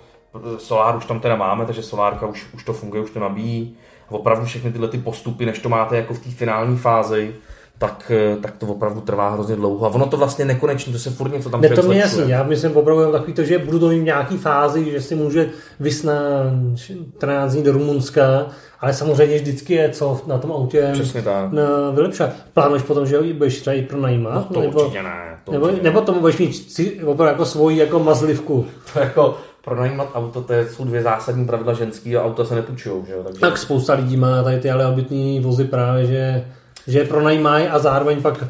solár 0.59 0.97
už 0.97 1.07
tam 1.07 1.21
teda 1.21 1.37
máme, 1.37 1.67
takže 1.67 1.83
solárka 1.83 2.27
už, 2.27 2.47
už 2.55 2.65
to 2.65 2.73
funguje, 2.73 3.03
už 3.03 3.11
to 3.11 3.21
nabíjí. 3.21 3.77
A 4.09 4.13
opravdu 4.13 4.45
všechny 4.45 4.73
tyhle 4.73 4.89
ty 4.89 4.99
postupy, 4.99 5.47
než 5.47 5.59
to 5.59 5.69
máte 5.69 5.97
jako 5.97 6.15
v 6.15 6.19
té 6.19 6.31
finální 6.31 6.79
fázi, 6.79 7.35
tak, 7.79 8.13
tak 8.43 8.57
to 8.57 8.67
opravdu 8.67 9.01
trvá 9.01 9.31
hrozně 9.31 9.57
dlouho. 9.57 9.87
A 9.87 9.89
ono 9.89 10.07
to 10.07 10.17
vlastně 10.17 10.45
nekonečně, 10.45 10.93
to 10.93 10.99
se 10.99 11.11
furt 11.11 11.33
něco 11.33 11.51
tam 11.51 11.61
Ne, 11.61 11.69
to 11.69 11.83
mě 11.83 11.99
jasný, 11.99 12.31
já 12.31 12.43
myslím 12.43 12.77
opravdu 12.77 13.13
takový 13.13 13.33
to, 13.33 13.45
že 13.45 13.59
budu 13.59 13.79
to 13.79 13.89
mít 13.89 14.01
v 14.01 14.05
nějaký 14.05 14.37
fázi, 14.37 14.91
že 14.91 15.01
si 15.01 15.15
může 15.15 15.51
vysnat 15.81 16.53
14 16.75 17.53
dní 17.53 17.63
do 17.63 17.73
Rumunska 17.73 18.47
ale 18.83 18.95
samozřejmě 18.95 19.37
vždycky 19.37 19.75
je 19.75 19.91
co 19.91 20.21
na 20.27 20.39
tom 20.39 20.53
autě 20.53 20.91
Přesně 20.93 21.23
tak. 21.23 21.51
Vylepšat. 21.95 22.31
Plánuješ 22.55 22.83
potom, 22.83 23.07
že 23.07 23.17
ho 23.17 23.23
budeš 23.23 23.61
třeba 23.61 23.75
i 23.75 23.83
pronajímat? 23.83 24.35
No 24.35 24.55
to 24.55 24.61
nebo, 24.61 24.81
určitě 24.81 25.03
ne. 25.03 25.39
To 25.45 25.53
nebo, 25.53 25.65
určitě 25.65 25.83
nebo 25.83 26.01
tomu 26.01 26.21
budeš 26.21 26.39
mít 26.39 26.81
opravdu 27.07 27.25
jako 27.25 27.45
svoji 27.45 27.79
jako 27.79 27.99
mazlivku. 27.99 28.67
To 28.93 29.01
jako 29.01 29.39
pronajímat 29.65 30.09
auto, 30.15 30.43
to 30.43 30.55
jsou 30.71 30.85
dvě 30.85 31.03
zásadní 31.03 31.47
pravidla 31.47 31.73
ženský 31.73 32.17
a 32.17 32.25
auta 32.25 32.45
se 32.45 32.55
nepůjčují. 32.55 33.05
Že 33.07 33.15
Takže... 33.25 33.41
Tak 33.41 33.59
spousta 33.59 33.95
lidí 33.95 34.17
má 34.17 34.43
tady 34.43 34.61
ty 34.61 34.71
ale 34.71 34.87
obytný 34.87 35.41
vozy 35.41 35.65
právě, 35.65 36.07
že 36.07 36.45
že 36.87 36.99
je 36.99 37.05
pronajímají 37.05 37.67
a 37.67 37.79
zároveň 37.79 38.23
pak 38.23 38.45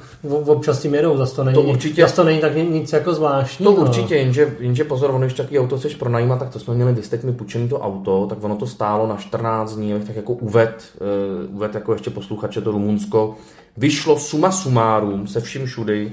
občas 0.46 0.82
tím 0.82 0.94
jedou. 0.94 1.16
Zase 1.16 1.36
to 1.36 1.44
není, 1.44 1.54
to 1.54 1.62
určitě, 1.62 2.02
zase 2.02 2.16
to 2.16 2.24
není 2.24 2.40
tak 2.40 2.56
nic 2.56 2.92
jako 2.92 3.14
zvláštní. 3.14 3.64
To 3.64 3.72
určitě, 3.72 4.16
jenže, 4.16 4.56
jenže 4.58 4.84
pozor, 4.84 5.10
ono, 5.10 5.20
když 5.20 5.34
takový 5.34 5.58
auto 5.58 5.78
chceš 5.78 5.94
pronajímat, 5.94 6.38
tak 6.38 6.48
to 6.48 6.58
jsme 6.58 6.74
měli, 6.74 6.92
vy 6.92 7.02
jste 7.02 7.18
mi 7.22 7.32
půjčený 7.32 7.68
to 7.68 7.80
auto, 7.80 8.26
tak 8.26 8.44
ono 8.44 8.56
to 8.56 8.66
stálo 8.66 9.06
na 9.06 9.16
14 9.16 9.76
dní, 9.76 9.94
tak 10.06 10.16
jako 10.16 10.32
uved, 10.32 10.84
uh, 11.48 11.56
uved 11.56 11.74
jako 11.74 11.92
ještě 11.92 12.10
posluchače 12.10 12.60
to 12.60 12.72
Rumunsko. 12.72 13.36
Vyšlo 13.76 14.18
suma 14.18 14.52
sumárum 14.52 15.26
se 15.26 15.40
vším 15.40 15.66
všudy 15.66 16.12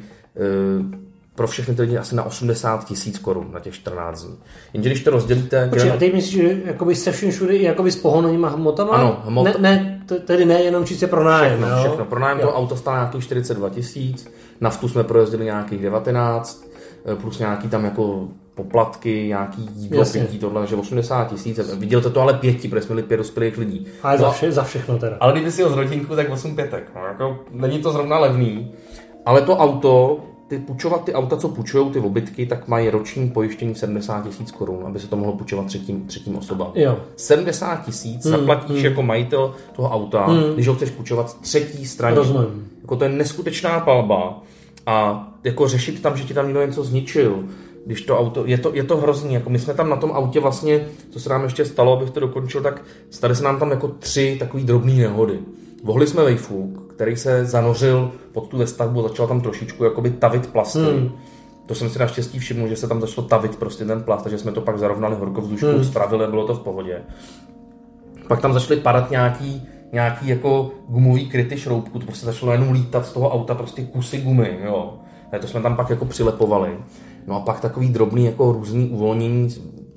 uh, 0.80 1.09
pro 1.40 1.48
všechny 1.48 1.76
ty 1.76 1.82
lidi 1.82 1.98
asi 1.98 2.16
na 2.16 2.24
80 2.24 2.86
tisíc 2.86 3.20
korun 3.20 3.48
na 3.52 3.60
těch 3.60 3.74
14 3.74 4.24
dní. 4.24 4.38
Jenže 4.74 4.90
když 4.90 5.04
to 5.04 5.12
rozdělíte... 5.12 5.68
Počkej, 5.70 5.92
a 5.92 5.98
teď 5.98 6.14
myslíš, 6.14 6.42
že 6.42 6.58
jakoby 6.66 6.96
se 6.96 7.12
vším 7.12 7.32
všude 7.32 7.58
jakoby 7.58 7.92
s 7.92 7.96
pohonnýma 7.96 8.50
hmotama? 8.50 8.92
Ano, 8.92 9.22
hmot... 9.26 9.46
ne, 9.46 9.54
ne, 9.60 10.02
tedy 10.26 10.46
ne 10.46 10.62
jenom 10.62 10.86
čistě 10.86 11.08
pro 11.08 11.24
nájem. 11.24 11.60
Všechno, 11.60 11.78
jo? 11.78 11.84
všechno. 11.84 12.06
Pro 12.06 12.20
nájem 12.20 12.40
to 12.40 12.54
auto 12.54 12.76
stálo 12.76 12.98
nějakých 12.98 13.24
42 13.24 13.70
tisíc, 13.70 14.32
naftu 14.62 14.88
jsme 14.90 15.04
projezdili 15.04 15.46
nějakých 15.46 15.82
19, 15.82 16.66
eh, 17.06 17.16
plus 17.16 17.40
nějaký 17.40 17.68
tam 17.68 17.86
jako 17.86 18.28
poplatky, 18.56 19.28
nějaký 19.28 19.70
jídlo, 19.76 20.06
pití, 20.06 20.40
tohle, 20.40 20.68
že 20.68 20.76
80 20.76 21.30
tisíc. 21.30 21.60
Viděl 21.76 22.02
to 22.02 22.22
ale 22.22 22.34
pěti, 22.34 22.68
protože 22.68 22.82
jsme 22.82 22.94
měli 22.94 23.08
pět 23.08 23.18
dospělých 23.18 23.58
lidí. 23.58 23.86
Ale 24.04 24.18
za, 24.18 24.32
vše, 24.32 24.52
za 24.52 24.64
všechno 24.64 24.98
teda. 24.98 25.18
Ale 25.20 25.34
kdyby 25.34 25.52
si 25.52 25.64
ho 25.64 25.70
z 25.70 25.74
rodinku, 25.74 26.16
tak 26.16 26.30
8 26.30 26.56
pětek. 26.56 26.92
No, 26.96 27.06
jako, 27.06 27.40
není 27.52 27.80
to 27.80 27.92
zrovna 27.92 28.20
levný. 28.20 28.72
Ale 29.26 29.42
to 29.42 29.58
auto 29.58 30.20
ty 30.50 30.60
půjčovat 30.60 31.04
ty 31.04 31.14
auta, 31.14 31.38
co 31.38 31.50
půjčují 31.50 31.90
ty 31.90 32.00
obytky, 32.00 32.46
tak 32.46 32.68
mají 32.68 32.90
roční 32.90 33.30
pojištění 33.30 33.76
70 33.76 34.28
tisíc 34.28 34.52
korun, 34.52 34.84
aby 34.86 35.00
se 35.00 35.08
to 35.08 35.16
mohlo 35.16 35.34
půjčovat 35.34 35.66
třetím, 35.66 36.02
třetím 36.08 36.36
osobám. 36.36 36.72
Jo. 36.76 37.00
70 37.16 37.86
tisíc 37.86 38.26
hmm, 38.26 38.32
zaplatíš 38.32 38.76
hmm. 38.76 38.86
jako 38.86 39.02
majitel 39.04 39.56
toho 39.76 39.90
auta, 39.90 40.26
hmm. 40.26 40.54
když 40.54 40.68
ho 40.68 40.76
chceš 40.76 40.90
půjčovat 40.90 41.42
třetí 41.42 41.86
straně. 41.86 42.16
Rozumím. 42.16 42.68
Jako 42.82 42.96
to 42.96 43.04
je 43.04 43.10
neskutečná 43.10 43.80
palba 43.80 44.42
a 44.86 45.28
jako 45.44 45.68
řešit 45.68 46.02
tam, 46.02 46.18
že 46.18 46.24
ti 46.24 46.34
tam 46.34 46.46
někdo 46.46 46.66
něco 46.66 46.84
zničil, 46.84 47.44
když 47.86 48.02
to 48.02 48.20
auto, 48.20 48.46
je 48.46 48.58
to, 48.58 48.72
je 48.74 48.84
to 48.84 48.98
hrozný, 48.98 49.34
jako 49.34 49.50
my 49.50 49.60
jsme 49.60 49.74
tam 49.74 49.90
na 49.90 49.96
tom 49.96 50.12
autě 50.12 50.40
vlastně, 50.40 50.88
co 51.10 51.20
se 51.20 51.30
nám 51.30 51.44
ještě 51.44 51.66
stalo, 51.66 51.98
abych 51.98 52.10
to 52.10 52.20
dokončil, 52.20 52.62
tak 52.62 52.82
stali 53.10 53.36
se 53.36 53.44
nám 53.44 53.60
tam 53.60 53.72
jako 53.72 53.88
tři 53.88 54.36
takové 54.40 54.64
drobné 54.64 54.94
nehody. 54.94 55.40
Vohli 55.84 56.08
jsme 56.08 56.24
vejfuk, 56.24 56.94
který 56.94 57.16
se 57.16 57.46
zanořil 57.46 58.12
pod 58.32 58.48
tu 58.48 58.66
stavbu, 58.66 59.02
začal 59.02 59.28
tam 59.28 59.42
trošičku 59.42 59.84
jakoby 59.84 60.10
tavit 60.10 60.48
plasty. 60.48 60.80
Hmm. 60.80 61.12
To 61.66 61.76
jsem 61.76 61.90
si 61.90 62.00
naštěstí 62.00 62.40
všiml, 62.40 62.68
že 62.68 62.76
se 62.76 62.88
tam 62.88 63.02
začalo 63.02 63.28
tavit 63.28 63.56
prostě 63.56 63.86
ten 63.86 64.04
plast, 64.04 64.24
takže 64.24 64.38
jsme 64.38 64.52
to 64.52 64.62
pak 64.62 64.80
zarovnali 64.80 65.16
horkovzdušku, 65.16 65.68
hmm. 65.68 65.84
spravili, 65.84 66.28
bylo 66.28 66.48
to 66.48 66.54
v 66.54 66.60
pohodě. 66.60 67.02
Pak 68.28 68.42
tam 68.42 68.54
začaly 68.54 68.80
padat 68.80 69.12
nějaký, 69.12 69.68
nějaký 69.94 70.28
jako 70.28 70.72
gumový 70.88 71.30
kryty 71.30 71.58
šroubku, 71.58 72.00
to 72.00 72.06
prostě 72.06 72.26
začalo 72.26 72.52
jenom 72.52 72.72
lítat 72.72 73.06
z 73.06 73.14
toho 73.14 73.30
auta 73.30 73.56
prostě 73.56 73.84
kusy 73.84 74.22
gumy, 74.22 74.60
jo. 74.66 74.94
A 75.32 75.38
to 75.38 75.48
jsme 75.48 75.62
tam 75.62 75.76
pak 75.76 75.90
jako 75.90 76.06
přilepovali. 76.06 76.78
No 77.28 77.36
a 77.36 77.40
pak 77.40 77.60
takový 77.60 77.90
drobný 77.90 78.26
jako 78.26 78.52
různý 78.52 78.90
uvolnění, 78.90 79.50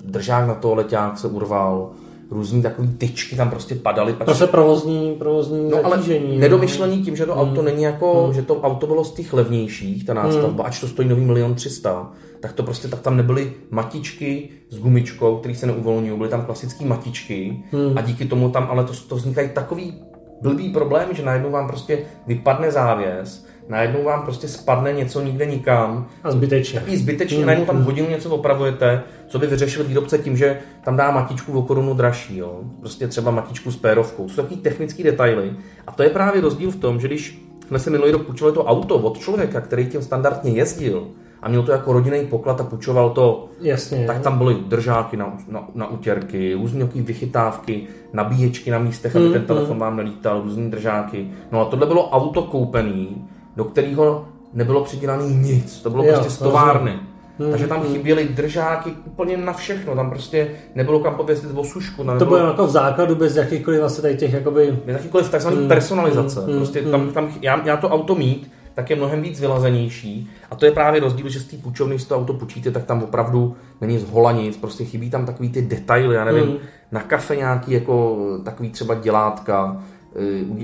držák 0.03 0.47
na 0.47 0.53
to 0.53 0.75
leťák 0.75 1.17
se 1.17 1.27
urval, 1.27 1.91
různý 2.33 2.61
takový 2.61 2.87
tyčky 2.87 3.35
tam 3.35 3.49
prostě 3.49 3.75
padaly. 3.75 4.15
To 4.25 4.35
se 4.35 4.47
provozní, 4.47 5.15
provozní 5.19 5.69
no, 5.69 5.77
ale 5.83 5.97
zatížení. 5.97 6.37
nedomyšlení 6.37 7.01
tím, 7.01 7.15
že 7.15 7.25
to 7.25 7.35
auto 7.35 7.61
není 7.61 7.83
jako, 7.83 8.31
že 8.35 8.41
to 8.41 8.61
auto 8.61 8.87
bylo 8.87 9.03
z 9.03 9.11
těch 9.11 9.33
levnějších, 9.33 10.05
ta 10.05 10.13
nástavba, 10.13 10.63
ač 10.63 10.79
to 10.79 10.87
stojí 10.87 11.07
nový 11.07 11.25
milion 11.25 11.55
třista, 11.55 12.11
tak 12.39 12.53
to 12.53 12.63
prostě, 12.63 12.87
tak 12.87 12.99
tam 12.99 13.17
nebyly 13.17 13.53
matičky 13.69 14.49
s 14.69 14.79
gumičkou, 14.79 15.37
které 15.37 15.55
se 15.55 15.65
neuvolňují, 15.65 16.17
byly 16.17 16.29
tam 16.29 16.45
klasické 16.45 16.85
matičky 16.85 17.63
a 17.95 18.01
díky 18.01 18.25
tomu 18.25 18.49
tam 18.49 18.67
ale 18.69 18.83
to, 18.83 18.93
to 19.07 19.15
vznikají 19.15 19.49
takový 19.49 19.93
blbý 20.41 20.69
problém, 20.69 21.09
že 21.11 21.25
najednou 21.25 21.51
vám 21.51 21.67
prostě 21.67 21.99
vypadne 22.27 22.71
závěs, 22.71 23.45
najednou 23.69 24.03
vám 24.03 24.21
prostě 24.21 24.47
spadne 24.47 24.93
něco 24.93 25.21
nikde 25.21 25.45
nikam. 25.45 26.07
A 26.23 26.31
zbytečně. 26.31 26.79
Takový 26.79 26.97
zbytečně, 26.97 27.39
mm. 27.39 27.45
najednou 27.45 27.65
tam 27.65 27.83
hodinu 27.83 28.09
něco 28.09 28.29
opravujete, 28.29 29.03
co 29.33 29.39
by 29.39 29.47
vyřešil 29.47 29.83
výrobce 29.83 30.17
tím, 30.17 30.37
že 30.37 30.59
tam 30.83 30.97
dá 30.97 31.11
matičku 31.11 31.59
o 31.59 31.61
korunu 31.61 31.93
dražší, 31.93 32.37
jo? 32.37 32.59
prostě 32.79 33.07
třeba 33.07 33.31
matičku 33.31 33.71
s 33.71 33.75
pérovkou. 33.75 34.23
To 34.23 34.29
jsou 34.29 34.41
takový 34.41 34.61
technické 34.61 35.03
detaily. 35.03 35.53
A 35.87 35.91
to 35.91 36.03
je 36.03 36.09
právě 36.09 36.41
rozdíl 36.41 36.71
v 36.71 36.75
tom, 36.75 36.99
že 36.99 37.07
když 37.07 37.41
jsme 37.67 37.79
si 37.79 37.89
minulý 37.89 38.11
rok 38.11 38.25
půjčovali 38.25 38.55
to 38.55 38.65
auto 38.65 38.95
od 38.95 39.17
člověka, 39.17 39.61
který 39.61 39.85
tím 39.85 40.01
standardně 40.01 40.51
jezdil, 40.51 41.07
a 41.41 41.49
měl 41.49 41.63
to 41.63 41.71
jako 41.71 41.93
rodinný 41.93 42.25
poklad 42.25 42.61
a 42.61 42.63
půjčoval 42.63 43.09
to, 43.09 43.49
Jasně. 43.61 44.07
tak 44.07 44.21
tam 44.21 44.37
byly 44.37 44.55
držáky 44.67 45.17
na, 45.17 45.37
na, 45.47 45.67
na 45.75 45.91
utěrky, 45.91 46.53
různé 46.53 46.85
vychytávky, 46.85 47.87
nabíječky 48.13 48.71
na 48.71 48.79
místech, 48.79 49.15
aby 49.15 49.25
Mm, 49.25 49.33
ten 49.33 49.45
telefon 49.45 49.79
vám 49.79 49.97
nelítal, 49.97 50.41
různé 50.41 50.69
držáky. 50.69 51.27
No 51.51 51.61
a 51.61 51.65
tohle 51.65 51.87
bylo 51.87 52.09
auto 52.09 52.41
koupený, 52.41 53.27
do 53.55 53.63
kterého 53.63 54.25
nebylo 54.53 54.83
přidělaný 54.83 55.35
nic. 55.35 55.81
To 55.81 55.89
bylo 55.89 56.03
Jo, 56.03 56.13
prostě 56.13 56.29
z 56.29 56.37
továrny. 56.37 56.99
Mm, 57.39 57.51
Takže 57.51 57.67
tam 57.67 57.83
chyběly 57.83 58.27
držáky 58.27 58.93
úplně 59.05 59.37
na 59.37 59.53
všechno. 59.53 59.95
Tam 59.95 60.09
prostě 60.09 60.47
nebylo 60.75 60.99
kam 60.99 61.15
pověsit 61.15 61.49
osušku. 61.55 62.03
Tam 62.03 62.19
To 62.19 62.25
bylo 62.25 62.37
nebylo 62.37 62.51
jako 62.51 62.67
v 62.67 62.71
základu 62.71 63.15
bez 63.15 63.35
jakýchkoliv 63.35 63.79
vlastně 63.79 64.01
tady 64.01 64.17
těch 64.17 64.33
jakoby... 64.33 64.79
bez 64.85 64.95
jakýkoliv 64.95 65.29
takzvaný 65.31 65.67
personalizace. 65.67 66.39
mm, 66.47 66.57
prostě 66.57 66.81
mm. 66.81 66.91
tam, 66.91 67.09
tam, 67.11 67.33
já, 67.41 67.61
já 67.65 67.77
to 67.77 67.89
auto 67.89 68.15
mít, 68.15 68.51
tak 68.73 68.89
je 68.89 68.95
mnohem 68.95 69.21
víc 69.21 69.39
vylazenější. 69.39 70.29
A 70.51 70.55
to 70.55 70.65
je 70.65 70.71
právě 70.71 70.99
rozdíl, 71.01 71.29
že 71.29 71.39
z 71.39 71.45
té 71.45 71.57
půjčovny, 71.57 71.95
když 71.95 72.07
to 72.07 72.15
auto 72.17 72.33
půjčíte, 72.33 72.71
tak 72.71 72.83
tam 72.83 73.03
opravdu 73.03 73.55
není 73.81 73.97
z 73.99 74.09
hola 74.09 74.31
nic, 74.31 74.57
prostě 74.57 74.85
chybí 74.85 75.09
tam 75.09 75.25
takový 75.25 75.49
ty 75.49 75.61
detaily, 75.61 76.15
já 76.15 76.25
nevím, 76.25 76.45
Mm. 76.45 76.57
na 76.91 76.99
kafe 77.01 77.35
nějaký 77.35 77.71
jako 77.71 78.17
takový 78.45 78.69
třeba 78.69 78.95
dělátka, 78.95 79.83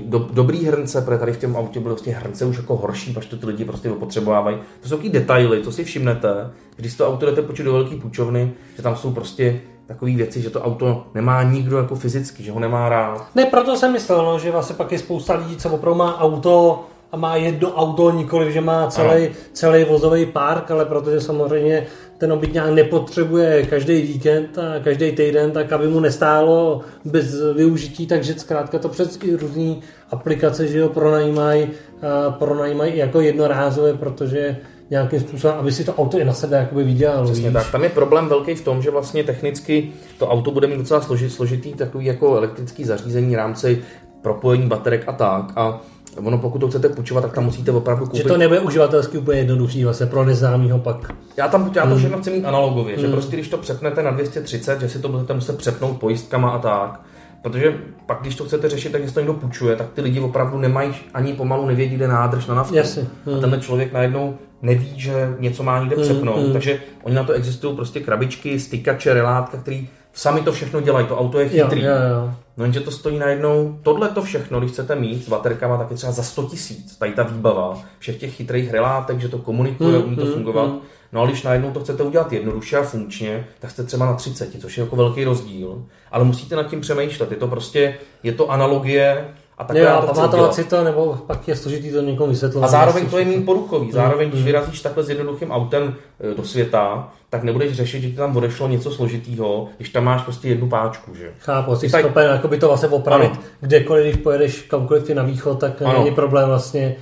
do, 0.04 0.28
dobrý 0.32 0.64
hrnce, 0.64 1.02
protože 1.02 1.18
tady 1.18 1.32
v 1.32 1.40
tom 1.40 1.56
autě 1.56 1.80
byly 1.80 1.94
prostě 1.94 2.10
hrnce 2.10 2.44
už 2.44 2.56
jako 2.56 2.76
horší, 2.76 3.12
pač 3.12 3.26
to 3.26 3.36
ty 3.36 3.46
lidi 3.46 3.64
prostě 3.64 3.90
opotřebovávají. 3.90 4.56
To 4.80 4.88
jsou 4.88 4.94
takový 4.94 5.12
detaily, 5.12 5.60
to 5.60 5.72
si 5.72 5.84
všimnete, 5.84 6.50
když 6.76 6.94
to 6.94 7.08
auto 7.08 7.26
jdete 7.26 7.42
počít 7.42 7.62
do 7.62 7.72
velké 7.72 7.96
půjčovny, 7.96 8.52
že 8.76 8.82
tam 8.82 8.96
jsou 8.96 9.12
prostě 9.12 9.60
takové 9.86 10.10
věci, 10.10 10.42
že 10.42 10.50
to 10.50 10.62
auto 10.62 11.06
nemá 11.14 11.42
nikdo 11.42 11.78
jako 11.78 11.94
fyzicky, 11.94 12.42
že 12.42 12.52
ho 12.52 12.60
nemá 12.60 12.88
rád. 12.88 13.26
Ne, 13.34 13.44
proto 13.44 13.76
jsem 13.76 13.92
myslel, 13.92 14.24
no, 14.24 14.38
že 14.38 14.50
vlastně 14.50 14.76
pak 14.76 14.92
je 14.92 14.98
spousta 14.98 15.34
lidí, 15.34 15.56
co 15.56 15.70
opravdu 15.70 15.98
má 15.98 16.20
auto 16.20 16.84
a 17.12 17.16
má 17.16 17.36
jedno 17.36 17.74
auto, 17.74 18.10
nikoli, 18.10 18.52
že 18.52 18.60
má 18.60 18.86
celý, 18.86 19.28
celý 19.52 19.84
vozový 19.84 20.26
park, 20.26 20.70
ale 20.70 20.84
protože 20.84 21.20
samozřejmě 21.20 21.86
ten 22.20 22.32
obytňák 22.32 22.70
nepotřebuje 22.70 23.66
každý 23.66 24.02
víkend 24.02 24.58
a 24.58 24.80
každý 24.84 25.12
týden, 25.12 25.50
tak 25.50 25.72
aby 25.72 25.88
mu 25.88 26.00
nestálo 26.00 26.80
bez 27.04 27.54
využití, 27.56 28.06
takže 28.06 28.34
zkrátka 28.34 28.78
to 28.78 28.88
přes 28.88 29.18
různé 29.40 29.74
aplikace, 30.10 30.68
že 30.68 30.82
ho 30.82 30.88
pronajímají, 30.88 31.68
a 32.02 32.30
pronajímají 32.30 32.96
jako 32.96 33.20
jednorázové, 33.20 33.94
protože 33.94 34.56
nějakým 34.90 35.20
způsobem, 35.20 35.56
aby 35.58 35.72
si 35.72 35.84
to 35.84 35.94
auto 35.94 36.18
i 36.18 36.24
na 36.24 36.32
sebe 36.32 36.56
jakoby 36.56 36.84
vydělalo. 36.84 37.24
Přesně 37.24 37.48
víš. 37.48 37.54
tak. 37.54 37.72
Tam 37.72 37.84
je 37.84 37.90
problém 37.90 38.28
velký 38.28 38.54
v 38.54 38.64
tom, 38.64 38.82
že 38.82 38.90
vlastně 38.90 39.24
technicky 39.24 39.92
to 40.18 40.28
auto 40.28 40.50
bude 40.50 40.66
mít 40.66 40.78
docela 40.78 41.00
složit, 41.00 41.32
složitý 41.32 41.72
takový 41.74 42.06
jako 42.06 42.36
elektrický 42.36 42.84
zařízení, 42.84 43.36
rámci 43.36 43.82
propojení 44.22 44.66
baterek 44.66 45.04
a 45.06 45.12
tak. 45.12 45.52
A 45.56 45.80
ono 46.24 46.38
pokud 46.38 46.58
to 46.58 46.68
chcete 46.68 46.88
půjčovat, 46.88 47.20
tak 47.24 47.32
tam 47.32 47.44
musíte 47.44 47.70
opravdu 47.72 48.04
koupit. 48.06 48.22
Že 48.22 48.28
to 48.28 48.36
nebude 48.36 48.60
uživatelsky 48.60 49.18
úplně 49.18 49.38
jednoduchý 49.38 49.84
vlastně 49.84 50.06
pro 50.06 50.24
neznámýho 50.24 50.78
pak. 50.78 51.12
Já 51.36 51.48
tam 51.48 51.72
já 51.76 51.82
to 51.82 51.88
Hmm. 51.88 51.98
všechno 51.98 52.18
chci 52.18 52.30
mít 52.30 52.44
analogově, 52.44 52.98
že 52.98 53.08
prostě 53.08 53.36
když 53.36 53.48
to 53.48 53.56
přepnete 53.58 54.02
na 54.02 54.10
230, 54.10 54.80
že 54.80 54.88
si 54.88 54.98
to 54.98 55.08
budete 55.08 55.34
muset 55.34 55.58
přepnout 55.58 55.98
pojistkama 56.00 56.50
a 56.50 56.58
tak. 56.58 57.00
Protože 57.42 57.74
pak, 58.06 58.18
když 58.20 58.34
to 58.34 58.44
chcete 58.44 58.68
řešit, 58.68 58.92
tak 58.92 59.00
když 59.00 59.12
to 59.14 59.20
někdo 59.20 59.34
půjčuje, 59.34 59.76
tak 59.76 59.86
ty 59.94 60.00
lidi 60.00 60.20
opravdu 60.20 60.58
nemají 60.58 60.90
ani 61.14 61.32
pomalu 61.32 61.66
nevědí, 61.66 61.94
kde 61.96 62.08
nádrž 62.08 62.46
na 62.46 62.54
naftu. 62.54 62.74
Jasně. 62.74 63.02
A 63.02 63.30
Hmm. 63.30 63.40
tenhle 63.40 63.60
člověk 63.60 63.92
najednou 63.92 64.34
neví, 64.62 64.92
že 64.96 65.34
něco 65.38 65.62
má 65.62 65.80
někde 65.80 65.96
přepnout. 65.96 66.38
hmm. 66.42 66.52
Takže 66.52 66.80
oni 67.02 67.14
na 67.14 67.24
to 67.24 67.32
existují 67.32 67.76
prostě 67.76 68.00
krabičky, 68.00 68.60
stykače, 68.60 69.14
relátka, 69.14 69.58
který 69.58 69.88
sami 70.12 70.40
to 70.42 70.52
všechno 70.52 70.80
dělají. 70.80 71.06
To 71.06 71.18
auto 71.18 71.38
je 71.40 71.44
Jo, 71.56 71.64
chytrý. 71.64 71.82
jo, 71.82 71.90
jo. 72.10 72.34
No 72.56 72.64
jenže 72.64 72.80
to 72.80 72.90
stojí 72.90 73.18
najednou, 73.18 73.78
tohle 73.82 74.08
to 74.08 74.22
všechno, 74.22 74.58
když 74.60 74.72
chcete 74.72 74.94
mít 74.96 75.24
s 75.24 75.28
baterkama, 75.28 75.76
tak 75.78 75.90
je 75.90 75.96
třeba 75.96 76.12
za 76.12 76.22
100 76.22 76.42
tisíc, 76.42 76.96
tady 76.96 77.12
ta 77.12 77.22
výbava, 77.22 77.78
všech 77.98 78.16
těch 78.16 78.34
chytrých 78.34 78.70
relátek, 78.72 79.20
že 79.20 79.28
to 79.28 79.38
komunikuje, 79.38 79.98
Mm, 79.98 80.04
umí 80.04 80.16
to 80.16 80.24
mm, 80.24 80.32
fungovat. 80.32 80.66
mm. 80.66 80.78
No 81.12 81.22
a 81.22 81.26
když 81.26 81.42
najednou 81.42 81.70
to 81.70 81.80
chcete 81.80 82.02
udělat 82.02 82.32
jednoduše 82.32 82.76
a 82.76 82.82
funkčně, 82.82 83.46
tak 83.60 83.70
jste 83.70 83.84
třeba 83.84 84.06
na 84.06 84.14
30, 84.14 84.60
což 84.60 84.78
je 84.78 84.84
jako 84.84 84.96
velký 84.96 85.24
rozdíl. 85.24 85.82
Ale 86.12 86.24
musíte 86.24 86.56
nad 86.56 86.62
tím 86.70 86.80
přemýšlet, 86.80 87.30
je 87.30 87.36
to 87.36 87.48
prostě, 87.48 87.94
je 88.22 88.32
to 88.32 88.50
analogie 88.50 89.24
a 89.60 89.64
takhle 89.64 89.80
Jo, 89.84 89.86
já 89.94 90.00
to 90.00 90.14
pamatovat 90.14 90.54
si 90.54 90.64
to, 90.64 90.84
nebo 90.84 91.18
pak 91.26 91.48
je 91.48 91.56
složitý 91.56 91.90
to 91.92 92.00
někomu 92.00 92.30
vysvětlovat. 92.30 92.66
A 92.66 92.70
zároveň 92.70 93.06
to 93.10 93.18
je 93.18 93.24
méně 93.24 93.40
poruchový. 93.40 93.92
Zároveň, 93.92 94.26
Mm, 94.26 94.32
když 94.32 94.44
vyrazíš 94.44 94.80
takhle 94.82 95.02
s 95.04 95.08
jednoduchým 95.08 95.50
autem 95.50 95.94
e, 96.32 96.34
do 96.34 96.44
světa, 96.44 97.08
tak 97.30 97.42
nebudeš 97.42 97.72
řešit, 97.72 98.00
že 98.00 98.10
ti 98.10 98.16
tam 98.16 98.36
odešlo 98.36 98.68
něco 98.68 98.90
složitýho, 98.90 99.68
když 99.76 99.88
tam 99.88 100.04
máš 100.04 100.22
prostě 100.22 100.48
jednu 100.48 100.68
páčku, 100.68 101.14
že? 101.14 101.32
Chápu, 101.38 101.76
jsi 101.76 101.90
Tady- 101.90 102.02
schopen 102.04 102.30
jakoby 102.30 102.58
to 102.58 102.68
vlastně 102.68 102.88
opravit 102.88 103.30
Ano. 103.32 103.40
kdekoliv, 103.60 104.04
když 104.04 104.16
pojedeš 104.22 104.62
kamkoliv 104.62 105.10
i 105.10 105.14
na 105.14 105.22
východ, 105.22 105.60
tak 105.60 105.82
Ano. 105.82 105.98
není 105.98 106.14
problém 106.14 106.48
vlastně 106.48 106.96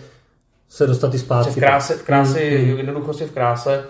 se 0.69 0.87
dostat 0.87 1.15
i 1.15 1.19
zpátky. 1.19 1.51
v 1.53 1.55
kráse, 1.57 1.95
v 1.95 2.03
kráse 2.03 2.41
Mm, 2.41 2.65
mm. 2.71 2.77
jednoduchosti 2.77 3.25
v 3.25 3.31
kráse, 3.33 3.85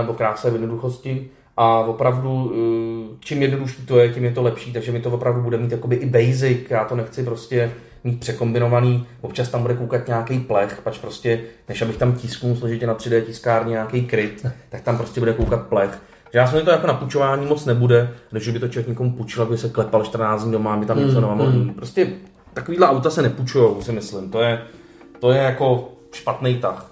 nebo 0.00 0.12
kráse 0.14 0.50
v 0.50 0.52
jednoduchosti 0.52 1.28
a 1.56 1.78
opravdu 1.78 2.52
eh, 2.54 3.01
čím 3.24 3.42
jednodušší 3.42 3.86
to 3.86 3.98
je, 3.98 4.08
tím 4.08 4.24
je 4.24 4.30
to 4.30 4.42
lepší, 4.42 4.72
takže 4.72 4.92
mi 4.92 5.00
to 5.00 5.10
opravdu 5.10 5.42
bude 5.42 5.58
mít 5.58 5.72
jakoby 5.72 5.96
i 5.96 6.06
basic, 6.06 6.58
já 6.70 6.84
to 6.84 6.96
nechci 6.96 7.22
prostě 7.22 7.70
mít 8.04 8.20
překombinovaný, 8.20 9.06
občas 9.20 9.48
tam 9.48 9.62
bude 9.62 9.74
koukat 9.74 10.06
nějaký 10.06 10.38
plech, 10.38 10.80
pač 10.84 10.98
prostě, 10.98 11.40
než 11.68 11.82
abych 11.82 11.96
tam 11.96 12.12
tisknul 12.12 12.56
složitě 12.56 12.86
na 12.86 12.94
3D 12.94 13.20
tiskárně 13.20 13.70
nějaký 13.70 14.04
kryt, 14.04 14.46
tak 14.68 14.80
tam 14.80 14.96
prostě 14.96 15.20
bude 15.20 15.32
koukat 15.32 15.66
plech. 15.66 15.98
Že 16.32 16.38
já 16.38 16.46
jsem 16.46 16.64
to 16.64 16.70
jako 16.70 16.86
na 16.86 16.94
půjčování 16.94 17.46
moc 17.46 17.64
nebude, 17.64 18.10
než 18.32 18.48
by 18.48 18.58
to 18.58 18.68
člověk 18.68 18.88
někomu 18.88 19.12
půjčil, 19.12 19.42
aby 19.42 19.58
se 19.58 19.68
klepal 19.68 20.04
14 20.04 20.42
dní 20.42 20.52
doma, 20.52 20.74
aby 20.74 20.86
tam 20.86 20.98
něco 21.06 21.20
Mm, 21.20 21.62
mm, 21.62 21.74
Prostě 21.74 22.06
takovýhle 22.54 22.88
auta 22.88 23.10
se 23.10 23.22
nepůjčujou, 23.22 23.82
si 23.82 23.92
myslím. 23.92 24.30
To 24.30 24.40
je, 24.40 24.62
to 25.20 25.32
je 25.32 25.38
jako 25.38 25.92
špatný 26.12 26.56
tah. 26.56 26.91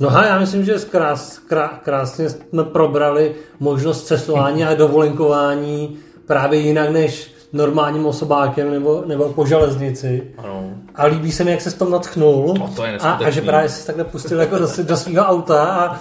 No 0.00 0.16
a 0.16 0.26
já 0.26 0.38
myslím, 0.38 0.64
že 0.64 0.74
krás, 0.90 1.38
krá, 1.38 1.68
krásně 1.68 2.30
jsme 2.30 2.64
probrali 2.64 3.34
možnost 3.60 4.06
cestování 4.06 4.64
a 4.64 4.74
dovolenkování 4.74 5.96
právě 6.26 6.60
jinak 6.60 6.90
než 6.90 7.32
normálním 7.52 8.06
osobákem 8.06 8.70
nebo, 8.70 9.02
nebo 9.06 9.24
po 9.28 9.46
železnici. 9.46 10.32
Ano. 10.38 10.70
A 10.94 11.06
líbí 11.06 11.32
se 11.32 11.44
mi, 11.44 11.50
jak 11.50 11.60
se 11.60 11.70
s 11.70 11.74
tom 11.74 11.90
natchnul. 11.90 12.54
No, 12.58 12.70
to 12.76 12.84
je 12.84 12.98
a, 12.98 13.12
a 13.12 13.30
že 13.30 13.42
právě 13.42 13.68
se 13.68 13.86
takhle 13.86 14.04
pustil 14.04 14.40
jako 14.40 14.58
do, 14.58 14.68
do 14.82 14.96
svého 14.96 15.26
auta 15.26 15.64
a 15.64 16.00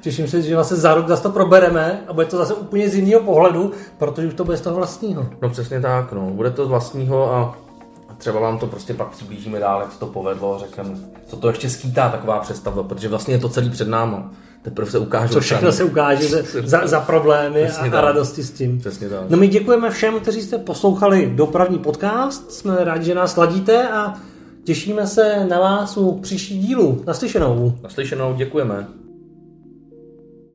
těším 0.00 0.28
se, 0.28 0.42
že 0.42 0.54
vlastně 0.54 0.76
za 0.76 0.94
rok 0.94 1.08
zase 1.08 1.22
to 1.22 1.30
probereme 1.30 2.00
a 2.08 2.12
bude 2.12 2.26
to 2.26 2.36
zase 2.36 2.54
úplně 2.54 2.88
z 2.88 2.94
jiného 2.94 3.20
pohledu, 3.20 3.72
protože 3.98 4.26
už 4.26 4.34
to 4.34 4.44
bude 4.44 4.56
z 4.56 4.60
toho 4.60 4.76
vlastního. 4.76 5.26
No 5.42 5.50
přesně 5.50 5.80
tak, 5.80 6.12
no. 6.12 6.20
Bude 6.20 6.50
to 6.50 6.66
z 6.66 6.68
vlastního 6.68 7.34
a 7.34 7.56
a 8.14 8.16
třeba 8.18 8.40
vám 8.40 8.58
to 8.58 8.66
prostě 8.66 8.94
pak 8.94 9.08
přiblížíme 9.08 9.60
dál, 9.60 9.80
jak 9.80 9.92
se 9.92 9.98
to 9.98 10.06
povedlo, 10.06 10.58
řekneme, 10.60 10.90
co 11.26 11.36
to 11.36 11.48
ještě 11.48 11.70
skýtá 11.70 12.08
taková 12.08 12.38
přestavba, 12.38 12.82
protože 12.82 13.08
vlastně 13.08 13.34
je 13.34 13.38
to 13.38 13.48
celý 13.48 13.70
před 13.70 13.88
náma. 13.88 14.30
Teprve 14.62 14.90
se 14.90 14.98
ukáže. 14.98 15.32
Co 15.32 15.40
všechno 15.40 15.72
se 15.72 15.84
ukáže 15.84 16.28
za, 16.28 16.38
za, 16.64 16.86
za 16.86 17.00
problémy 17.00 17.68
a 17.68 17.82
tak. 17.82 17.92
radosti 17.92 18.42
s 18.42 18.50
tím. 18.50 18.78
Přesně 18.78 19.08
tak. 19.08 19.20
No 19.30 19.36
my 19.36 19.48
děkujeme 19.48 19.90
všem, 19.90 20.20
kteří 20.20 20.42
jste 20.42 20.58
poslouchali 20.58 21.32
dopravní 21.34 21.78
podcast. 21.78 22.52
Jsme 22.52 22.84
rádi, 22.84 23.04
že 23.04 23.14
nás 23.14 23.32
sladíte 23.32 23.88
a 23.88 24.14
těšíme 24.64 25.06
se 25.06 25.46
na 25.48 25.60
vás 25.60 25.96
u 25.96 26.18
příští 26.18 26.58
dílu. 26.58 27.02
Naslyšenou. 27.06 27.74
Naslyšenou, 27.82 28.34
děkujeme. 28.34 28.86